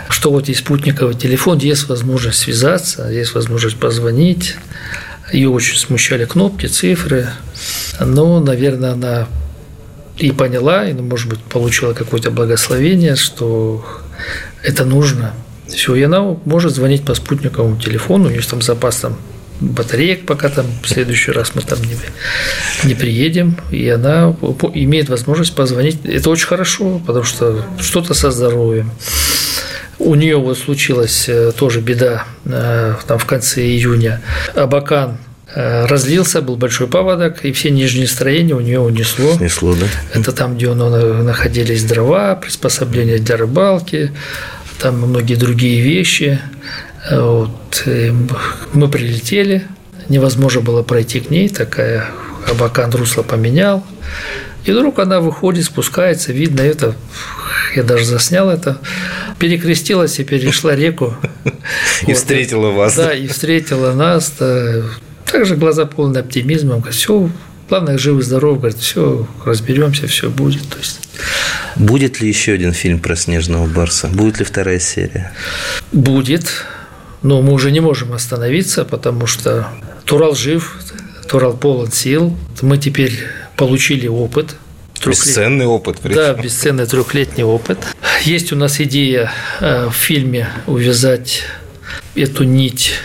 что 0.10 0.32
вот 0.32 0.48
есть 0.48 0.62
спутниковый 0.62 1.16
телефон, 1.16 1.60
есть 1.60 1.88
возможность 1.90 2.40
связаться, 2.40 3.08
есть 3.10 3.34
возможность 3.34 3.78
позвонить. 3.78 4.56
Ее 5.32 5.50
очень 5.50 5.78
смущали 5.78 6.26
кнопки, 6.26 6.66
цифры. 6.66 7.28
Но, 8.00 8.40
наверное, 8.40 8.94
она 8.94 9.28
и 10.20 10.32
поняла, 10.32 10.86
и, 10.86 10.94
ну, 10.94 11.04
может 11.04 11.30
быть, 11.30 11.40
получила 11.40 11.94
какое-то 11.94 12.30
благословение, 12.30 13.16
что 13.16 13.86
это 14.64 14.86
нужно. 14.86 15.34
Все, 15.68 15.96
и 15.96 16.04
она 16.04 16.22
может 16.46 16.76
звонить 16.76 17.04
по 17.06 17.14
спутниковому 17.14 17.80
телефону, 17.80 18.28
у 18.28 18.30
нее 18.30 18.42
там 18.42 18.62
запас 18.62 18.98
там 18.98 19.18
батареек, 19.62 20.26
пока 20.26 20.50
там 20.50 20.66
в 20.82 20.88
следующий 20.88 21.32
раз 21.32 21.54
мы 21.56 21.62
там 21.62 21.80
не, 21.82 21.96
не 22.88 22.96
приедем, 22.96 23.58
и 23.72 23.88
она 23.90 24.36
имеет 24.74 25.10
возможность 25.10 25.56
позвонить. 25.56 26.00
Это 26.06 26.30
очень 26.30 26.48
хорошо, 26.48 27.02
потому 27.06 27.26
что 27.26 27.66
что-то 27.80 28.14
со 28.14 28.32
здоровьем. 28.32 28.92
У 30.00 30.16
нее 30.16 30.38
вот 30.38 30.58
случилась 30.58 31.28
э, 31.28 31.52
тоже 31.52 31.82
беда 31.82 32.24
э, 32.46 32.96
там 33.06 33.20
в 33.20 33.26
конце 33.26 33.62
июня. 33.62 34.22
Абакан 34.56 35.18
разлился, 35.56 36.41
был 36.41 36.56
большой 36.56 36.88
паводок, 36.88 37.43
и 37.45 37.52
все 37.52 37.72
нижние 37.72 38.08
строения 38.08 38.56
у 38.56 38.60
нее 38.60 38.80
унесло. 38.80 39.34
Снесло, 39.34 39.74
да? 39.74 39.88
Это 40.14 40.32
там, 40.32 40.56
где 40.56 40.68
у 40.68 40.76
нее 40.76 41.24
находились 41.24 41.84
дрова, 41.84 42.36
приспособления 42.36 43.18
для 43.18 43.38
рыбалки, 43.38 44.12
там 44.80 45.00
многие 45.00 45.36
другие 45.36 45.82
вещи. 45.82 46.39
Вот. 47.10 47.84
Мы 48.74 48.88
прилетели, 48.89 49.66
невозможно 50.08 50.62
было 50.62 50.84
пройти 50.84 51.20
к 51.20 51.30
ней, 51.30 51.50
такая 51.50 52.10
Абакан 52.47 52.91
русло 52.91 53.24
поменял. 53.24 53.84
И 54.66 54.72
вдруг 54.72 55.00
она 55.00 55.20
выходит, 55.20 55.66
спускается, 55.66 56.34
видно 56.34 56.62
это, 56.62 56.95
я 57.76 57.84
даже 57.84 58.06
заснял 58.06 58.50
это, 58.50 58.78
перекрестилась 59.39 60.20
и 60.20 60.24
перешла 60.24 60.76
реку. 60.76 61.16
И 62.08 62.14
встретила 62.14 62.72
вас. 62.72 62.95
Да, 62.95 63.14
и 63.14 63.28
встретила 63.28 63.93
нас. 63.93 64.34
Также 65.32 65.56
глаза 65.56 65.86
полны 65.86 66.18
оптимизмом, 66.18 66.84
все, 66.84 67.30
главное, 67.70 67.98
живы, 67.98 68.24
здоровы, 68.24 68.58
говорит, 68.58 68.80
все, 68.80 69.28
разберемся, 69.46 70.08
все 70.08 70.30
будет. 70.30 70.68
То 70.70 70.78
есть... 70.78 71.00
Будет 71.76 72.20
ли 72.20 72.28
еще 72.28 72.54
один 72.54 72.74
фильм 72.74 73.00
про 73.00 73.16
снежного 73.16 73.68
барса? 73.68 74.08
Будет 74.08 74.40
ли 74.40 74.46
вторая 74.46 74.80
серия? 74.80 75.32
Будет, 75.92 76.66
но 77.22 77.42
мы 77.42 77.54
уже 77.54 77.72
не 77.72 77.80
можем 77.80 78.14
остановиться, 78.14 78.86
потому 78.86 79.28
что 79.28 79.68
Турал 80.06 80.36
жив, 80.36 80.76
Турал 81.28 81.56
полон 81.56 81.92
сил. 81.92 82.36
Мы 82.62 82.78
теперь 82.78 83.14
получили 83.56 84.08
опыт, 84.08 84.56
Бесценный 85.06 85.66
опыт. 85.66 86.00
Причем. 86.02 86.18
Да, 86.18 86.34
бесценный 86.34 86.86
трехлетний 86.86 87.44
опыт. 87.44 87.80
Есть 88.24 88.52
у 88.52 88.58
нас 88.58 88.82
идея 88.82 89.32
э, 89.62 89.88
в 89.88 89.94
фильме 89.94 90.50
увязать 90.68 91.44
эту 92.16 92.44
нить 92.44 92.96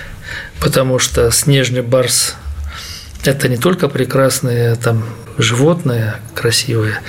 потому 0.64 0.98
что 0.98 1.30
снежный 1.30 1.82
барс– 1.82 2.36
это 3.24 3.48
не 3.48 3.58
только 3.58 3.88
прекрасные 3.88 4.74
там 4.76 5.04
животные 5.36 6.16
красивые, 6.34 7.00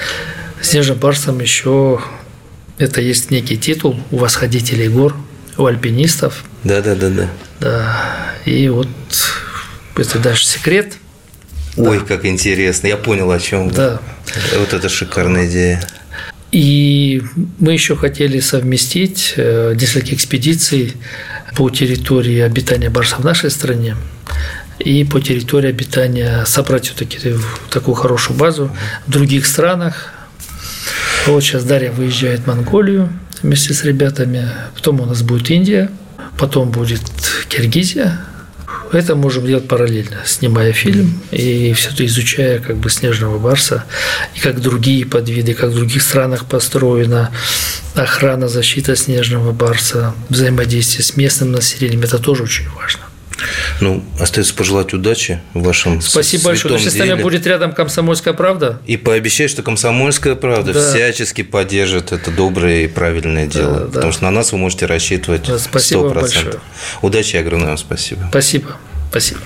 снежным 0.62 0.98
барсом 0.98 1.40
еще 1.40 2.02
это 2.78 3.00
есть 3.00 3.32
некий 3.32 3.58
титул 3.58 3.98
у 4.12 4.18
восходителей 4.18 4.90
гор, 4.90 5.16
у 5.58 5.66
альпинистов. 5.66 6.44
Да, 6.66 6.82
да, 6.82 6.96
да, 6.96 7.10
да. 7.10 7.30
Да. 7.62 8.34
И 8.44 8.68
вот 8.68 8.90
это 9.96 10.20
даже 10.20 10.44
секрет. 10.44 10.96
Ой, 11.78 12.00
да. 12.00 12.06
как 12.06 12.26
интересно. 12.26 12.88
Я 12.88 12.98
понял, 12.98 13.32
о 13.32 13.40
чем. 13.40 13.72
Да. 13.72 14.02
Вот 14.58 14.74
это 14.74 14.90
шикарная 14.90 15.48
идея. 15.48 15.88
И 16.56 17.22
мы 17.60 17.74
еще 17.74 17.98
хотели 17.98 18.40
совместить 18.40 19.34
э, 19.36 19.76
несколько 19.78 20.16
экспедиций 20.16 20.94
по 21.54 21.70
территории 21.70 22.40
обитания 22.40 22.90
барса 22.90 23.18
в 23.18 23.26
нашей 23.26 23.52
стране 23.52 23.98
и 24.80 25.04
по 25.04 25.20
территории 25.20 25.68
обитания 25.68 26.46
собрать 26.46 26.86
все-таки 26.86 27.20
такую 27.70 27.96
хорошую 27.96 28.40
базу 28.40 28.72
в 29.06 29.12
других 29.12 29.48
странах. 29.48 30.14
Вот 31.28 31.44
сейчас 31.44 31.66
Дарья 31.66 31.92
выезжает 31.92 32.40
в 32.40 32.48
Монголию 32.48 33.10
вместе 33.44 33.74
с 33.74 33.84
ребятами, 33.84 34.48
потом 34.76 35.02
у 35.02 35.06
нас 35.06 35.24
будет 35.24 35.52
Индия, 35.52 35.92
потом 36.38 36.72
будет 36.72 37.02
Киргизия, 37.50 38.22
это 38.92 39.16
можем 39.16 39.46
делать 39.46 39.68
параллельно, 39.68 40.18
снимая 40.26 40.74
фильм 40.74 41.22
и 41.32 41.74
все 41.74 41.90
это 41.90 42.06
изучая 42.06 42.60
как 42.60 42.78
бы 42.78 42.90
снежного 42.90 43.38
барса, 43.40 43.86
и 44.36 44.40
как 44.40 44.62
другие 44.62 45.06
подвиды, 45.06 45.54
как 45.54 45.72
в 45.72 45.76
других 45.76 46.02
странах 46.02 46.46
построена 46.46 47.32
охрана, 47.96 48.48
защита 48.48 48.96
снежного 48.96 49.52
барса, 49.52 50.14
взаимодействие 50.30 51.04
с 51.04 51.16
местным 51.16 51.52
населением. 51.52 52.02
Это 52.02 52.20
тоже 52.20 52.44
очень 52.44 52.70
важно. 52.70 53.05
Ну, 53.82 54.04
остается 54.20 54.54
пожелать 54.56 54.94
удачи 54.94 55.42
в 55.54 55.64
вашем 55.64 56.02
Спасибо 56.02 56.46
большое. 56.46 56.76
Если 56.76 56.90
с 56.90 56.96
нами 56.96 57.22
будет 57.22 57.46
рядом 57.46 57.74
«Комсомольская 57.74 58.34
правда». 58.34 58.82
И 58.86 58.98
пообещать, 58.98 59.50
что 59.50 59.64
«Комсомольская 59.64 60.36
правда» 60.36 60.74
да. 60.74 60.90
всячески 60.90 61.44
поддержит 61.44 62.12
это 62.12 62.32
доброе 62.32 62.84
и 62.84 62.88
правильное 62.88 63.48
дело. 63.48 63.80
Да, 63.80 63.86
потому 63.88 64.06
да. 64.06 64.12
что 64.12 64.24
на 64.24 64.32
нас 64.32 64.52
вы 64.52 64.58
можете 64.58 64.86
рассчитывать 64.86 65.48
да, 65.48 65.60
спасибо 65.60 66.10
100%. 66.10 66.14
Большое. 66.14 66.56
Удачи 67.02 67.36
и 67.36 67.40
огромное 67.40 67.70
вам 67.70 67.78
спасибо. 67.78 68.28
Спасибо. 68.30 68.78
Спасибо. 69.10 69.40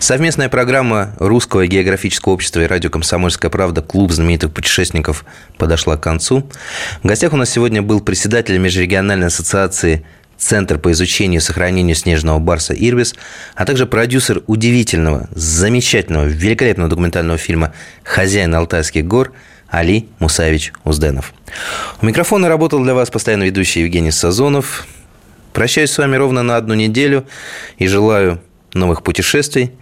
Совместная 0.00 0.48
программа 0.48 1.14
Русского 1.18 1.66
географического 1.66 2.32
общества 2.32 2.60
и 2.60 2.66
радио 2.66 2.88
«Комсомольская 2.88 3.50
правда» 3.50 3.82
«Клуб 3.82 4.10
знаменитых 4.10 4.50
путешественников» 4.50 5.26
подошла 5.58 5.98
к 5.98 6.02
концу. 6.02 6.50
В 7.02 7.06
гостях 7.06 7.34
у 7.34 7.36
нас 7.36 7.50
сегодня 7.50 7.82
был 7.82 8.00
председатель 8.00 8.56
Межрегиональной 8.56 9.26
ассоциации 9.26 10.06
Центр 10.40 10.78
по 10.78 10.90
изучению 10.92 11.40
и 11.40 11.44
сохранению 11.44 11.94
снежного 11.94 12.38
барса 12.38 12.72
«Ирбис», 12.72 13.14
а 13.54 13.66
также 13.66 13.84
продюсер 13.84 14.42
удивительного, 14.46 15.28
замечательного, 15.32 16.24
великолепного 16.24 16.88
документального 16.88 17.38
фильма 17.38 17.74
«Хозяин 18.04 18.54
Алтайских 18.54 19.06
гор» 19.06 19.32
Али 19.68 20.08
Мусаевич 20.18 20.72
Узденов. 20.82 21.34
У 22.00 22.06
микрофона 22.06 22.48
работал 22.48 22.82
для 22.82 22.94
вас 22.94 23.10
постоянно 23.10 23.44
ведущий 23.44 23.80
Евгений 23.80 24.10
Сазонов. 24.10 24.86
Прощаюсь 25.52 25.90
с 25.90 25.98
вами 25.98 26.16
ровно 26.16 26.42
на 26.42 26.56
одну 26.56 26.72
неделю 26.72 27.26
и 27.76 27.86
желаю 27.86 28.40
новых 28.72 29.02
путешествий, 29.02 29.72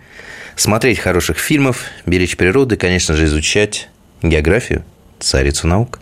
смотреть 0.56 0.98
хороших 0.98 1.38
фильмов, 1.38 1.84
беречь 2.04 2.36
природу 2.36 2.74
и, 2.74 2.78
конечно 2.78 3.14
же, 3.14 3.26
изучать 3.26 3.88
географию, 4.22 4.84
царицу 5.20 5.68
наук. 5.68 6.00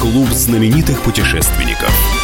Клуб 0.00 0.30
знаменитых 0.30 1.02
путешественников– 1.02 1.92